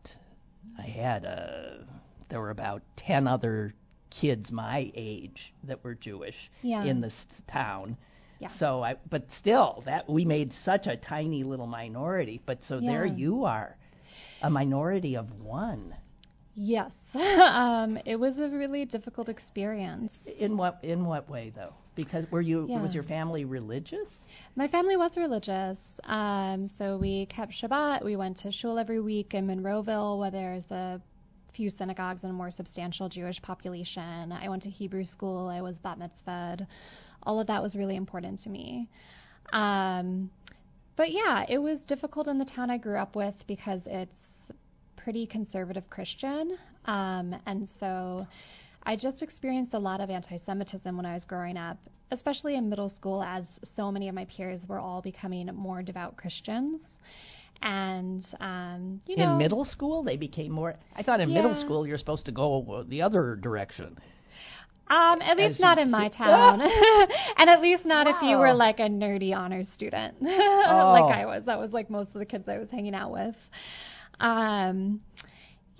I 0.77 0.83
had 0.83 1.25
a, 1.25 1.85
there 2.29 2.41
were 2.41 2.51
about 2.51 2.83
ten 2.97 3.29
other 3.29 3.73
kids 4.11 4.51
my 4.51 4.91
age 4.97 5.55
that 5.65 5.83
were 5.85 5.95
Jewish 5.95 6.51
yeah. 6.63 6.83
in 6.85 7.01
this 7.01 7.27
town. 7.47 7.97
Yeah. 8.41 8.49
So 8.59 8.83
I, 8.83 8.97
but 9.11 9.25
still, 9.39 9.83
that 9.85 10.09
we 10.09 10.25
made 10.25 10.53
such 10.53 10.87
a 10.87 10.97
tiny 10.97 11.45
little 11.45 11.67
minority. 11.67 12.41
But 12.45 12.63
so 12.63 12.79
yeah. 12.79 12.91
there 12.91 13.07
you 13.07 13.45
are, 13.45 13.77
a 14.43 14.51
minority 14.51 15.17
of 15.17 15.27
one. 15.41 15.95
Yes, 16.55 16.93
um, 17.15 17.99
it 18.07 18.17
was 18.17 18.39
a 18.39 18.49
really 18.49 18.87
difficult 18.87 19.29
experience. 19.29 20.13
In 20.39 20.57
what 20.57 20.79
in 20.83 21.05
what 21.05 21.29
way 21.29 21.53
though? 21.55 21.75
Because 21.97 22.25
were 22.31 22.41
you 22.41 22.67
yeah. 22.69 22.81
was 22.81 22.95
your 22.95 23.05
family 23.05 23.45
religious? 23.45 24.09
My 24.57 24.67
family 24.69 24.97
was 24.97 25.17
religious, 25.17 25.79
um, 26.05 26.71
so 26.77 26.97
we 26.97 27.27
kept 27.27 27.53
Shabbat. 27.53 28.05
We 28.05 28.17
went 28.17 28.39
to 28.39 28.51
shul 28.51 28.79
every 28.79 29.01
week 29.01 29.35
in 29.35 29.47
Monroeville, 29.47 30.19
where 30.19 30.31
there's 30.31 30.71
a 30.71 31.01
few 31.61 31.69
synagogues 31.69 32.23
and 32.23 32.33
a 32.33 32.35
more 32.35 32.51
substantial 32.51 33.11
Jewish 33.11 33.43
population. 33.43 34.33
I 34.33 34.49
went 34.49 34.63
to 34.63 34.71
Hebrew 34.71 35.05
school. 35.05 35.49
I 35.49 35.61
was 35.61 35.77
bat 35.77 35.99
mitzvahed. 35.99 36.67
All 37.23 37.39
of 37.39 37.49
that 37.49 37.63
was 37.63 37.77
really 37.77 37.97
important 37.97 38.43
to 38.45 38.49
me. 38.49 38.89
Um, 39.53 40.31
but 40.97 41.13
yeah, 41.13 41.45
it 41.51 41.59
was 41.59 41.79
difficult 41.81 42.29
in 42.29 42.39
the 42.39 42.47
town 42.47 42.71
I 42.71 42.79
grew 42.79 42.97
up 42.97 43.15
with 43.15 43.35
because 43.47 43.83
it's 43.85 44.23
pretty 44.97 45.27
conservative 45.27 45.85
Christian. 45.91 46.57
Um, 46.87 47.37
and 47.45 47.69
so 47.79 48.27
I 48.85 48.97
just 48.97 49.23
experienced 49.23 49.75
a 49.75 49.79
lot 49.79 50.01
of 50.01 50.09
anti 50.09 50.39
Semitism 50.39 50.97
when 50.97 51.05
I 51.05 51.13
was 51.13 51.27
growing 51.27 51.59
up, 51.59 51.77
especially 52.11 52.55
in 52.57 52.71
middle 52.71 52.89
school, 52.89 53.23
as 53.23 53.45
so 53.77 53.93
many 53.93 54.09
of 54.09 54.15
my 54.15 54.25
peers 54.35 54.67
were 54.67 54.79
all 54.79 55.03
becoming 55.03 55.51
more 55.55 55.83
devout 55.83 56.17
Christians. 56.17 56.81
And 57.63 58.27
um, 58.41 59.01
you 59.07 59.17
know, 59.17 59.33
in 59.33 59.39
middle 59.39 59.65
school 59.65 60.03
they 60.03 60.17
became 60.17 60.53
more. 60.53 60.77
I 60.97 61.03
thought 61.03 61.21
in 61.21 61.29
yeah. 61.29 61.43
middle 61.43 61.55
school 61.55 61.87
you're 61.87 61.99
supposed 61.99 62.25
to 62.27 62.33
go 62.33 62.85
the 62.89 63.03
other 63.03 63.37
direction. 63.37 63.99
Um, 64.89 65.23
at 65.23 65.37
least 65.37 65.61
not 65.61 65.79
in 65.79 65.89
my 65.89 66.09
town, 66.09 66.61
and 67.37 67.49
at 67.49 67.61
least 67.61 67.85
not 67.85 68.07
wow. 68.07 68.17
if 68.17 68.23
you 68.23 68.39
were 68.39 68.53
like 68.53 68.81
a 68.81 68.89
nerdy 68.89 69.33
honors 69.33 69.69
student, 69.73 70.17
oh. 70.21 70.27
like 70.27 71.15
I 71.15 71.27
was. 71.27 71.45
That 71.45 71.61
was 71.61 71.71
like 71.71 71.91
most 71.91 72.09
of 72.09 72.19
the 72.19 72.27
kids 72.27 72.49
I 72.49 72.59
was 72.59 72.69
hanging 72.71 72.97
out 72.97 73.13
with. 73.13 73.37
Um, 74.19 75.01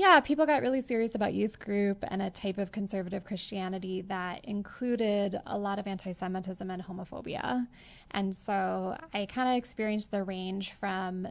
yeah, 0.01 0.21
people 0.21 0.47
got 0.47 0.63
really 0.63 0.81
serious 0.81 1.15
about 1.15 1.35
youth 1.35 1.59
group 1.59 1.99
and 2.09 2.23
a 2.23 2.31
type 2.31 2.57
of 2.57 2.73
conservative 2.73 3.25
Christianity 3.25 4.03
that 4.09 4.45
included 4.47 5.39
a 5.45 5.59
lot 5.59 5.79
of 5.79 5.87
anti 5.87 6.13
Semitism 6.13 6.71
and 6.71 6.83
homophobia. 6.83 7.67
And 8.13 8.35
so 8.47 8.97
I 9.13 9.27
kind 9.27 9.51
of 9.51 9.57
experienced 9.63 10.11
the 10.11 10.23
range 10.23 10.73
from 10.81 11.29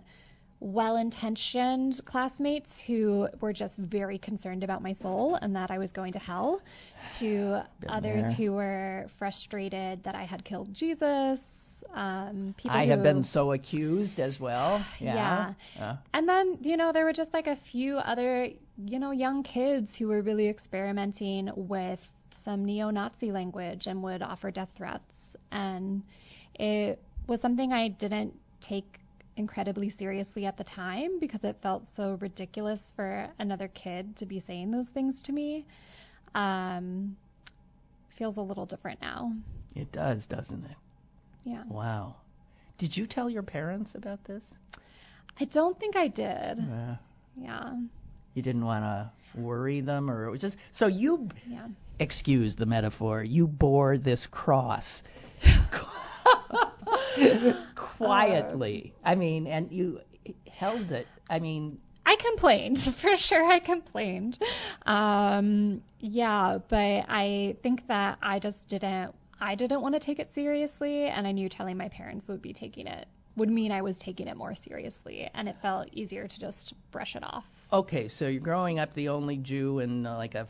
well 0.61 0.97
intentioned 0.97 2.01
classmates 2.05 2.69
who 2.85 3.27
were 3.39 3.53
just 3.53 3.77
very 3.77 4.17
concerned 4.17 4.63
about 4.63 4.81
my 4.81 4.93
soul 4.93 5.35
and 5.35 5.55
that 5.55 5.71
I 5.71 5.77
was 5.77 5.91
going 5.91 6.13
to 6.13 6.19
hell, 6.19 6.61
to 7.19 7.63
Been 7.79 7.89
others 7.89 8.23
there. 8.23 8.33
who 8.33 8.53
were 8.53 9.07
frustrated 9.17 10.03
that 10.03 10.15
I 10.15 10.25
had 10.25 10.43
killed 10.43 10.73
Jesus. 10.73 11.39
Um, 11.93 12.53
people 12.57 12.77
I 12.77 12.85
who, 12.85 12.91
have 12.91 13.03
been 13.03 13.23
so 13.23 13.53
accused 13.53 14.19
as 14.19 14.39
well. 14.39 14.85
Yeah. 14.99 15.13
Yeah. 15.15 15.53
yeah. 15.77 15.97
And 16.13 16.27
then, 16.27 16.57
you 16.61 16.75
know, 16.75 16.91
there 16.91 17.05
were 17.05 17.13
just 17.13 17.33
like 17.33 17.47
a 17.47 17.55
few 17.71 17.97
other, 17.97 18.49
you 18.77 18.99
know, 18.99 19.11
young 19.11 19.43
kids 19.43 19.89
who 19.97 20.07
were 20.09 20.21
really 20.21 20.49
experimenting 20.49 21.49
with 21.55 21.99
some 22.43 22.65
neo 22.65 22.89
Nazi 22.89 23.31
language 23.31 23.87
and 23.87 24.03
would 24.03 24.21
offer 24.21 24.51
death 24.51 24.69
threats. 24.75 25.03
And 25.51 26.03
it 26.55 26.99
was 27.27 27.39
something 27.39 27.71
I 27.71 27.87
didn't 27.87 28.33
take 28.59 28.99
incredibly 29.37 29.89
seriously 29.89 30.45
at 30.45 30.57
the 30.57 30.63
time 30.63 31.19
because 31.19 31.43
it 31.43 31.57
felt 31.61 31.83
so 31.95 32.17
ridiculous 32.21 32.79
for 32.95 33.27
another 33.39 33.67
kid 33.69 34.15
to 34.17 34.25
be 34.25 34.39
saying 34.39 34.71
those 34.71 34.87
things 34.89 35.21
to 35.23 35.31
me. 35.31 35.65
Um, 36.35 37.15
feels 38.17 38.37
a 38.37 38.41
little 38.41 38.65
different 38.65 39.01
now. 39.01 39.31
It 39.75 39.91
does, 39.91 40.25
doesn't 40.27 40.65
it? 40.65 40.77
Yeah. 41.45 41.63
Wow. 41.67 42.15
Did 42.77 42.95
you 42.95 43.07
tell 43.07 43.29
your 43.29 43.43
parents 43.43 43.95
about 43.95 44.23
this? 44.25 44.43
I 45.39 45.45
don't 45.45 45.79
think 45.79 45.95
I 45.95 46.07
did. 46.07 46.59
Uh, 46.59 46.95
Yeah. 47.35 47.73
you 48.33 48.41
didn't 48.41 48.65
want 48.65 48.83
to 48.83 49.11
worry 49.39 49.79
them, 49.81 50.09
or 50.11 50.25
it 50.25 50.31
was 50.31 50.41
just 50.41 50.57
so 50.73 50.87
you. 50.87 51.29
Yeah. 51.47 51.67
Excuse 51.99 52.55
the 52.55 52.65
metaphor. 52.65 53.23
You 53.23 53.47
bore 53.47 53.97
this 53.97 54.27
cross 54.31 55.01
quietly. 57.75 58.93
I 59.03 59.15
mean, 59.15 59.47
and 59.47 59.71
you 59.71 60.01
held 60.51 60.91
it. 60.91 61.07
I 61.29 61.39
mean, 61.39 61.79
I 62.05 62.15
complained 62.15 62.79
for 63.01 63.15
sure. 63.15 63.45
I 63.45 63.59
complained. 63.59 64.39
Um, 64.85 65.81
yeah, 65.99 66.59
but 66.69 67.05
I 67.07 67.55
think 67.63 67.87
that 67.87 68.17
I 68.21 68.39
just 68.39 68.67
didn't. 68.67 69.13
I 69.41 69.55
didn't 69.55 69.81
want 69.81 69.95
to 69.95 69.99
take 69.99 70.19
it 70.19 70.29
seriously, 70.35 71.05
and 71.05 71.25
I 71.25 71.31
knew 71.31 71.47
telling 71.47 71.77
my 71.77 71.87
parents 71.89 72.27
would 72.27 72.41
be 72.41 72.51
taking 72.51 72.87
it 72.87 73.07
would 73.39 73.49
mean 73.49 73.71
I 73.71 73.81
was 73.81 73.97
taking 73.97 74.27
it 74.27 74.37
more 74.37 74.53
seriously, 74.53 75.29
and 75.33 75.47
it 75.47 75.55
felt 75.61 75.87
easier 75.93 76.27
to 76.27 76.39
just 76.39 76.73
brush 76.91 77.15
it 77.15 77.23
off. 77.23 77.45
okay, 77.71 78.07
so 78.07 78.27
you're 78.27 78.41
growing 78.41 78.79
up 78.79 78.93
the 78.93 79.09
only 79.09 79.37
Jew 79.37 79.79
in 79.79 80.05
uh, 80.05 80.17
like 80.17 80.35
a, 80.35 80.39
f- 80.39 80.47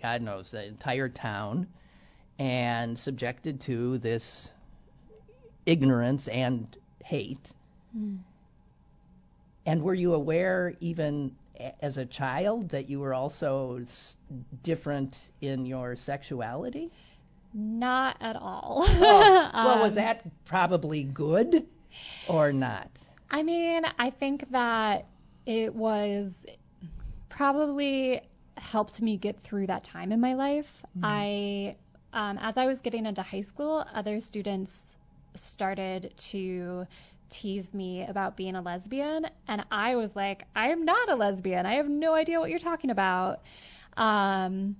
God 0.00 0.22
knows, 0.22 0.50
the 0.50 0.64
entire 0.64 1.08
town, 1.08 1.68
and 2.38 2.98
subjected 2.98 3.60
to 3.62 3.98
this 3.98 4.50
ignorance 5.66 6.28
and 6.28 6.76
hate. 7.04 7.48
And 9.66 9.82
were 9.82 9.94
you 9.94 10.14
aware, 10.14 10.74
even 10.80 11.36
a- 11.58 11.84
as 11.84 11.96
a 11.96 12.06
child, 12.06 12.70
that 12.70 12.88
you 12.88 13.00
were 13.00 13.14
also 13.14 13.78
s- 13.82 14.16
different 14.64 15.16
in 15.40 15.66
your 15.66 15.94
sexuality? 15.96 16.90
Not 17.54 18.16
at 18.20 18.36
all. 18.36 18.86
well, 19.00 19.50
well, 19.54 19.80
was 19.82 19.90
Um, 19.90 19.94
that 19.96 20.24
probably 20.46 21.04
good 21.04 21.66
or 22.28 22.52
not? 22.52 22.88
I 23.30 23.42
mean, 23.42 23.82
I 23.98 24.10
think 24.10 24.50
that 24.50 25.06
it 25.46 25.74
was 25.74 26.32
probably 27.28 28.22
helped 28.56 29.00
me 29.00 29.16
get 29.16 29.36
through 29.42 29.66
that 29.66 29.84
time 29.84 30.12
in 30.12 30.20
my 30.20 30.34
life. 30.34 30.66
I, 31.02 31.76
um, 32.12 32.38
as 32.38 32.56
I 32.56 32.66
was 32.66 32.78
getting 32.78 33.06
into 33.06 33.22
high 33.22 33.40
school, 33.42 33.84
other 33.94 34.20
students 34.20 34.70
started 35.34 36.14
to 36.30 36.86
tease 37.30 37.72
me 37.72 38.04
about 38.06 38.36
being 38.36 38.56
a 38.56 38.62
lesbian, 38.62 39.26
and 39.48 39.64
I 39.70 39.96
was 39.96 40.10
like, 40.14 40.44
I 40.54 40.68
am 40.68 40.84
not 40.84 41.08
a 41.08 41.16
lesbian. 41.16 41.66
I 41.66 41.74
have 41.74 41.88
no 41.88 42.14
idea 42.14 42.38
what 42.38 42.50
you're 42.50 42.58
talking 42.58 42.90
about. 42.90 43.40
Um, 43.96 44.76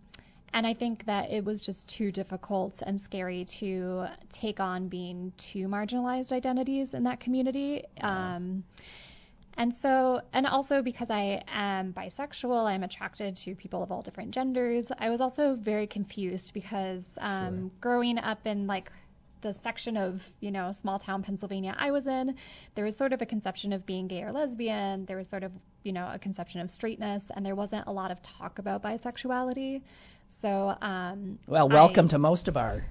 and 0.55 0.67
I 0.67 0.75
think 0.75 1.07
that 1.07 1.31
it 1.31 1.45
was 1.45 1.61
just 1.61 1.89
too 1.89 2.13
difficult 2.13 2.75
and 2.83 3.01
scary 3.01 3.47
to 3.61 4.07
take 4.31 4.61
on 4.61 4.89
being 4.89 5.33
two 5.39 5.67
marginalized 5.67 6.31
identities 6.31 6.93
in 6.93 7.05
that 7.05 7.21
community. 7.21 7.85
Um, 8.03 8.63
and 9.57 9.75
so, 9.83 10.21
and 10.33 10.47
also 10.47 10.83
because 10.83 11.09
I 11.11 11.43
am 11.49 11.93
bisexual, 11.93 12.67
I'm 12.67 12.83
attracted 12.83 13.37
to 13.45 13.55
people 13.55 13.83
of 13.83 13.91
all 13.91 14.03
different 14.03 14.31
genders. 14.31 14.87
I 14.99 15.11
was 15.11 15.21
also 15.21 15.57
very 15.57 15.87
confused 15.87 16.53
because 16.55 17.03
um, 17.19 17.71
growing 17.81 18.19
up 18.19 18.47
in 18.47 18.67
like 18.67 18.91
the 19.43 19.55
section 19.63 19.97
of, 19.97 20.21
you 20.41 20.51
know, 20.51 20.73
small 20.81 20.99
town 20.99 21.23
Pennsylvania 21.23 21.75
I 21.79 21.91
was 21.91 22.07
in, 22.07 22.37
there 22.75 22.85
was 22.85 22.97
sort 22.97 23.13
of 23.13 23.21
a 23.23 23.27
conception 23.27 23.73
of 23.73 23.85
being 23.85 24.07
gay 24.09 24.23
or 24.23 24.33
lesbian. 24.33 25.05
There 25.07 25.17
was 25.17 25.29
sort 25.29 25.43
of, 25.43 25.53
you 25.83 25.93
know, 25.93 26.09
a 26.13 26.19
conception 26.19 26.61
of 26.61 26.71
straightness, 26.71 27.23
and 27.35 27.45
there 27.45 27.55
wasn't 27.55 27.87
a 27.87 27.93
lot 27.93 28.11
of 28.11 28.19
talk 28.23 28.59
about 28.59 28.83
bisexuality. 28.83 29.83
So, 30.41 30.77
um, 30.81 31.39
Well, 31.47 31.69
welcome 31.69 32.07
I- 32.07 32.11
to 32.11 32.19
most 32.19 32.49
of 32.49 32.57
our 32.57 32.83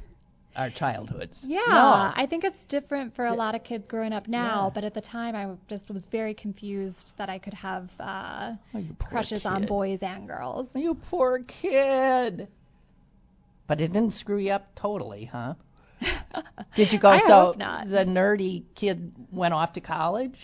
our 0.53 0.69
childhoods. 0.69 1.39
Yeah. 1.47 2.11
I 2.13 2.27
think 2.29 2.43
it's 2.43 2.61
different 2.65 3.15
for 3.15 3.25
a 3.25 3.33
lot 3.33 3.55
of 3.55 3.63
kids 3.63 3.85
growing 3.87 4.11
up 4.11 4.27
now, 4.27 4.65
Yeah. 4.65 4.71
but 4.75 4.83
at 4.83 4.93
the 4.93 4.99
time 4.99 5.33
I 5.33 5.55
just 5.69 5.89
was 5.89 6.03
very 6.11 6.33
confused 6.33 7.13
that 7.17 7.29
I 7.29 7.39
could 7.39 7.53
have 7.53 7.89
uh, 8.01 8.55
Oh, 8.75 8.83
crushes 8.99 9.45
on 9.45 9.65
boys 9.65 9.99
and 10.03 10.27
girls. 10.27 10.67
You 10.75 10.95
poor 11.09 11.39
kid. 11.47 12.49
But 13.65 13.79
it 13.79 13.93
didn't 13.93 14.11
screw 14.11 14.39
you 14.39 14.51
up 14.51 14.67
totally, 14.75 15.23
huh? 15.23 15.53
Did 16.75 16.91
you 16.91 16.99
go? 16.99 17.09
I 17.09 17.19
so 17.19 17.27
hope 17.27 17.57
not. 17.57 17.89
the 17.89 18.05
nerdy 18.05 18.63
kid 18.75 19.11
went 19.31 19.53
off 19.53 19.73
to 19.73 19.81
college. 19.81 20.35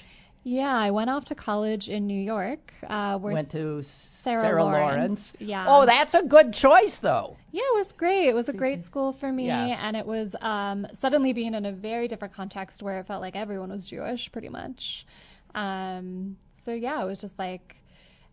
Yeah, 0.43 0.73
I 0.73 0.91
went 0.91 1.09
off 1.09 1.25
to 1.25 1.35
college 1.35 1.89
in 1.89 2.07
New 2.07 2.21
York. 2.21 2.71
Uh, 2.87 3.17
where 3.19 3.33
went 3.33 3.51
to 3.51 3.83
Sarah 4.23 4.41
Sarah, 4.43 4.63
Lawrence, 4.63 5.33
yeah. 5.39 5.65
Oh, 5.67 5.85
that's 5.85 6.13
a 6.13 6.23
good 6.23 6.53
choice, 6.53 6.97
though. 7.01 7.35
Yeah, 7.51 7.63
it 7.73 7.75
was 7.85 7.91
great. 7.97 8.29
It 8.29 8.33
was 8.33 8.47
a 8.47 8.53
great 8.53 8.85
school 8.85 9.11
for 9.19 9.29
me, 9.29 9.47
Yeah. 9.47 9.65
and 9.65 9.97
it 9.97 10.05
was 10.05 10.33
um, 10.39 10.87
suddenly 11.01 11.33
being 11.33 11.53
in 11.53 11.65
a 11.65 11.73
very 11.73 12.07
different 12.07 12.33
context 12.33 12.81
where 12.81 12.99
it 12.99 13.07
felt 13.07 13.21
like 13.21 13.35
everyone 13.35 13.71
was 13.71 13.85
Jewish, 13.85 14.29
pretty 14.31 14.47
much. 14.47 15.05
Um, 15.53 16.37
so 16.63 16.71
yeah, 16.71 17.01
it 17.01 17.05
was 17.05 17.19
just 17.19 17.37
like 17.37 17.75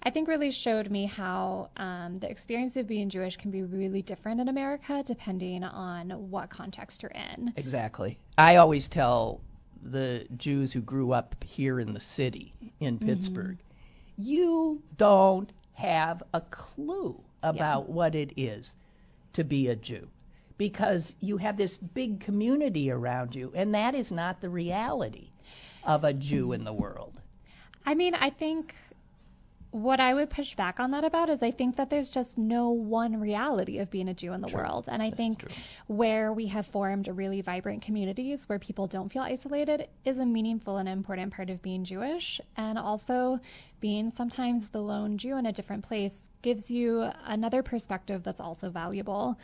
I 0.07 0.11
think 0.11 0.29
really 0.29 0.51
showed 0.51 0.91
me 0.91 1.07
how 1.07 1.71
um, 1.79 2.17
the 2.17 2.29
experience 2.29 2.77
of 2.77 2.87
being 2.87 3.09
Jewish 3.09 3.37
can 3.37 3.51
be 3.51 3.63
really 3.63 4.03
different 4.03 4.41
in 4.41 4.49
America 4.49 5.03
depending 5.07 5.65
on 5.65 6.11
what 6.31 6.51
context 6.51 7.03
you're 7.03 7.13
in. 7.13 7.55
Exactly. 7.57 8.19
I 8.37 8.57
always 8.57 8.87
tell 8.87 9.41
the 9.83 10.27
Jews 10.37 10.73
who 10.73 10.81
grew 10.81 11.13
up 11.13 11.35
here 11.43 11.81
in 11.81 11.95
the 11.95 12.01
city 12.01 12.53
in 12.81 12.99
Pittsburgh, 12.99 13.59
you 14.17 14.83
don't 14.99 15.51
have 15.73 16.23
a 16.33 16.41
clue 16.41 17.21
about 17.43 17.89
what 17.89 18.15
it 18.15 18.33
is 18.39 18.73
to 19.33 19.45
be 19.45 19.69
a 19.69 19.77
Jew 19.77 20.07
because 20.57 21.15
you 21.21 21.37
have 21.39 21.57
this 21.57 21.77
big 21.77 22.21
community 22.21 22.91
around 22.91 23.35
you, 23.35 23.53
and 23.55 23.75
that 23.75 23.95
is 23.95 24.11
not 24.11 24.41
the 24.41 24.49
reality 24.49 25.31
of 25.83 26.05
a 26.05 26.15
Jew 26.15 26.53
in 26.53 26.65
the 26.65 26.73
world. 26.73 27.21
I 27.85 27.95
mean, 27.95 28.15
I 28.15 28.31
think 28.31 28.75
what 29.75 29.99
I 29.99 30.15
would 30.15 30.31
push 30.31 30.55
back 30.55 30.79
on 30.79 30.93
that 30.93 31.03
about 31.03 31.29
is 31.29 31.43
I 31.43 31.51
think 31.51 31.79
that 31.79 31.91
there's 31.91 32.09
just 32.09 32.39
no 32.39 32.71
one 32.71 33.21
reality 33.21 33.81
of 33.81 33.91
being 33.91 34.09
a 34.09 34.15
Jew 34.15 34.33
in 34.33 34.41
the 34.41 34.55
world. 34.55 34.85
And 34.87 35.03
I 35.03 35.11
think 35.11 35.43
where 35.89 36.33
we 36.33 36.47
have 36.47 36.65
formed 36.67 37.09
really 37.09 37.41
vibrant 37.41 37.83
communities 37.83 38.45
where 38.49 38.61
people 38.61 38.87
don't 38.87 39.13
feel 39.13 39.23
isolated 39.23 39.89
is 40.05 40.19
a 40.19 40.25
meaningful 40.25 40.77
and 40.77 40.89
important 40.89 41.35
part 41.35 41.51
of 41.51 41.61
being 41.61 41.85
Jewish. 41.85 42.41
And 42.57 42.79
also 42.79 43.41
being 43.81 44.13
sometimes 44.13 44.69
the 44.71 44.79
lone 44.79 45.19
Jew 45.19 45.39
in 45.39 45.47
a 45.47 45.53
different 45.53 45.85
place 45.85 46.15
gives 46.41 46.71
you 46.71 47.11
another 47.25 47.65
perspective 47.65 48.23
that's 48.23 48.41
also 48.41 48.71
valuable. 48.71 49.37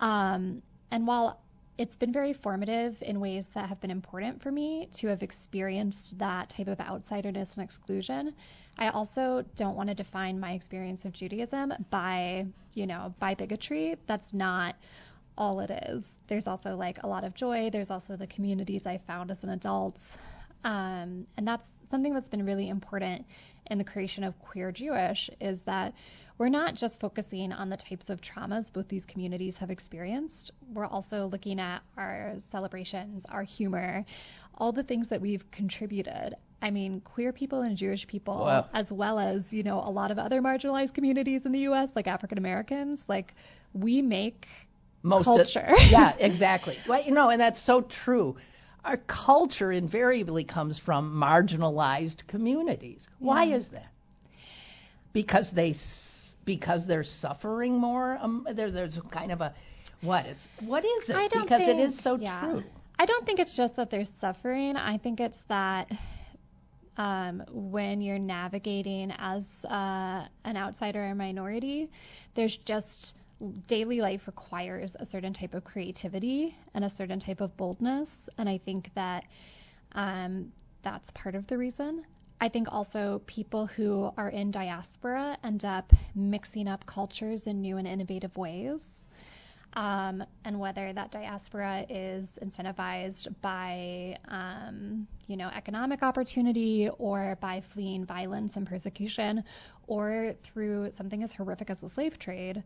Um, 0.00 0.60
and 0.90 1.06
while 1.06 1.38
it's 1.78 1.96
been 1.96 2.12
very 2.12 2.32
formative 2.32 2.96
in 3.02 3.20
ways 3.20 3.46
that 3.54 3.68
have 3.68 3.80
been 3.80 3.90
important 3.90 4.42
for 4.42 4.50
me 4.50 4.88
to 4.96 5.06
have 5.06 5.22
experienced 5.22 6.18
that 6.18 6.50
type 6.50 6.66
of 6.66 6.78
outsiderness 6.78 7.54
and 7.54 7.62
exclusion. 7.64 8.34
I 8.76 8.88
also 8.88 9.44
don't 9.56 9.76
want 9.76 9.88
to 9.88 9.94
define 9.94 10.40
my 10.40 10.52
experience 10.52 11.04
of 11.04 11.12
Judaism 11.12 11.72
by, 11.90 12.46
you 12.74 12.86
know, 12.86 13.14
by 13.20 13.34
bigotry. 13.34 13.96
That's 14.08 14.32
not 14.34 14.74
all 15.36 15.60
it 15.60 15.70
is. 15.70 16.02
There's 16.28 16.48
also 16.48 16.76
like 16.76 16.98
a 17.04 17.06
lot 17.06 17.22
of 17.22 17.34
joy. 17.34 17.70
There's 17.72 17.90
also 17.90 18.16
the 18.16 18.26
communities 18.26 18.82
I 18.84 19.00
found 19.06 19.30
as 19.30 19.42
an 19.44 19.50
adult. 19.50 19.96
Um, 20.64 21.26
and 21.36 21.46
that's 21.46 21.66
something 21.90 22.12
that's 22.12 22.28
been 22.28 22.44
really 22.44 22.68
important 22.68 23.24
in 23.70 23.78
the 23.78 23.84
creation 23.84 24.24
of 24.24 24.38
Queer 24.40 24.72
Jewish 24.72 25.30
is 25.40 25.58
that 25.66 25.94
we're 26.38 26.48
not 26.48 26.74
just 26.74 27.00
focusing 27.00 27.52
on 27.52 27.68
the 27.68 27.76
types 27.76 28.08
of 28.10 28.20
traumas 28.20 28.72
both 28.72 28.88
these 28.88 29.04
communities 29.04 29.56
have 29.56 29.70
experienced. 29.70 30.52
We're 30.72 30.86
also 30.86 31.26
looking 31.26 31.58
at 31.60 31.82
our 31.96 32.34
celebrations, 32.50 33.24
our 33.28 33.42
humor, 33.42 34.04
all 34.54 34.72
the 34.72 34.84
things 34.84 35.08
that 35.08 35.20
we've 35.20 35.44
contributed. 35.50 36.36
I 36.62 36.70
mean, 36.70 37.00
queer 37.00 37.32
people 37.32 37.62
and 37.62 37.76
Jewish 37.76 38.06
people, 38.06 38.38
Wow. 38.38 38.66
as 38.72 38.90
well 38.90 39.18
as, 39.18 39.52
you 39.52 39.62
know, 39.62 39.80
a 39.80 39.90
lot 39.90 40.10
of 40.10 40.18
other 40.18 40.40
marginalized 40.40 40.94
communities 40.94 41.46
in 41.46 41.52
the 41.52 41.60
US, 41.60 41.90
like 41.94 42.06
African 42.06 42.38
Americans, 42.38 43.04
like 43.08 43.34
we 43.72 44.02
make 44.02 44.46
most 45.02 45.24
Culture. 45.24 45.76
Of, 45.80 45.90
yeah, 45.90 46.16
exactly. 46.18 46.82
Well, 46.86 47.02
you 47.02 47.12
know, 47.12 47.30
and 47.30 47.40
that's 47.40 47.64
so 47.64 47.82
true. 47.82 48.36
Our 48.84 48.96
culture 48.96 49.70
invariably 49.72 50.44
comes 50.44 50.78
from 50.78 51.14
marginalized 51.14 52.26
communities. 52.26 53.06
Why 53.18 53.44
Yeah. 53.44 53.56
is 53.56 53.68
that? 53.70 53.86
Because 55.12 55.50
they 55.52 55.74
because 56.48 56.86
they're 56.86 57.04
suffering 57.04 57.78
more. 57.78 58.18
Um, 58.22 58.48
there, 58.54 58.72
there's 58.72 58.98
kind 59.12 59.30
of 59.30 59.42
a 59.42 59.54
what? 60.00 60.24
It's 60.24 60.48
what 60.64 60.82
is 60.82 61.08
it? 61.08 61.14
I 61.14 61.28
don't 61.28 61.42
because 61.42 61.60
think, 61.60 61.78
it 61.78 61.90
is 61.90 62.02
so 62.02 62.16
yeah. 62.16 62.40
true. 62.40 62.62
I 62.98 63.04
don't 63.04 63.26
think 63.26 63.38
it's 63.38 63.54
just 63.54 63.76
that 63.76 63.90
they're 63.90 64.06
suffering. 64.18 64.74
I 64.76 64.96
think 64.96 65.20
it's 65.20 65.38
that 65.48 65.92
um, 66.96 67.42
when 67.50 68.00
you're 68.00 68.18
navigating 68.18 69.12
as 69.18 69.44
uh, 69.68 70.26
an 70.44 70.56
outsider 70.56 71.04
or 71.04 71.14
minority, 71.14 71.90
there's 72.34 72.58
just 72.64 73.14
daily 73.68 74.00
life 74.00 74.22
requires 74.26 74.96
a 74.98 75.04
certain 75.04 75.34
type 75.34 75.52
of 75.52 75.64
creativity 75.64 76.56
and 76.74 76.82
a 76.82 76.90
certain 76.90 77.20
type 77.20 77.42
of 77.42 77.54
boldness, 77.58 78.08
and 78.38 78.48
I 78.48 78.58
think 78.64 78.90
that 78.94 79.24
um, 79.92 80.50
that's 80.82 81.08
part 81.14 81.34
of 81.34 81.46
the 81.46 81.58
reason. 81.58 82.04
I 82.40 82.48
think 82.48 82.68
also 82.70 83.20
people 83.26 83.66
who 83.66 84.12
are 84.16 84.28
in 84.28 84.50
diaspora 84.50 85.36
end 85.42 85.64
up 85.64 85.92
mixing 86.14 86.68
up 86.68 86.86
cultures 86.86 87.46
in 87.46 87.60
new 87.60 87.78
and 87.78 87.86
innovative 87.86 88.36
ways 88.36 88.80
um, 89.74 90.24
and 90.44 90.58
whether 90.58 90.92
that 90.92 91.12
diaspora 91.12 91.84
is 91.88 92.26
incentivized 92.42 93.28
by, 93.42 94.16
um, 94.28 95.06
you 95.26 95.36
know, 95.36 95.48
economic 95.54 96.02
opportunity 96.02 96.88
or 96.98 97.36
by 97.40 97.62
fleeing 97.72 98.04
violence 98.04 98.56
and 98.56 98.66
persecution, 98.66 99.44
or 99.86 100.34
through 100.42 100.90
something 100.96 101.22
as 101.22 101.32
horrific 101.32 101.70
as 101.70 101.80
the 101.80 101.90
slave 101.90 102.18
trade. 102.18 102.62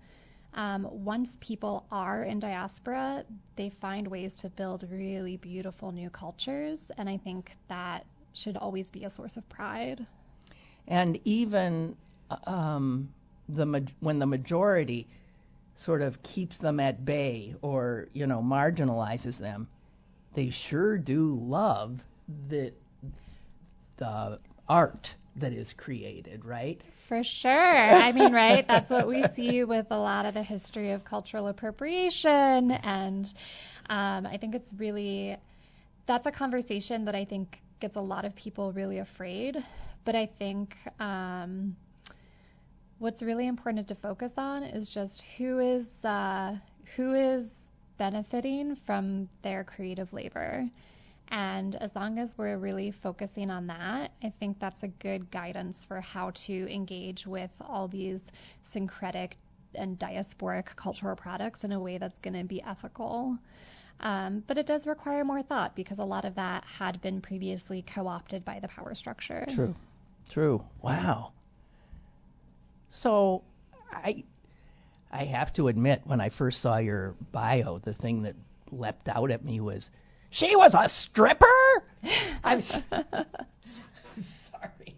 Um, 0.54 0.86
once 0.90 1.30
people 1.40 1.86
are 1.90 2.24
in 2.24 2.38
diaspora, 2.38 3.24
they 3.56 3.70
find 3.80 4.06
ways 4.06 4.32
to 4.42 4.50
build 4.50 4.86
really 4.90 5.38
beautiful 5.38 5.92
new 5.92 6.10
cultures, 6.10 6.78
and 6.98 7.08
I 7.08 7.18
think 7.18 7.50
that 7.68 8.06
should 8.34 8.56
always 8.56 8.90
be 8.90 9.04
a 9.04 9.10
source 9.10 9.36
of 9.36 9.48
pride. 9.48 10.06
and 10.88 11.18
even 11.24 11.96
um, 12.46 13.12
the 13.48 13.66
ma- 13.66 13.80
when 14.00 14.18
the 14.18 14.26
majority 14.26 15.08
sort 15.76 16.02
of 16.02 16.22
keeps 16.22 16.58
them 16.58 16.80
at 16.80 17.04
bay 17.04 17.54
or 17.62 18.08
you 18.14 18.26
know 18.26 18.40
marginalizes 18.42 19.38
them, 19.38 19.68
they 20.34 20.50
sure 20.50 20.98
do 20.98 21.38
love 21.40 22.00
the 22.48 22.72
the 23.98 24.40
art 24.68 25.16
that 25.36 25.52
is 25.52 25.72
created, 25.72 26.44
right? 26.44 26.82
For 27.08 27.22
sure. 27.24 27.50
I 27.52 28.12
mean, 28.12 28.32
right? 28.32 28.66
That's 28.66 28.90
what 28.90 29.06
we 29.08 29.24
see 29.34 29.64
with 29.64 29.86
a 29.90 29.98
lot 29.98 30.26
of 30.26 30.34
the 30.34 30.42
history 30.42 30.92
of 30.92 31.04
cultural 31.04 31.48
appropriation. 31.48 32.72
And 32.72 33.32
um, 33.90 34.26
I 34.26 34.38
think 34.38 34.54
it's 34.54 34.72
really, 34.74 35.36
that's 36.06 36.26
a 36.26 36.32
conversation 36.32 37.04
that 37.06 37.14
I 37.16 37.24
think 37.24 37.61
gets 37.82 37.96
a 37.96 38.00
lot 38.00 38.24
of 38.24 38.34
people 38.36 38.72
really 38.72 39.00
afraid. 39.00 39.56
But 40.04 40.14
I 40.14 40.30
think 40.38 40.74
um, 41.00 41.76
what's 42.98 43.22
really 43.22 43.48
important 43.48 43.88
to 43.88 43.96
focus 43.96 44.30
on 44.36 44.62
is 44.62 44.88
just 44.88 45.22
who 45.36 45.58
is, 45.58 45.86
uh, 46.04 46.54
who 46.96 47.12
is 47.14 47.44
benefiting 47.98 48.76
from 48.86 49.28
their 49.42 49.64
creative 49.64 50.12
labor. 50.12 50.64
And 51.28 51.74
as 51.76 51.90
long 51.96 52.18
as 52.18 52.32
we're 52.36 52.56
really 52.56 52.92
focusing 53.02 53.50
on 53.50 53.66
that, 53.66 54.12
I 54.22 54.32
think 54.38 54.60
that's 54.60 54.82
a 54.82 54.88
good 54.88 55.30
guidance 55.32 55.76
for 55.88 56.00
how 56.00 56.32
to 56.46 56.72
engage 56.72 57.26
with 57.26 57.50
all 57.60 57.88
these 57.88 58.20
syncretic 58.72 59.36
and 59.74 59.98
diasporic 59.98 60.66
cultural 60.76 61.16
products 61.16 61.64
in 61.64 61.72
a 61.72 61.80
way 61.80 61.98
that's 61.98 62.18
going 62.22 62.34
to 62.34 62.44
be 62.44 62.62
ethical. 62.62 63.38
Um, 64.02 64.42
but 64.46 64.58
it 64.58 64.66
does 64.66 64.86
require 64.86 65.24
more 65.24 65.42
thought 65.42 65.76
because 65.76 65.98
a 65.98 66.04
lot 66.04 66.24
of 66.24 66.34
that 66.34 66.64
had 66.64 67.00
been 67.02 67.20
previously 67.20 67.82
co 67.82 68.08
opted 68.08 68.44
by 68.44 68.58
the 68.60 68.68
power 68.68 68.94
structure. 68.94 69.46
True. 69.54 69.74
True. 70.28 70.62
Wow. 70.82 71.32
So 72.90 73.42
I 73.92 74.24
I 75.10 75.24
have 75.24 75.52
to 75.54 75.68
admit 75.68 76.02
when 76.04 76.20
I 76.20 76.30
first 76.30 76.60
saw 76.62 76.78
your 76.78 77.14
bio, 77.32 77.78
the 77.78 77.94
thing 77.94 78.22
that 78.22 78.34
leapt 78.70 79.08
out 79.08 79.30
at 79.30 79.44
me 79.44 79.60
was 79.60 79.88
she 80.30 80.56
was 80.56 80.74
a 80.74 80.88
stripper? 80.88 81.46
I'm 82.42 82.58
s- 82.58 82.78
sorry. 84.50 84.96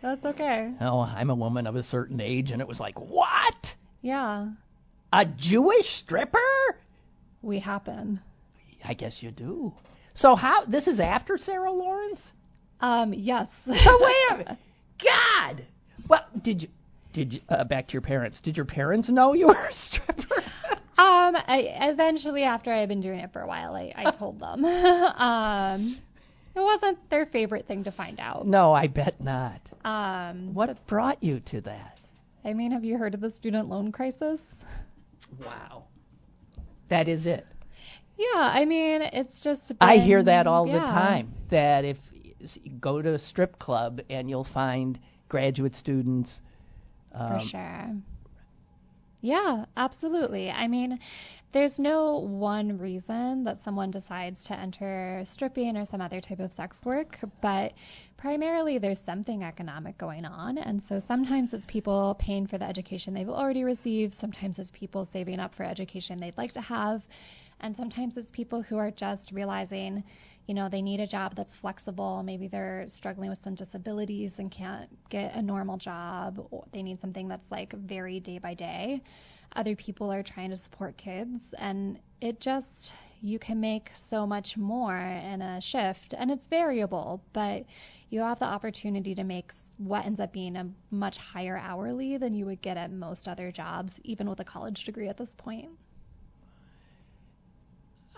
That's 0.00 0.24
okay. 0.24 0.72
Oh, 0.80 1.00
I'm 1.00 1.30
a 1.30 1.34
woman 1.34 1.66
of 1.66 1.76
a 1.76 1.82
certain 1.82 2.20
age 2.20 2.50
and 2.52 2.60
it 2.60 2.68
was 2.68 2.78
like, 2.80 2.98
"What? 3.00 3.74
Yeah, 4.02 4.48
A 5.12 5.24
Jewish 5.26 5.88
stripper?" 5.96 6.38
We 7.44 7.58
happen. 7.60 8.20
I 8.84 8.94
guess 8.94 9.22
you 9.22 9.30
do. 9.30 9.72
So 10.14 10.34
how 10.36 10.64
this 10.64 10.86
is 10.86 11.00
after 11.00 11.36
Sarah 11.38 11.72
Lawrence? 11.72 12.20
Um, 12.80 13.12
yes. 13.14 13.48
So 13.66 13.72
wait 13.72 14.16
a 14.30 14.36
minute. 14.38 14.58
God. 15.02 15.64
Well, 16.08 16.24
did 16.42 16.62
you 16.62 16.68
did 17.12 17.32
you 17.34 17.40
uh, 17.48 17.64
back 17.64 17.88
to 17.88 17.92
your 17.92 18.02
parents? 18.02 18.40
Did 18.40 18.56
your 18.56 18.66
parents 18.66 19.08
know 19.08 19.34
you 19.34 19.46
were 19.48 19.66
a 19.66 19.72
stripper? 19.72 20.42
Um, 20.96 21.34
I, 21.34 21.66
eventually, 21.90 22.44
after 22.44 22.72
I 22.72 22.78
had 22.78 22.88
been 22.88 23.00
doing 23.00 23.18
it 23.18 23.32
for 23.32 23.40
a 23.40 23.48
while, 23.48 23.74
I, 23.74 23.92
I 23.96 24.12
told 24.12 24.38
them. 24.38 24.64
um, 24.64 26.00
it 26.54 26.60
wasn't 26.60 27.10
their 27.10 27.26
favorite 27.26 27.66
thing 27.66 27.82
to 27.82 27.90
find 27.90 28.20
out. 28.20 28.46
No, 28.46 28.72
I 28.72 28.86
bet 28.86 29.20
not. 29.20 29.60
Um, 29.84 30.54
What 30.54 30.86
brought 30.86 31.20
you 31.20 31.40
to 31.50 31.60
that? 31.62 31.98
I 32.44 32.52
mean, 32.52 32.70
have 32.70 32.84
you 32.84 32.96
heard 32.96 33.12
of 33.14 33.20
the 33.20 33.32
student 33.32 33.68
loan 33.68 33.90
crisis? 33.90 34.38
Wow. 35.44 35.86
That 36.88 37.08
is 37.08 37.26
it. 37.26 37.46
Yeah, 38.16 38.26
I 38.34 38.64
mean, 38.64 39.02
it's 39.02 39.42
just. 39.42 39.72
I 39.80 39.96
hear 39.96 40.22
that 40.22 40.46
all 40.46 40.66
the 40.66 40.78
time. 40.78 41.34
That 41.50 41.84
if 41.84 41.98
you 42.12 42.72
go 42.78 43.02
to 43.02 43.14
a 43.14 43.18
strip 43.18 43.58
club 43.58 44.00
and 44.08 44.30
you'll 44.30 44.44
find 44.44 44.98
graduate 45.28 45.74
students. 45.74 46.40
For 47.10 47.34
um, 47.34 47.46
sure. 47.46 47.94
Yeah, 49.24 49.64
absolutely. 49.78 50.50
I 50.50 50.68
mean, 50.68 50.98
there's 51.52 51.78
no 51.78 52.18
one 52.18 52.76
reason 52.76 53.44
that 53.44 53.64
someone 53.64 53.90
decides 53.90 54.44
to 54.44 54.58
enter 54.58 55.22
stripping 55.24 55.78
or 55.78 55.86
some 55.86 56.02
other 56.02 56.20
type 56.20 56.40
of 56.40 56.52
sex 56.52 56.84
work, 56.84 57.18
but 57.40 57.72
primarily 58.18 58.76
there's 58.76 59.00
something 59.00 59.42
economic 59.42 59.96
going 59.96 60.26
on. 60.26 60.58
And 60.58 60.82
so 60.82 61.00
sometimes 61.00 61.54
it's 61.54 61.64
people 61.64 62.16
paying 62.18 62.46
for 62.46 62.58
the 62.58 62.66
education 62.66 63.14
they've 63.14 63.26
already 63.30 63.64
received, 63.64 64.12
sometimes 64.14 64.58
it's 64.58 64.68
people 64.74 65.08
saving 65.10 65.40
up 65.40 65.54
for 65.54 65.62
education 65.64 66.20
they'd 66.20 66.36
like 66.36 66.52
to 66.52 66.60
have, 66.60 67.00
and 67.60 67.74
sometimes 67.74 68.18
it's 68.18 68.30
people 68.30 68.60
who 68.60 68.76
are 68.76 68.90
just 68.90 69.32
realizing, 69.32 70.04
you 70.46 70.54
know, 70.54 70.68
they 70.68 70.82
need 70.82 71.00
a 71.00 71.06
job 71.06 71.34
that's 71.34 71.54
flexible. 71.56 72.22
Maybe 72.22 72.48
they're 72.48 72.84
struggling 72.88 73.30
with 73.30 73.42
some 73.42 73.54
disabilities 73.54 74.32
and 74.38 74.50
can't 74.50 74.90
get 75.08 75.34
a 75.34 75.42
normal 75.42 75.78
job. 75.78 76.46
They 76.72 76.82
need 76.82 77.00
something 77.00 77.28
that's 77.28 77.50
like 77.50 77.72
very 77.72 78.20
day 78.20 78.38
by 78.38 78.54
day. 78.54 79.02
Other 79.56 79.76
people 79.76 80.12
are 80.12 80.22
trying 80.22 80.50
to 80.50 80.56
support 80.56 80.96
kids, 80.96 81.40
and 81.58 82.00
it 82.20 82.40
just, 82.40 82.92
you 83.20 83.38
can 83.38 83.60
make 83.60 83.90
so 84.08 84.26
much 84.26 84.56
more 84.56 84.96
in 84.96 85.40
a 85.42 85.60
shift. 85.60 86.14
And 86.18 86.30
it's 86.30 86.46
variable, 86.48 87.22
but 87.32 87.64
you 88.10 88.20
have 88.20 88.40
the 88.40 88.46
opportunity 88.46 89.14
to 89.14 89.22
make 89.22 89.52
what 89.78 90.04
ends 90.04 90.20
up 90.20 90.32
being 90.32 90.56
a 90.56 90.68
much 90.90 91.16
higher 91.16 91.56
hourly 91.56 92.16
than 92.16 92.32
you 92.32 92.46
would 92.46 92.62
get 92.62 92.76
at 92.76 92.90
most 92.90 93.28
other 93.28 93.52
jobs, 93.52 93.92
even 94.02 94.28
with 94.28 94.40
a 94.40 94.44
college 94.44 94.84
degree 94.84 95.08
at 95.08 95.16
this 95.16 95.34
point. 95.36 95.70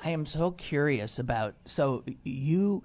I 0.06 0.10
am 0.10 0.24
so 0.24 0.52
curious 0.52 1.18
about 1.18 1.56
so 1.64 2.04
you 2.22 2.84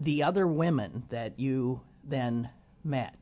the 0.00 0.22
other 0.22 0.46
women 0.48 1.02
that 1.10 1.38
you 1.38 1.82
then 2.04 2.48
met. 2.82 3.18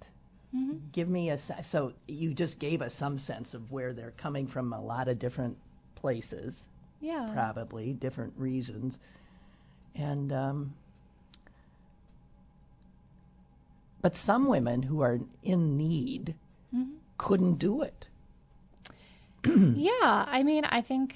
Give 0.93 1.09
me 1.09 1.31
a 1.31 1.39
so 1.65 1.93
you 2.07 2.35
just 2.35 2.61
gave 2.61 2.81
us 2.83 2.95
some 2.95 3.19
sense 3.19 3.53
of 3.53 3.73
where 3.73 3.93
they're 3.93 4.13
coming 4.13 4.47
from 4.47 4.73
a 4.73 4.81
lot 4.81 5.09
of 5.09 5.19
different 5.19 5.57
places, 5.97 6.55
Yeah. 7.01 7.31
probably 7.35 7.95
different 7.95 8.33
reasons. 8.37 8.97
And 9.97 10.33
um 10.33 10.75
but 14.01 14.15
some 14.17 14.47
women 14.47 14.85
who 14.85 15.01
are 15.01 15.19
in 15.43 15.77
need 15.77 16.37
Mhm. 16.73 16.93
couldn't 17.19 17.59
do 17.59 17.83
it. 17.83 18.09
Yeah, 19.45 20.27
I 20.29 20.43
mean, 20.45 20.65
I 20.65 20.83
think, 20.83 21.15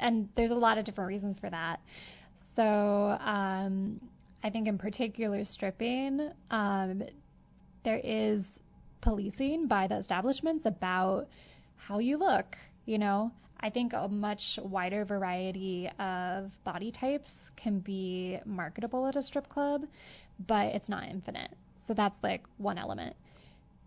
and 0.00 0.28
there's 0.34 0.50
a 0.50 0.54
lot 0.54 0.78
of 0.78 0.84
different 0.84 1.08
reasons 1.08 1.38
for 1.38 1.50
that. 1.50 1.80
So, 2.56 2.64
um, 3.20 4.00
I 4.42 4.50
think 4.50 4.66
in 4.66 4.78
particular, 4.78 5.44
stripping, 5.44 6.30
um, 6.50 7.02
there 7.84 8.00
is 8.02 8.44
policing 9.00 9.66
by 9.66 9.86
the 9.86 9.98
establishments 9.98 10.66
about 10.66 11.28
how 11.76 11.98
you 11.98 12.16
look. 12.16 12.56
You 12.86 12.98
know, 12.98 13.30
I 13.60 13.70
think 13.70 13.92
a 13.92 14.08
much 14.08 14.58
wider 14.62 15.04
variety 15.04 15.88
of 15.98 16.50
body 16.64 16.90
types 16.90 17.30
can 17.56 17.80
be 17.80 18.38
marketable 18.46 19.06
at 19.06 19.16
a 19.16 19.22
strip 19.22 19.48
club, 19.48 19.84
but 20.46 20.74
it's 20.74 20.88
not 20.88 21.08
infinite. 21.08 21.50
So 21.86 21.94
that's 21.94 22.16
like 22.22 22.42
one 22.56 22.78
element. 22.78 23.16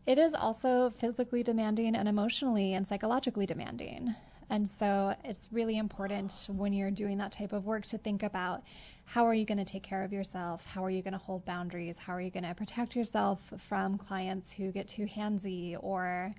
It 0.06 0.18
is 0.18 0.34
also 0.34 0.92
physically 1.00 1.44
demanding 1.44 1.96
and 1.96 2.08
emotionally 2.08 2.74
and 2.74 2.88
psychologically 2.88 3.46
demanding. 3.46 4.14
And 4.50 4.70
so 4.80 5.16
it's 5.24 5.48
really 5.52 5.78
important 5.78 6.32
when 6.48 6.74
you're 6.74 6.92
doing 6.92 7.18
that 7.20 7.34
type 7.34 7.54
of 7.54 7.66
work 7.66 7.86
to 7.88 7.98
think 7.98 8.24
about 8.24 8.64
how 9.06 9.26
are 9.28 9.34
you 9.34 9.46
going 9.46 9.58
to 9.58 9.66
take 9.66 9.84
care 9.84 10.04
of 10.04 10.12
yourself? 10.12 10.62
How 10.66 10.84
are 10.84 10.90
you 10.90 11.02
going 11.02 11.14
to 11.14 11.20
hold 11.20 11.46
boundaries? 11.46 11.96
How 11.98 12.14
are 12.14 12.22
you 12.22 12.32
going 12.32 12.44
to 12.44 12.54
protect 12.54 12.96
yourself 12.96 13.40
from 13.70 13.98
clients 13.98 14.52
who 14.52 14.72
get 14.72 14.90
too 14.90 15.06
handsy 15.06 15.78
or 15.82 16.34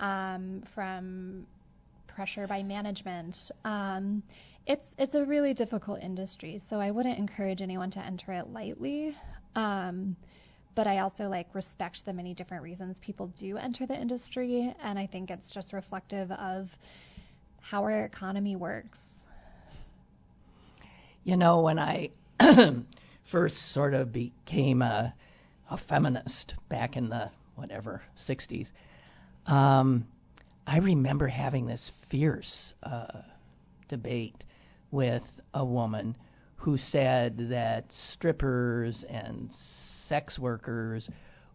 um, 0.00 0.62
from 0.74 1.46
pressure 2.06 2.46
by 2.46 2.62
management? 2.62 3.36
Um, 3.64 4.22
it's 4.66 4.86
it's 4.98 5.14
a 5.14 5.24
really 5.24 5.52
difficult 5.54 6.00
industry, 6.00 6.62
so 6.70 6.80
I 6.80 6.90
wouldn't 6.90 7.18
encourage 7.18 7.60
anyone 7.60 7.90
to 7.92 8.00
enter 8.00 8.32
it 8.32 8.52
lightly. 8.52 9.16
Um, 9.54 10.16
but 10.74 10.86
I 10.86 10.98
also 10.98 11.28
like 11.28 11.54
respect 11.54 12.04
the 12.04 12.12
many 12.12 12.34
different 12.34 12.62
reasons 12.62 12.98
people 13.00 13.28
do 13.38 13.56
enter 13.56 13.86
the 13.86 13.94
industry, 13.94 14.74
and 14.82 14.98
I 14.98 15.06
think 15.06 15.30
it's 15.30 15.50
just 15.50 15.72
reflective 15.72 16.30
of 16.32 16.68
how 17.64 17.82
our 17.82 18.04
economy 18.04 18.56
works. 18.56 18.98
You 21.24 21.36
know, 21.36 21.62
when 21.62 21.78
I 21.78 22.10
first 23.32 23.72
sort 23.72 23.94
of 23.94 24.12
became 24.12 24.82
a, 24.82 25.14
a 25.70 25.78
feminist 25.88 26.54
back 26.68 26.96
in 26.96 27.08
the 27.08 27.30
whatever 27.56 28.02
60s, 28.28 28.68
um, 29.46 30.06
I 30.66 30.78
remember 30.78 31.26
having 31.26 31.66
this 31.66 31.90
fierce 32.10 32.74
uh, 32.82 33.22
debate 33.88 34.44
with 34.90 35.22
a 35.54 35.64
woman 35.64 36.16
who 36.56 36.76
said 36.76 37.48
that 37.50 37.84
strippers 38.12 39.04
and 39.08 39.50
sex 40.08 40.38
workers 40.38 41.08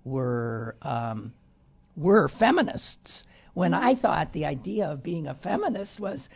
were 0.03 0.75
um, 0.81 1.33
were 1.95 2.29
feminists. 2.39 3.23
When 3.53 3.73
I 3.73 3.95
thought 3.95 4.33
the 4.33 4.45
idea 4.45 4.87
of 4.87 5.03
being 5.03 5.27
a 5.27 5.35
feminist 5.35 5.99
was 5.99 6.27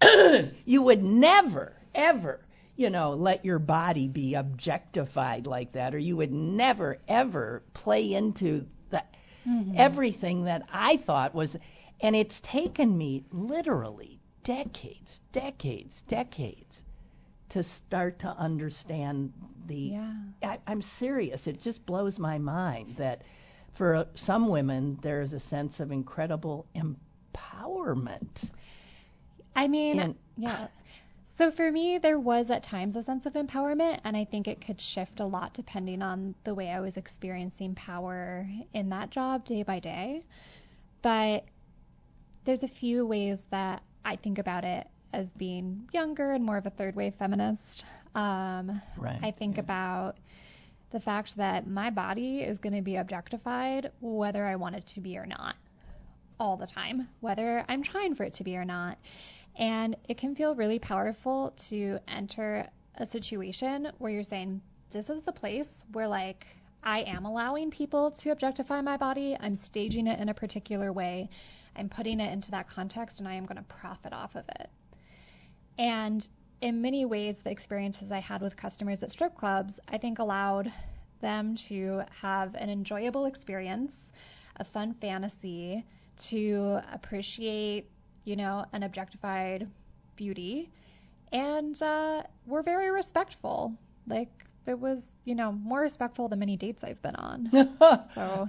you 0.64 0.82
would 0.82 1.02
never, 1.02 1.74
ever, 1.94 2.40
you 2.76 2.90
know, 2.90 3.10
let 3.10 3.44
your 3.44 3.58
body 3.58 4.08
be 4.08 4.34
objectified 4.34 5.46
like 5.46 5.72
that, 5.72 5.94
or 5.94 5.98
you 5.98 6.16
would 6.16 6.32
never, 6.32 6.98
ever 7.08 7.62
play 7.74 8.14
into 8.14 8.64
that 8.90 9.14
mm-hmm. 9.46 9.74
everything 9.76 10.44
that 10.44 10.62
I 10.72 10.96
thought 10.96 11.34
was. 11.34 11.56
And 12.00 12.16
it's 12.16 12.40
taken 12.40 12.96
me 12.96 13.24
literally 13.30 14.20
decades, 14.44 15.20
decades, 15.32 16.02
decades 16.08 16.80
to 17.50 17.62
start 17.62 18.20
to 18.20 18.28
understand 18.28 19.32
the. 19.66 19.74
Yeah. 19.74 20.12
I, 20.42 20.58
I'm 20.66 20.82
serious. 20.98 21.46
It 21.46 21.60
just 21.60 21.84
blows 21.84 22.18
my 22.18 22.38
mind 22.38 22.96
that 22.98 23.22
for 23.80 24.04
some 24.14 24.48
women 24.48 24.98
there's 25.02 25.32
a 25.32 25.40
sense 25.40 25.80
of 25.80 25.90
incredible 25.90 26.66
empowerment. 26.76 28.28
I 29.56 29.68
mean, 29.68 29.98
And- 29.98 30.16
yeah. 30.36 30.68
So 31.36 31.50
for 31.50 31.72
me, 31.72 31.96
there 31.96 32.18
was 32.18 32.50
at 32.50 32.62
times 32.62 32.94
a 32.94 33.02
sense 33.02 33.24
of 33.24 33.32
empowerment, 33.32 34.00
and 34.04 34.14
I 34.14 34.26
think 34.26 34.46
it 34.46 34.60
could 34.60 34.78
shift 34.78 35.20
a 35.20 35.24
lot 35.24 35.54
depending 35.54 36.02
on 36.02 36.34
the 36.44 36.54
way 36.54 36.68
I 36.68 36.80
was 36.80 36.98
experiencing 36.98 37.74
power 37.74 38.46
in 38.74 38.90
that 38.90 39.08
job 39.08 39.46
day 39.46 39.62
by 39.62 39.78
day. 39.78 40.26
But 41.00 41.46
there's 42.44 42.62
a 42.62 42.68
few 42.68 43.06
ways 43.06 43.38
that 43.50 43.82
I 44.04 44.16
think 44.16 44.36
about 44.38 44.64
it 44.64 44.88
as 45.14 45.30
being 45.30 45.88
younger 45.90 46.32
and 46.32 46.44
more 46.44 46.58
of 46.58 46.66
a 46.66 46.70
third 46.70 46.94
wave 46.96 47.14
feminist. 47.18 47.86
Um, 48.14 48.82
Right, 48.98 49.20
I 49.22 49.30
think 49.30 49.56
about 49.56 50.18
the 50.90 51.00
fact 51.00 51.36
that 51.36 51.66
my 51.66 51.90
body 51.90 52.40
is 52.40 52.58
going 52.58 52.74
to 52.74 52.82
be 52.82 52.96
objectified 52.96 53.90
whether 54.00 54.44
I 54.44 54.56
want 54.56 54.76
it 54.76 54.86
to 54.88 55.00
be 55.00 55.16
or 55.16 55.26
not 55.26 55.56
all 56.38 56.56
the 56.56 56.66
time, 56.66 57.08
whether 57.20 57.64
I'm 57.68 57.82
trying 57.82 58.14
for 58.14 58.24
it 58.24 58.34
to 58.34 58.44
be 58.44 58.56
or 58.56 58.64
not. 58.64 58.98
And 59.56 59.96
it 60.08 60.16
can 60.16 60.34
feel 60.34 60.54
really 60.54 60.78
powerful 60.78 61.54
to 61.68 61.98
enter 62.08 62.66
a 62.96 63.06
situation 63.06 63.92
where 63.98 64.10
you're 64.10 64.24
saying, 64.24 64.60
This 64.90 65.10
is 65.10 65.22
the 65.22 65.32
place 65.32 65.84
where, 65.92 66.08
like, 66.08 66.46
I 66.82 67.00
am 67.00 67.26
allowing 67.26 67.70
people 67.70 68.10
to 68.12 68.30
objectify 68.30 68.80
my 68.80 68.96
body. 68.96 69.36
I'm 69.38 69.56
staging 69.56 70.06
it 70.06 70.18
in 70.18 70.30
a 70.30 70.34
particular 70.34 70.92
way. 70.92 71.28
I'm 71.76 71.90
putting 71.90 72.20
it 72.20 72.32
into 72.32 72.50
that 72.52 72.70
context, 72.70 73.18
and 73.18 73.28
I 73.28 73.34
am 73.34 73.44
going 73.44 73.58
to 73.58 73.62
profit 73.64 74.12
off 74.12 74.34
of 74.34 74.44
it. 74.48 74.70
And 75.78 76.26
in 76.60 76.82
many 76.82 77.04
ways, 77.04 77.36
the 77.42 77.50
experiences 77.50 78.12
I 78.12 78.20
had 78.20 78.42
with 78.42 78.56
customers 78.56 79.02
at 79.02 79.10
strip 79.10 79.34
clubs, 79.36 79.78
I 79.88 79.98
think 79.98 80.18
allowed 80.18 80.72
them 81.20 81.56
to 81.68 82.02
have 82.20 82.54
an 82.54 82.70
enjoyable 82.70 83.26
experience, 83.26 83.92
a 84.56 84.64
fun 84.64 84.94
fantasy, 85.00 85.84
to 86.30 86.80
appreciate, 86.92 87.88
you 88.24 88.36
know, 88.36 88.64
an 88.72 88.82
objectified 88.82 89.68
beauty, 90.16 90.70
and 91.32 91.80
uh, 91.80 92.22
were 92.46 92.62
very 92.62 92.90
respectful. 92.90 93.72
Like 94.06 94.30
it 94.66 94.78
was, 94.78 94.98
you 95.24 95.34
know, 95.34 95.52
more 95.52 95.80
respectful 95.80 96.28
than 96.28 96.38
many 96.38 96.56
dates 96.56 96.84
I've 96.84 97.00
been 97.02 97.16
on. 97.16 97.48
so 98.14 98.48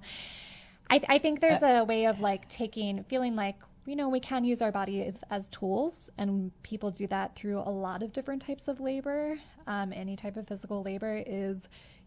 I, 0.90 1.02
I 1.08 1.20
think 1.20 1.40
there's 1.40 1.62
a 1.62 1.86
way 1.86 2.08
of 2.08 2.20
like 2.20 2.50
taking, 2.50 3.06
feeling 3.10 3.36
like 3.36 3.56
you 3.86 3.96
know, 3.96 4.10
we 4.10 4.20
can 4.20 4.44
use 4.44 4.62
our 4.62 4.72
bodies 4.72 5.16
as, 5.32 5.48
tools, 5.48 6.10
and 6.18 6.52
people 6.64 6.92
do 6.92 7.08
that 7.08 7.36
through 7.36 7.60
a 7.60 7.70
lot 7.70 8.04
of 8.04 8.14
different 8.14 8.46
types 8.46 8.68
of 8.68 8.80
labor. 8.80 9.36
Um, 9.68 9.92
any 9.94 10.16
type 10.16 10.38
of 10.38 10.48
physical 10.48 10.84
labor 10.84 11.24
is 11.26 11.58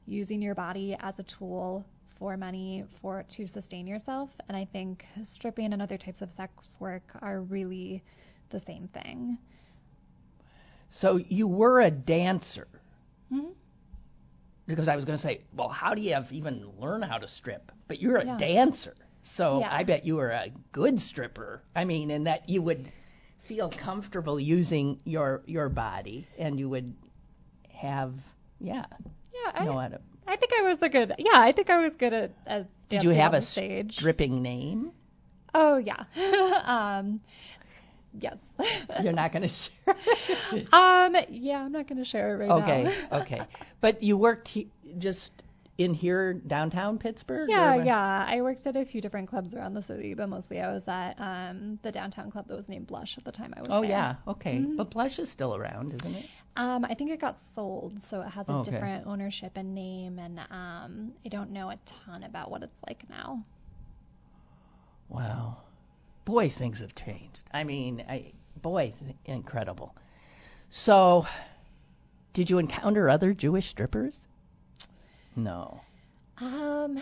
using 0.06 0.40
your 0.40 0.54
body 0.54 0.96
as 1.00 1.18
a 1.18 1.24
tool 1.24 1.84
for 2.18 2.36
money 2.36 2.84
for 3.00 3.24
to 3.36 3.46
sustain 3.46 3.86
yourself. 3.86 4.30
And 4.48 4.56
I 4.56 4.66
think 4.72 5.04
stripping 5.24 5.72
and 5.72 5.82
other 5.82 5.98
types 5.98 6.22
of 6.22 6.30
sex 6.30 6.52
work 6.78 7.02
are 7.22 7.40
really 7.40 8.02
the 8.50 8.60
same 8.60 8.88
thing. 8.88 9.38
So 10.90 11.16
you 11.16 11.48
were 11.48 11.80
a 11.80 11.90
dancer. 11.90 12.68
Mm-hmm. 13.32 13.50
Because 14.66 14.88
I 14.88 14.96
was 14.96 15.04
going 15.04 15.18
to 15.18 15.22
say, 15.22 15.40
well, 15.54 15.68
how 15.68 15.92
do 15.94 16.00
you 16.00 16.14
have 16.14 16.32
even 16.32 16.70
learn 16.78 17.02
how 17.02 17.18
to 17.18 17.28
strip? 17.28 17.72
But 17.88 18.00
you're 18.00 18.16
a 18.18 18.24
Yeah. 18.24 18.36
dancer. 18.38 18.94
So 19.36 19.60
Yeah. 19.60 19.68
I 19.72 19.84
bet 19.84 20.04
you 20.04 20.16
were 20.16 20.30
a 20.30 20.48
good 20.72 21.00
stripper. 21.00 21.62
I 21.74 21.84
mean, 21.84 22.10
and 22.10 22.26
that 22.26 22.48
you 22.48 22.62
would 22.62 22.92
feel 23.48 23.70
comfortable 23.70 24.38
using 24.40 25.00
your 25.04 25.42
your 25.46 25.68
body 25.68 26.26
and 26.38 26.58
you 26.58 26.68
would 26.68 26.94
have 27.72 28.14
yeah, 28.60 28.86
Yeah, 29.32 29.52
I, 29.54 29.64
know 29.64 29.78
how 29.78 29.88
to. 29.88 30.00
I 30.26 30.36
think 30.36 30.52
I 30.58 30.62
was 30.62 30.78
a 30.80 30.88
good. 30.88 31.12
Yeah, 31.18 31.32
I 31.34 31.52
think 31.52 31.68
I 31.70 31.82
was 31.82 31.92
good 31.98 32.12
at. 32.12 32.30
at 32.46 32.66
Did 32.88 33.02
you 33.02 33.10
have 33.10 33.34
a 33.34 33.42
stage? 33.42 33.94
stripping 33.94 34.42
name? 34.42 34.92
Oh 35.52 35.76
yeah. 35.76 36.04
um, 36.64 37.20
yes. 38.18 38.36
You're 39.02 39.12
not 39.12 39.32
going 39.32 39.42
to 39.48 39.48
share. 39.48 40.66
um. 40.72 41.16
Yeah, 41.28 41.64
I'm 41.64 41.72
not 41.72 41.88
going 41.88 41.98
to 41.98 42.04
share 42.04 42.34
it 42.34 42.48
right 42.48 42.62
okay, 42.62 42.84
now. 42.84 43.20
Okay, 43.20 43.34
okay. 43.36 43.46
But 43.80 44.02
you 44.02 44.16
worked 44.16 44.48
he- 44.48 44.70
just 44.98 45.30
in 45.76 45.92
here 45.92 46.34
downtown 46.34 46.98
Pittsburgh? 46.98 47.48
Yeah, 47.50 47.74
yeah. 47.82 48.24
I 48.28 48.40
worked 48.42 48.64
at 48.66 48.76
a 48.76 48.84
few 48.84 49.00
different 49.00 49.28
clubs 49.28 49.54
around 49.54 49.74
the 49.74 49.82
city, 49.82 50.14
but 50.14 50.28
mostly 50.28 50.60
I 50.60 50.72
was 50.72 50.84
at 50.86 51.14
um, 51.18 51.78
the 51.82 51.90
downtown 51.90 52.30
club 52.30 52.46
that 52.48 52.56
was 52.56 52.68
named 52.68 52.86
Blush 52.86 53.18
at 53.18 53.24
the 53.24 53.32
time 53.32 53.52
I 53.56 53.60
was 53.60 53.70
Oh 53.72 53.80
there. 53.80 53.90
yeah, 53.90 54.14
okay. 54.28 54.58
Mhm. 54.58 54.76
But 54.76 54.90
Blush 54.90 55.18
is 55.18 55.30
still 55.30 55.56
around, 55.56 55.92
isn't 55.94 56.14
it? 56.14 56.26
Um, 56.56 56.84
I 56.84 56.94
think 56.94 57.10
it 57.10 57.20
got 57.20 57.38
sold, 57.54 58.00
so 58.08 58.20
it 58.20 58.28
has 58.28 58.48
a 58.48 58.52
Okay. 58.52 58.70
different 58.70 59.06
ownership 59.06 59.52
and 59.56 59.74
name, 59.74 60.20
and 60.20 60.38
um, 60.50 61.12
I 61.24 61.28
don't 61.28 61.50
know 61.50 61.70
a 61.70 61.78
ton 61.86 62.22
about 62.22 62.50
what 62.52 62.62
it's 62.62 62.76
like 62.86 63.02
now. 63.10 63.44
Wow. 65.08 65.58
Boy, 66.24 66.50
things 66.50 66.80
have 66.80 66.94
changed. 66.94 67.40
I 67.52 67.64
mean, 67.64 68.04
I, 68.08 68.32
boy, 68.62 68.94
th- 68.98 69.16
incredible. 69.26 69.94
So, 70.70 71.26
did 72.32 72.48
you 72.48 72.58
encounter 72.58 73.08
other 73.10 73.34
Jewish 73.34 73.68
strippers? 73.68 74.16
No. 75.36 75.80
Um, 76.38 76.98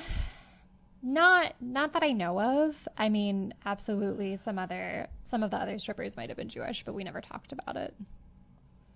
not 1.02 1.54
not 1.60 1.92
that 1.92 2.02
I 2.02 2.12
know 2.12 2.40
of. 2.40 2.74
I 2.96 3.08
mean, 3.08 3.54
absolutely, 3.64 4.38
some 4.44 4.58
other 4.58 5.08
some 5.24 5.42
of 5.42 5.50
the 5.50 5.56
other 5.56 5.78
strippers 5.78 6.16
might 6.16 6.28
have 6.28 6.36
been 6.36 6.48
Jewish, 6.48 6.82
but 6.84 6.94
we 6.94 7.04
never 7.04 7.20
talked 7.20 7.52
about 7.52 7.76
it. 7.76 7.94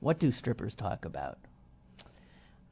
What 0.00 0.18
do 0.18 0.30
strippers 0.30 0.74
talk 0.74 1.04
about? 1.04 1.38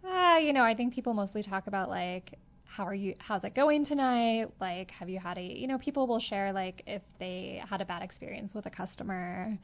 Uh, 0.05 0.39
you 0.39 0.53
know, 0.53 0.63
I 0.63 0.75
think 0.75 0.95
people 0.95 1.15
mostly 1.15 1.43
talk 1.43 1.67
about 1.67 1.89
like 1.89 2.39
how 2.65 2.85
are 2.85 2.95
you 2.95 3.15
how's 3.19 3.45
it 3.45 3.55
going 3.55 3.85
tonight? 3.85 4.49
Like 4.61 4.91
have 4.91 5.09
you 5.09 5.19
had 5.19 5.39
a 5.39 5.43
you 5.43 5.67
know, 5.67 5.79
people 5.79 6.07
will 6.07 6.21
share 6.21 6.53
like 6.53 6.83
if 6.87 7.03
they 7.19 7.63
had 7.69 7.81
a 7.81 7.85
bad 7.85 8.03
experience 8.03 8.55
with 8.55 8.67
a 8.67 8.71
customer. 8.71 9.59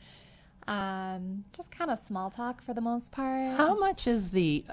Um, 0.68 1.44
just 1.52 1.70
kind 1.70 1.90
of 1.90 1.98
small 2.06 2.30
talk 2.30 2.62
for 2.64 2.74
the 2.74 2.80
most 2.80 3.10
part. 3.10 3.56
How 3.56 3.78
much 3.78 4.06
is 4.06 4.30
the 4.30 4.64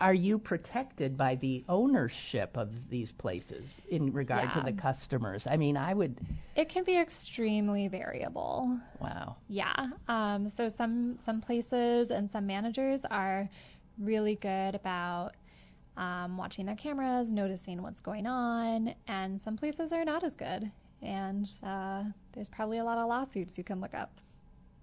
are 0.00 0.14
you 0.14 0.38
protected 0.38 1.16
by 1.16 1.34
the 1.36 1.64
ownership 1.68 2.56
of 2.56 2.70
these 2.88 3.12
places 3.12 3.74
in 3.90 4.12
regard 4.12 4.52
to 4.52 4.62
the 4.64 4.72
customers? 4.72 5.46
I 5.48 5.56
mean, 5.56 5.76
I 5.76 5.92
would 5.94 6.20
It 6.56 6.68
can 6.68 6.84
be 6.84 6.96
extremely 6.98 7.88
variable. 7.88 8.78
wow. 9.00 9.36
Yeah. 9.48 9.88
Um, 10.06 10.52
so 10.56 10.70
some 10.76 11.18
some 11.24 11.40
places 11.40 12.10
and 12.10 12.30
some 12.30 12.46
managers 12.46 13.00
are 13.10 13.48
really 13.98 14.36
good 14.36 14.74
about 14.74 15.32
um, 15.96 16.36
watching 16.36 16.64
their 16.66 16.76
cameras, 16.76 17.28
noticing 17.30 17.82
what's 17.82 18.00
going 18.00 18.26
on, 18.26 18.94
and 19.08 19.40
some 19.42 19.56
places 19.56 19.92
are 19.92 20.04
not 20.04 20.22
as 20.22 20.34
good. 20.34 20.70
And 21.02 21.48
uh, 21.64 22.04
there's 22.32 22.48
probably 22.48 22.78
a 22.78 22.84
lot 22.84 22.98
of 22.98 23.08
lawsuits 23.08 23.58
you 23.58 23.64
can 23.64 23.80
look 23.80 23.94
up. 23.94 24.12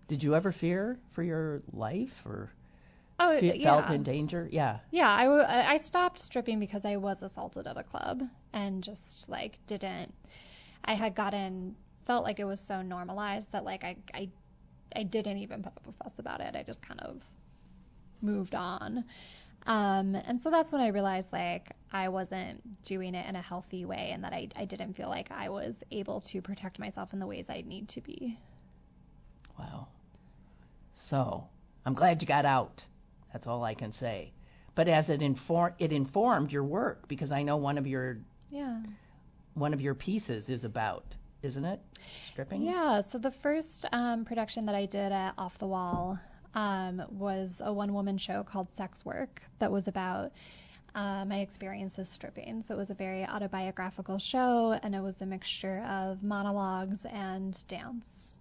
Did 0.07 0.21
you 0.21 0.35
ever 0.35 0.51
fear 0.51 0.99
for 1.13 1.23
your 1.23 1.61
life 1.73 2.21
or 2.25 2.51
Oh, 3.19 3.39
fe- 3.39 3.57
yeah. 3.57 3.63
felt 3.63 3.95
in 3.95 4.03
danger? 4.03 4.49
Yeah. 4.51 4.79
Yeah, 4.91 5.09
I, 5.09 5.23
w- 5.23 5.43
I 5.43 5.73
I 5.73 5.77
stopped 5.79 6.19
stripping 6.19 6.59
because 6.59 6.83
I 6.85 6.97
was 6.97 7.21
assaulted 7.23 7.65
at 7.67 7.77
a 7.77 7.83
club 7.83 8.23
and 8.53 8.83
just 8.83 9.29
like 9.29 9.57
didn't. 9.67 10.13
I 10.83 10.95
had 10.95 11.15
gotten 11.15 11.75
felt 12.05 12.23
like 12.23 12.39
it 12.39 12.45
was 12.45 12.59
so 12.59 12.81
normalized 12.81 13.51
that 13.51 13.63
like 13.63 13.83
I 13.83 13.95
I 14.13 14.29
I 14.95 15.03
didn't 15.03 15.37
even 15.37 15.63
put 15.63 15.73
up 15.77 15.87
a 15.87 16.03
fuss 16.03 16.13
about 16.19 16.41
it. 16.41 16.55
I 16.55 16.63
just 16.63 16.81
kind 16.81 16.99
of 17.01 17.21
moved 18.21 18.55
on. 18.55 19.05
Um, 19.67 20.15
and 20.15 20.39
so 20.41 20.51
that's 20.51 20.71
when 20.71 20.81
I 20.81 20.89
realized 20.89 21.29
like 21.33 21.71
I 21.91 22.09
wasn't 22.09 22.61
doing 22.83 23.15
it 23.15 23.27
in 23.27 23.35
a 23.35 23.41
healthy 23.41 23.85
way 23.85 24.11
and 24.13 24.23
that 24.23 24.33
I, 24.33 24.49
I 24.55 24.65
didn't 24.65 24.93
feel 24.95 25.09
like 25.09 25.31
I 25.31 25.49
was 25.49 25.75
able 25.91 26.21
to 26.21 26.41
protect 26.41 26.77
myself 26.77 27.13
in 27.13 27.19
the 27.19 27.25
ways 27.25 27.45
I 27.49 27.63
need 27.65 27.89
to 27.89 28.01
be. 28.01 28.37
Wow. 29.57 29.87
So, 30.93 31.47
I'm 31.85 31.93
glad 31.93 32.21
you 32.21 32.27
got 32.27 32.45
out. 32.45 32.85
That's 33.35 33.47
all 33.47 33.65
I 33.65 33.73
can 33.73 33.91
say. 33.91 34.31
But 34.75 34.87
as 34.87 35.09
it 35.09 35.21
inform 35.21 35.73
it 35.77 35.91
informed 35.91 36.53
your 36.53 36.63
work 36.63 37.05
because 37.09 37.33
I 37.33 37.43
know 37.43 37.57
one 37.57 37.77
of 37.77 37.85
your 37.85 38.19
Yeah. 38.49 38.81
one 39.55 39.73
of 39.73 39.81
your 39.81 39.93
pieces 39.93 40.47
is 40.47 40.63
about, 40.63 41.03
isn't 41.43 41.65
it? 41.65 41.81
Stripping? 42.31 42.61
Yeah, 42.61 43.01
so 43.11 43.17
the 43.17 43.33
first 43.43 43.85
um, 43.91 44.23
production 44.23 44.65
that 44.67 44.75
I 44.75 44.85
did 44.85 45.11
at 45.11 45.33
Off 45.37 45.59
the 45.59 45.67
Wall 45.67 46.17
um, 46.53 47.01
was 47.09 47.49
a 47.59 47.73
one 47.73 47.93
woman 47.93 48.17
show 48.17 48.41
called 48.43 48.69
Sex 48.77 49.03
Work 49.03 49.41
that 49.59 49.69
was 49.69 49.89
about 49.89 50.31
uh, 50.95 51.25
my 51.25 51.39
experiences 51.39 52.07
stripping. 52.13 52.63
So 52.65 52.75
it 52.75 52.77
was 52.77 52.89
a 52.89 52.93
very 52.93 53.25
autobiographical 53.25 54.17
show, 54.17 54.79
and 54.81 54.95
it 54.95 55.01
was 55.01 55.15
a 55.19 55.25
mixture 55.25 55.83
of 55.89 56.23
monologues 56.23 57.05
and 57.11 57.53
dance. 57.67 58.34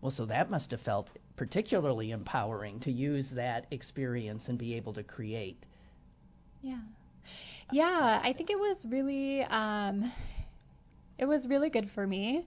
Well, 0.00 0.10
so 0.10 0.24
that 0.26 0.50
must 0.50 0.70
have 0.70 0.80
felt 0.80 1.10
particularly 1.36 2.10
empowering 2.10 2.80
to 2.80 2.92
use 2.92 3.30
that 3.30 3.66
experience 3.70 4.48
and 4.48 4.58
be 4.58 4.74
able 4.74 4.92
to 4.94 5.02
create. 5.02 5.62
Yeah. 6.62 6.80
Yeah, 7.72 8.20
I 8.22 8.32
think 8.32 8.50
it 8.50 8.58
was 8.58 8.84
really 8.88 9.42
um 9.44 10.10
it 11.18 11.26
was 11.26 11.46
really 11.46 11.68
good 11.68 11.90
for 11.90 12.06
me. 12.06 12.46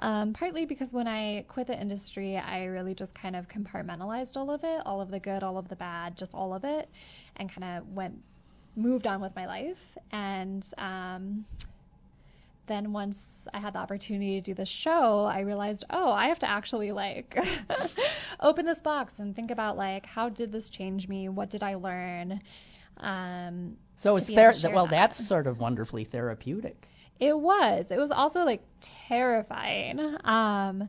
Um, 0.00 0.32
partly 0.32 0.66
because 0.66 0.92
when 0.92 1.06
I 1.06 1.44
quit 1.48 1.68
the 1.68 1.80
industry, 1.80 2.36
I 2.36 2.64
really 2.64 2.92
just 2.92 3.14
kind 3.14 3.36
of 3.36 3.46
compartmentalized 3.48 4.36
all 4.36 4.50
of 4.50 4.64
it, 4.64 4.82
all 4.84 5.00
of 5.00 5.10
the 5.10 5.20
good, 5.20 5.44
all 5.44 5.56
of 5.56 5.68
the 5.68 5.76
bad, 5.76 6.16
just 6.16 6.34
all 6.34 6.52
of 6.52 6.64
it, 6.64 6.88
and 7.36 7.48
kind 7.48 7.78
of 7.78 7.88
went 7.94 8.18
moved 8.74 9.06
on 9.06 9.20
with 9.20 9.34
my 9.36 9.46
life. 9.46 9.78
And 10.10 10.66
um, 10.78 11.44
then 12.68 12.92
once 12.92 13.18
I 13.52 13.60
had 13.60 13.72
the 13.74 13.78
opportunity 13.78 14.40
to 14.40 14.44
do 14.44 14.54
the 14.54 14.66
show, 14.66 15.24
I 15.24 15.40
realized, 15.40 15.84
oh, 15.90 16.10
I 16.10 16.28
have 16.28 16.38
to 16.40 16.48
actually 16.50 16.92
like 16.92 17.36
open 18.40 18.66
this 18.66 18.78
box 18.78 19.14
and 19.18 19.34
think 19.34 19.50
about 19.50 19.76
like 19.76 20.06
how 20.06 20.28
did 20.28 20.52
this 20.52 20.68
change 20.68 21.08
me? 21.08 21.28
What 21.28 21.50
did 21.50 21.62
I 21.62 21.74
learn? 21.74 22.40
Um, 22.98 23.76
So 23.96 24.16
it's 24.16 24.28
there. 24.28 24.52
Well, 24.72 24.86
that. 24.86 25.14
that's 25.16 25.28
sort 25.28 25.46
of 25.46 25.58
wonderfully 25.58 26.04
therapeutic. 26.04 26.86
It 27.20 27.36
was. 27.36 27.86
It 27.90 27.98
was 27.98 28.10
also 28.10 28.40
like 28.40 28.62
terrifying. 29.08 29.98
Um, 30.24 30.88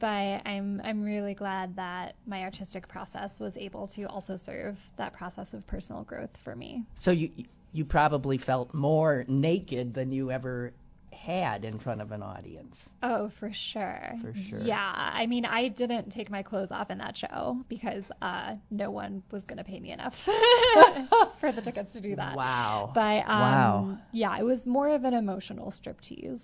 but 0.00 0.42
I'm 0.46 0.80
I'm 0.84 1.02
really 1.02 1.34
glad 1.34 1.76
that 1.76 2.16
my 2.26 2.42
artistic 2.42 2.88
process 2.88 3.38
was 3.38 3.56
able 3.56 3.86
to 3.88 4.04
also 4.04 4.36
serve 4.36 4.76
that 4.98 5.12
process 5.12 5.52
of 5.52 5.66
personal 5.66 6.02
growth 6.02 6.30
for 6.44 6.56
me. 6.56 6.84
So 6.96 7.12
you 7.12 7.30
you 7.72 7.84
probably 7.84 8.38
felt 8.38 8.74
more 8.74 9.24
naked 9.28 9.94
than 9.94 10.10
you 10.10 10.30
ever 10.30 10.72
had 11.16 11.64
in 11.64 11.78
front 11.78 12.00
of 12.00 12.12
an 12.12 12.22
audience. 12.22 12.88
Oh, 13.02 13.30
for 13.40 13.50
sure. 13.52 14.12
For 14.22 14.32
sure. 14.34 14.60
Yeah. 14.60 14.92
I 14.94 15.26
mean, 15.26 15.44
I 15.44 15.68
didn't 15.68 16.10
take 16.10 16.30
my 16.30 16.42
clothes 16.42 16.68
off 16.70 16.90
in 16.90 16.98
that 16.98 17.16
show 17.16 17.58
because 17.68 18.04
uh, 18.22 18.54
no 18.70 18.90
one 18.90 19.22
was 19.30 19.44
going 19.44 19.58
to 19.58 19.64
pay 19.64 19.80
me 19.80 19.92
enough 19.92 20.14
for 21.40 21.52
the 21.52 21.62
tickets 21.62 21.92
to 21.94 22.00
do 22.00 22.14
that. 22.16 22.36
Wow. 22.36 22.92
But 22.94 23.28
um, 23.28 23.40
Wow. 23.40 23.98
yeah, 24.12 24.38
it 24.38 24.44
was 24.44 24.66
more 24.66 24.90
of 24.94 25.04
an 25.04 25.14
emotional 25.14 25.72
striptease. 25.72 26.42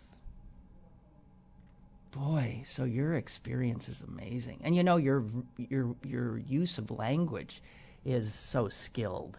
Boy, 2.13 2.63
so 2.67 2.85
your 2.85 3.15
experience 3.15 3.89
is 3.89 4.03
amazing, 4.07 4.61
and 4.65 4.77
you 4.77 4.83
know 4.83 4.99
your 4.99 5.25
your 5.57 5.97
your 6.03 6.37
use 6.39 6.77
of 6.77 6.91
language 6.91 7.63
is 8.05 8.35
so 8.51 8.69
skilled. 8.69 9.39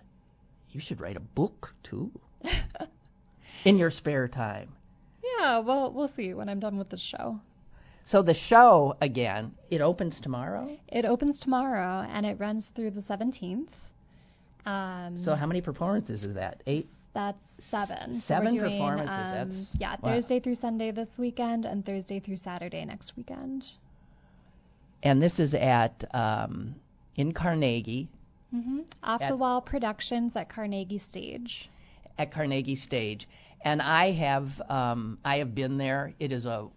You 0.72 0.80
should 0.80 1.00
write 1.00 1.16
a 1.16 1.20
book 1.20 1.72
too 1.84 2.10
in 3.66 3.78
your 3.78 3.92
spare 3.92 4.28
time. 4.28 4.70
Yeah, 5.40 5.60
well, 5.60 5.92
we'll 5.92 6.08
see 6.10 6.34
when 6.34 6.50
I'm 6.50 6.60
done 6.60 6.78
with 6.78 6.90
the 6.90 6.98
show. 6.98 7.40
So 8.06 8.22
the 8.22 8.34
show 8.34 8.96
again, 9.02 9.54
it 9.70 9.82
opens 9.82 10.20
tomorrow. 10.20 10.78
It 10.90 11.06
opens 11.06 11.40
tomorrow 11.40 12.06
and 12.10 12.26
it 12.26 12.40
runs 12.40 12.70
through 12.76 12.92
the 12.92 13.02
17th. 13.02 13.68
Um, 14.66 15.18
So 15.18 15.36
how 15.36 15.46
many 15.46 15.62
performances 15.62 16.24
is 16.24 16.36
that? 16.36 16.62
Eight. 16.68 16.88
That's 17.14 17.38
seven. 17.70 18.20
Seven 18.22 18.54
so 18.54 18.60
doing, 18.60 18.72
performances. 18.72 19.10
Um, 19.10 19.50
that's 19.50 19.76
yeah, 19.80 19.96
wow. 20.02 20.14
Thursday 20.14 20.40
through 20.40 20.56
Sunday 20.56 20.92
this 20.92 21.10
weekend, 21.18 21.66
and 21.66 21.86
Thursday 21.86 22.20
through 22.20 22.38
Saturday 22.38 22.84
next 22.86 23.14
weekend. 23.16 23.66
And 25.04 25.22
this 25.22 25.40
is 25.40 25.54
at 25.54 26.04
um, 26.14 26.76
in 27.16 27.32
Carnegie. 27.34 28.08
Mm-hmm. 28.54 28.80
Off 29.04 29.22
the 29.28 29.38
Wall 29.38 29.62
Productions 29.62 30.36
at 30.36 30.50
Carnegie 30.50 31.00
Stage. 31.00 31.70
at 32.18 32.32
Carnegie 32.32 32.76
Stage, 32.76 33.28
and 33.64 33.82
I 33.82 34.12
have 34.12 34.48
um, 34.70 35.18
I 35.24 35.38
have 35.38 35.56
been 35.56 35.78
there. 35.78 36.14
It 36.20 36.32
is 36.32 36.46
a 36.46 36.68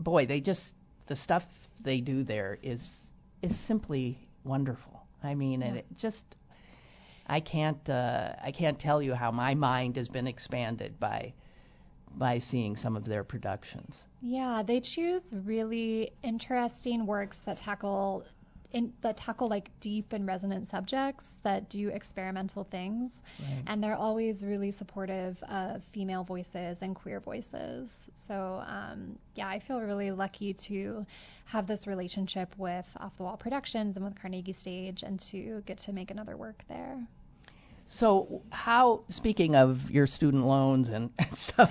boy. 0.00 0.26
They 0.26 0.40
just 0.40 0.62
the 1.08 1.16
stuff 1.16 1.44
they 1.84 2.00
do 2.00 2.24
there 2.24 2.58
is 2.62 2.80
is 3.42 3.58
simply 3.66 4.18
wonderful. 4.44 5.02
I 5.22 5.34
mean, 5.34 5.62
and 5.62 5.78
it 5.78 5.86
just 5.96 6.24
I 7.26 7.40
can't 7.40 7.88
uh, 7.88 8.34
I 8.42 8.52
can't 8.52 8.78
tell 8.78 9.02
you 9.02 9.14
how 9.14 9.30
my 9.30 9.54
mind 9.54 9.96
has 9.96 10.08
been 10.08 10.26
expanded 10.26 10.98
by 11.00 11.32
by 12.16 12.38
seeing 12.38 12.76
some 12.76 12.96
of 12.96 13.04
their 13.04 13.24
productions. 13.24 14.04
Yeah, 14.22 14.62
they 14.64 14.80
choose 14.80 15.22
really 15.32 16.12
interesting 16.22 17.06
works 17.06 17.40
that 17.46 17.56
tackle 17.56 18.24
in, 18.74 18.92
that 19.02 19.16
tackle 19.16 19.48
like 19.48 19.70
deep 19.80 20.12
and 20.12 20.26
resonant 20.26 20.68
subjects 20.68 21.24
that 21.44 21.70
do 21.70 21.88
experimental 21.88 22.64
things, 22.64 23.12
and 23.66 23.82
they're 23.82 23.96
always 23.96 24.42
really 24.42 24.72
supportive 24.72 25.42
of 25.44 25.82
female 25.92 26.24
voices 26.24 26.76
and 26.82 26.94
queer 26.94 27.20
voices. 27.20 27.90
So 28.26 28.62
um, 28.66 29.18
yeah, 29.36 29.48
I 29.48 29.60
feel 29.60 29.80
really 29.80 30.10
lucky 30.10 30.54
to 30.68 31.06
have 31.46 31.66
this 31.66 31.86
relationship 31.86 32.52
with 32.58 32.86
Off 32.98 33.16
the 33.16 33.22
Wall 33.22 33.36
Productions 33.36 33.96
and 33.96 34.04
with 34.04 34.20
Carnegie 34.20 34.52
Stage, 34.52 35.02
and 35.02 35.20
to 35.30 35.62
get 35.66 35.78
to 35.86 35.92
make 35.92 36.10
another 36.10 36.36
work 36.36 36.64
there. 36.68 36.98
So, 37.98 38.42
how, 38.50 39.04
speaking 39.08 39.54
of 39.54 39.78
your 39.88 40.06
student 40.08 40.44
loans 40.44 40.88
and 40.88 41.10
stuff, 41.36 41.70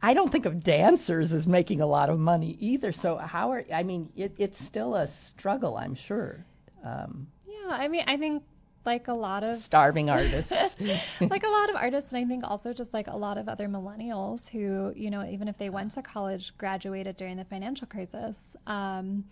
I 0.00 0.14
don't 0.14 0.32
think 0.32 0.46
of 0.46 0.64
dancers 0.64 1.32
as 1.32 1.46
making 1.46 1.82
a 1.82 1.86
lot 1.86 2.08
of 2.08 2.18
money 2.18 2.56
either. 2.60 2.92
So, 2.92 3.16
how 3.18 3.52
are, 3.52 3.62
I 3.72 3.82
mean, 3.82 4.10
it, 4.16 4.32
it's 4.38 4.58
still 4.64 4.94
a 4.94 5.08
struggle, 5.28 5.76
I'm 5.76 5.94
sure. 5.94 6.46
Um, 6.84 7.26
Yeah, 7.46 7.74
I 7.74 7.88
mean, 7.88 8.04
I 8.06 8.16
think 8.16 8.42
like 8.86 9.08
a 9.08 9.12
lot 9.12 9.44
of 9.44 9.58
starving 9.58 10.08
artists. 10.18 10.50
like 10.50 11.42
a 11.42 11.48
lot 11.48 11.70
of 11.70 11.76
artists 11.76 12.10
and 12.12 12.24
i 12.24 12.28
think 12.28 12.42
also 12.42 12.72
just 12.72 12.92
like 12.92 13.06
a 13.06 13.16
lot 13.16 13.38
of 13.38 13.48
other 13.48 13.68
millennials 13.68 14.40
who 14.50 14.92
you 14.96 15.08
know 15.08 15.24
even 15.24 15.46
if 15.46 15.56
they 15.56 15.70
went 15.70 15.94
to 15.94 16.02
college 16.02 16.52
graduated 16.58 17.16
during 17.16 17.36
the 17.36 17.44
financial 17.44 17.86
crisis 17.86 18.34
um, 18.66 19.24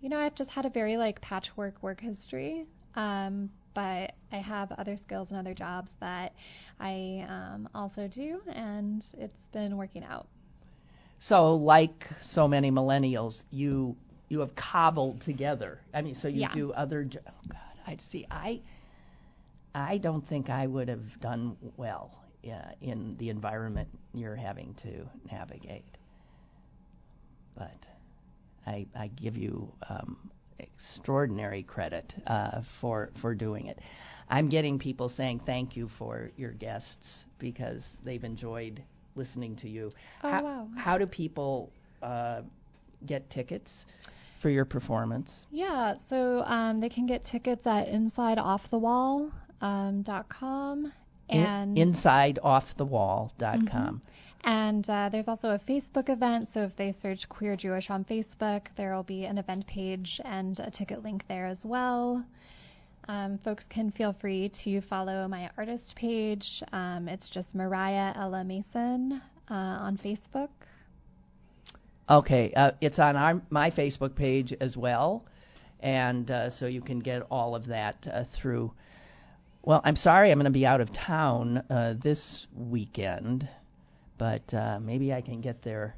you 0.00 0.08
know 0.08 0.18
i've 0.18 0.34
just 0.34 0.48
had 0.48 0.64
a 0.64 0.70
very 0.70 0.96
like 0.96 1.20
patchwork 1.20 1.82
work 1.82 2.00
history 2.00 2.64
um, 2.96 3.50
but 3.74 4.12
i 4.32 4.36
have 4.38 4.72
other 4.72 4.96
skills 4.96 5.30
and 5.30 5.38
other 5.38 5.54
jobs 5.54 5.92
that 6.00 6.32
i 6.80 7.24
um, 7.28 7.68
also 7.74 8.08
do 8.08 8.40
and 8.52 9.06
it's 9.18 9.48
been 9.52 9.76
working 9.76 10.04
out 10.04 10.28
so, 11.18 11.54
like 11.54 12.08
so 12.22 12.48
many 12.48 12.70
millennials, 12.70 13.44
you 13.50 13.96
you 14.28 14.40
have 14.40 14.54
cobbled 14.56 15.20
together. 15.20 15.80
I 15.94 16.02
mean, 16.02 16.14
so 16.14 16.28
you 16.28 16.42
Yeah. 16.42 16.48
do 16.48 16.72
other. 16.72 17.04
jo- 17.04 17.20
Oh 17.26 17.42
God, 17.48 17.74
I 17.86 17.96
see. 17.96 18.26
I 18.30 18.60
I 19.74 19.98
don't 19.98 20.26
think 20.26 20.48
I 20.50 20.66
would 20.66 20.88
have 20.88 21.20
done 21.20 21.56
well 21.76 22.24
uh, 22.46 22.72
in 22.80 23.16
the 23.18 23.30
environment 23.30 23.88
you're 24.12 24.36
having 24.36 24.74
to 24.74 25.08
navigate. 25.30 25.98
But 27.54 27.86
I 28.66 28.86
I 28.94 29.08
give 29.08 29.36
you 29.36 29.72
um, 29.88 30.30
extraordinary 30.58 31.62
credit 31.62 32.14
uh, 32.26 32.62
for 32.80 33.10
for 33.20 33.34
doing 33.34 33.66
it. 33.66 33.80
I'm 34.28 34.48
getting 34.48 34.78
people 34.78 35.08
saying 35.08 35.42
thank 35.44 35.76
you 35.76 35.88
for 35.98 36.30
your 36.36 36.52
guests 36.52 37.24
because 37.38 37.84
they've 38.04 38.24
enjoyed 38.24 38.82
listening 39.16 39.56
to 39.56 39.68
you. 39.68 39.90
Oh, 40.22 40.30
how, 40.30 40.44
wow. 40.44 40.68
how 40.76 40.98
do 40.98 41.06
people 41.06 41.70
uh, 42.02 42.40
get 43.06 43.28
tickets 43.30 43.86
for 44.40 44.50
your 44.50 44.64
performance? 44.64 45.34
yeah 45.50 45.94
so 46.08 46.42
um, 46.44 46.80
they 46.80 46.88
can 46.88 47.06
get 47.06 47.22
tickets 47.24 47.66
at 47.66 47.88
insideoffthewall.com 47.88 49.32
um, 49.60 50.92
and 51.28 51.76
InsideOffTheWall.com. 51.76 54.02
And 54.44 54.88
uh, 54.90 55.08
there's 55.10 55.26
also 55.26 55.52
a 55.52 55.58
Facebook 55.58 56.10
event, 56.10 56.50
so 56.52 56.64
if 56.64 56.76
they 56.76 56.92
search 56.92 57.26
Queer 57.30 57.56
Jewish 57.56 57.88
on 57.88 58.04
Facebook, 58.04 58.66
there 58.76 58.94
will 58.94 59.02
be 59.02 59.24
an 59.24 59.38
event 59.38 59.66
page 59.66 60.20
and 60.22 60.60
a 60.60 60.70
ticket 60.70 61.02
link 61.02 61.24
there 61.28 61.46
as 61.46 61.64
well. 61.64 62.22
Um, 63.08 63.38
folks 63.38 63.64
can 63.68 63.90
feel 63.90 64.14
free 64.20 64.50
to 64.64 64.80
follow 64.82 65.26
my 65.28 65.50
artist 65.56 65.94
page. 65.96 66.62
Um, 66.72 67.08
it's 67.08 67.28
just 67.28 67.54
Moriah 67.54 68.12
Ella 68.16 68.44
Mason 68.44 69.20
uh, 69.50 69.54
on 69.54 69.98
Facebook. 69.98 70.48
Okay, 72.08 72.52
uh, 72.54 72.72
it's 72.82 72.98
on 72.98 73.16
our, 73.16 73.40
my 73.48 73.70
Facebook 73.70 74.14
page 74.14 74.54
as 74.60 74.76
well, 74.76 75.24
and 75.80 76.30
uh, 76.30 76.50
so 76.50 76.66
you 76.66 76.82
can 76.82 77.00
get 77.00 77.22
all 77.30 77.54
of 77.54 77.66
that 77.66 78.06
uh, 78.12 78.24
through. 78.34 78.72
Well, 79.66 79.80
I'm 79.82 79.96
sorry, 79.96 80.30
I'm 80.30 80.36
going 80.36 80.44
to 80.44 80.50
be 80.50 80.66
out 80.66 80.82
of 80.82 80.92
town 80.92 81.64
uh, 81.70 81.94
this 82.02 82.46
weekend, 82.54 83.48
but 84.18 84.52
uh, 84.52 84.78
maybe 84.78 85.10
I 85.10 85.22
can 85.22 85.40
get 85.40 85.62
there 85.62 85.96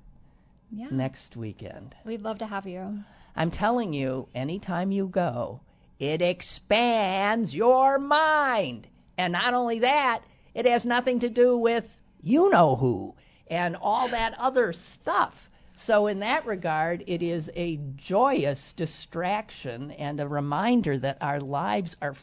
Yeah. 0.70 0.86
next 0.92 1.36
weekend. 1.36 1.96
We'd 2.04 2.22
love 2.22 2.38
to 2.38 2.46
have 2.46 2.68
you. 2.68 3.00
I'm 3.34 3.50
telling 3.50 3.92
you, 3.92 4.28
anytime 4.36 4.92
you 4.92 5.08
go, 5.08 5.62
it 5.98 6.22
expands 6.22 7.52
your 7.52 7.98
mind. 7.98 8.86
And 9.18 9.32
not 9.32 9.52
only 9.52 9.80
that, 9.80 10.22
it 10.54 10.64
has 10.64 10.84
nothing 10.84 11.18
to 11.20 11.28
do 11.28 11.58
with 11.58 11.86
you 12.22 12.48
know 12.50 12.76
who 12.76 13.16
and 13.48 13.74
all 13.74 14.08
that 14.10 14.34
other 14.38 14.72
stuff. 14.72 15.34
So, 15.74 16.06
in 16.06 16.20
that 16.20 16.46
regard, 16.46 17.02
it 17.08 17.20
is 17.20 17.50
a 17.56 17.80
joyous 17.96 18.74
distraction 18.76 19.90
and 19.90 20.20
a 20.20 20.28
reminder 20.28 20.96
that 21.00 21.18
our 21.20 21.40
lives 21.40 21.96
are 22.00 22.14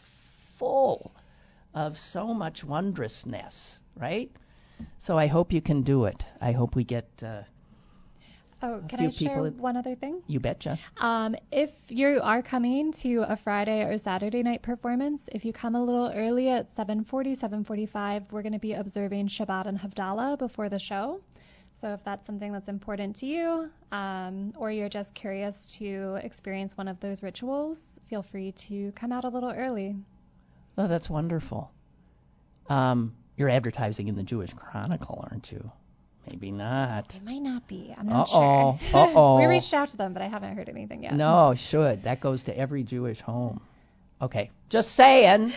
full 0.58 1.12
of 1.74 1.98
so 1.98 2.34
much 2.34 2.64
wondrousness, 2.64 3.80
right? 3.98 4.32
So, 5.00 5.18
I 5.18 5.28
hope 5.28 5.54
you 5.54 5.62
can 5.62 5.84
do 5.84 6.06
it. 6.06 6.24
I 6.42 6.52
hope 6.52 6.76
we 6.76 6.84
get, 6.84 7.08
uh, 7.24 7.44
Oh, 8.66 8.82
can 8.88 9.02
I 9.02 9.10
share 9.10 9.44
one 9.52 9.76
other 9.76 9.94
thing? 9.94 10.22
you 10.28 10.40
betcha. 10.40 10.80
Um, 11.02 11.36
if 11.52 11.70
you 11.90 12.22
are 12.24 12.42
coming 12.42 12.94
to 13.04 13.24
a 13.28 13.36
Friday 13.36 13.84
or 13.84 13.98
Saturday 13.98 14.42
night 14.42 14.62
performance, 14.62 15.22
if 15.34 15.44
you 15.44 15.52
come 15.52 15.76
a 15.76 15.84
little 15.84 16.12
early 16.16 16.48
at 16.50 16.74
7:40, 16.74 17.36
7:45, 17.36 18.32
we're 18.32 18.42
going 18.42 18.54
to 18.54 18.60
be 18.60 18.72
observing 18.74 19.28
Shabbat 19.28 19.66
and 19.68 19.78
Havdalah 19.78 20.40
before 20.40 20.70
the 20.70 20.80
show. 20.80 21.20
So 21.82 21.94
if 21.94 22.06
that's 22.06 22.26
something 22.26 22.54
that's 22.54 22.70
important 22.70 23.18
to 23.18 23.26
you, 23.26 23.70
um, 23.92 24.54
or 24.56 24.72
you're 24.72 24.88
just 24.88 25.14
curious 25.14 25.76
to 25.80 26.16
experience 26.24 26.78
one 26.78 26.88
of 26.88 26.98
those 27.02 27.22
rituals, 27.22 27.82
feel 28.10 28.24
free 28.24 28.54
to 28.70 28.94
come 28.94 29.12
out 29.12 29.26
a 29.26 29.30
little 29.30 29.52
early. 29.52 29.98
Oh, 30.78 30.88
that's 30.88 31.10
wonderful. 31.10 31.72
Um, 32.70 33.14
you're 33.38 33.50
advertising 33.50 34.08
in 34.08 34.16
the 34.16 34.24
Jewish 34.24 34.52
Chronicle, 34.54 35.26
aren't 35.30 35.52
you? 35.52 35.72
Maybe 36.28 36.52
not. 36.52 37.14
It 37.14 37.24
might 37.24 37.42
not 37.42 37.68
be. 37.68 37.94
I'm 37.98 38.08
not 38.08 38.30
Uh-oh. 38.32 38.78
sure. 38.92 39.00
Uh-oh. 39.08 39.38
we 39.40 39.46
reached 39.46 39.74
out 39.74 39.90
to 39.90 39.98
them, 39.98 40.14
but 40.14 40.22
I 40.22 40.30
haven't 40.30 40.56
heard 40.56 40.70
anything 40.70 41.04
yet. 41.04 41.14
No, 41.14 41.54
should. 41.70 42.04
That 42.04 42.22
goes 42.22 42.44
to 42.44 42.58
every 42.58 42.84
Jewish 42.84 43.20
home. 43.20 43.60
Okay, 44.22 44.50
just 44.70 44.96
saying. 44.96 45.54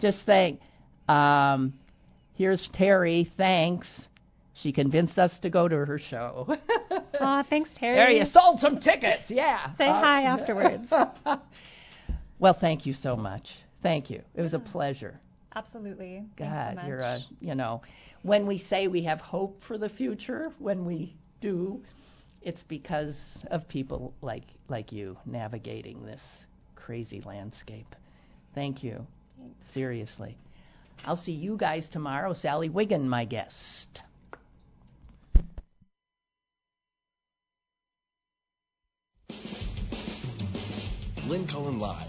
just 0.00 0.24
saying. 0.24 0.58
Um, 1.08 1.74
here's 2.34 2.66
Terry. 2.72 3.30
Thanks. 3.36 4.08
She 4.54 4.72
convinced 4.72 5.18
us 5.18 5.38
to 5.40 5.50
go 5.50 5.68
to 5.68 5.76
her 5.76 5.98
show. 5.98 6.56
Aw, 7.20 7.42
thanks, 7.50 7.70
Terry. 7.74 7.96
Terry, 7.96 8.18
you 8.18 8.24
sold 8.24 8.60
some 8.60 8.80
tickets. 8.80 9.24
Yeah. 9.28 9.74
Say 9.76 9.86
Uh, 9.86 10.00
hi 10.00 10.22
afterwards. 10.22 10.90
Well, 12.38 12.56
thank 12.58 12.86
you 12.86 12.92
so 12.92 13.14
much. 13.14 13.50
Thank 13.82 14.10
you. 14.10 14.22
It 14.34 14.42
was 14.42 14.54
a 14.54 14.60
pleasure. 14.60 15.18
Absolutely. 15.54 16.24
God, 16.36 16.78
so 16.80 16.86
you're 16.86 17.00
a, 17.00 17.18
you 17.40 17.54
know, 17.54 17.82
when 18.22 18.46
we 18.46 18.58
say 18.58 18.86
we 18.86 19.02
have 19.04 19.20
hope 19.20 19.60
for 19.66 19.76
the 19.76 19.88
future, 19.88 20.52
when 20.58 20.86
we 20.86 21.14
do, 21.40 21.82
it's 22.40 22.62
because 22.62 23.16
of 23.50 23.68
people 23.68 24.14
like 24.22 24.44
like 24.68 24.92
you 24.92 25.16
navigating 25.26 26.04
this 26.06 26.22
crazy 26.74 27.20
landscape. 27.20 27.94
Thank 28.54 28.82
you. 28.82 29.06
Seriously. 29.72 30.36
I'll 31.04 31.16
see 31.16 31.32
you 31.32 31.56
guys 31.56 31.88
tomorrow. 31.88 32.32
Sally 32.32 32.68
Wiggin, 32.68 33.08
my 33.08 33.24
guest. 33.24 34.02
Lynn 41.26 41.46
Cullen 41.48 41.78
Live, 41.78 42.08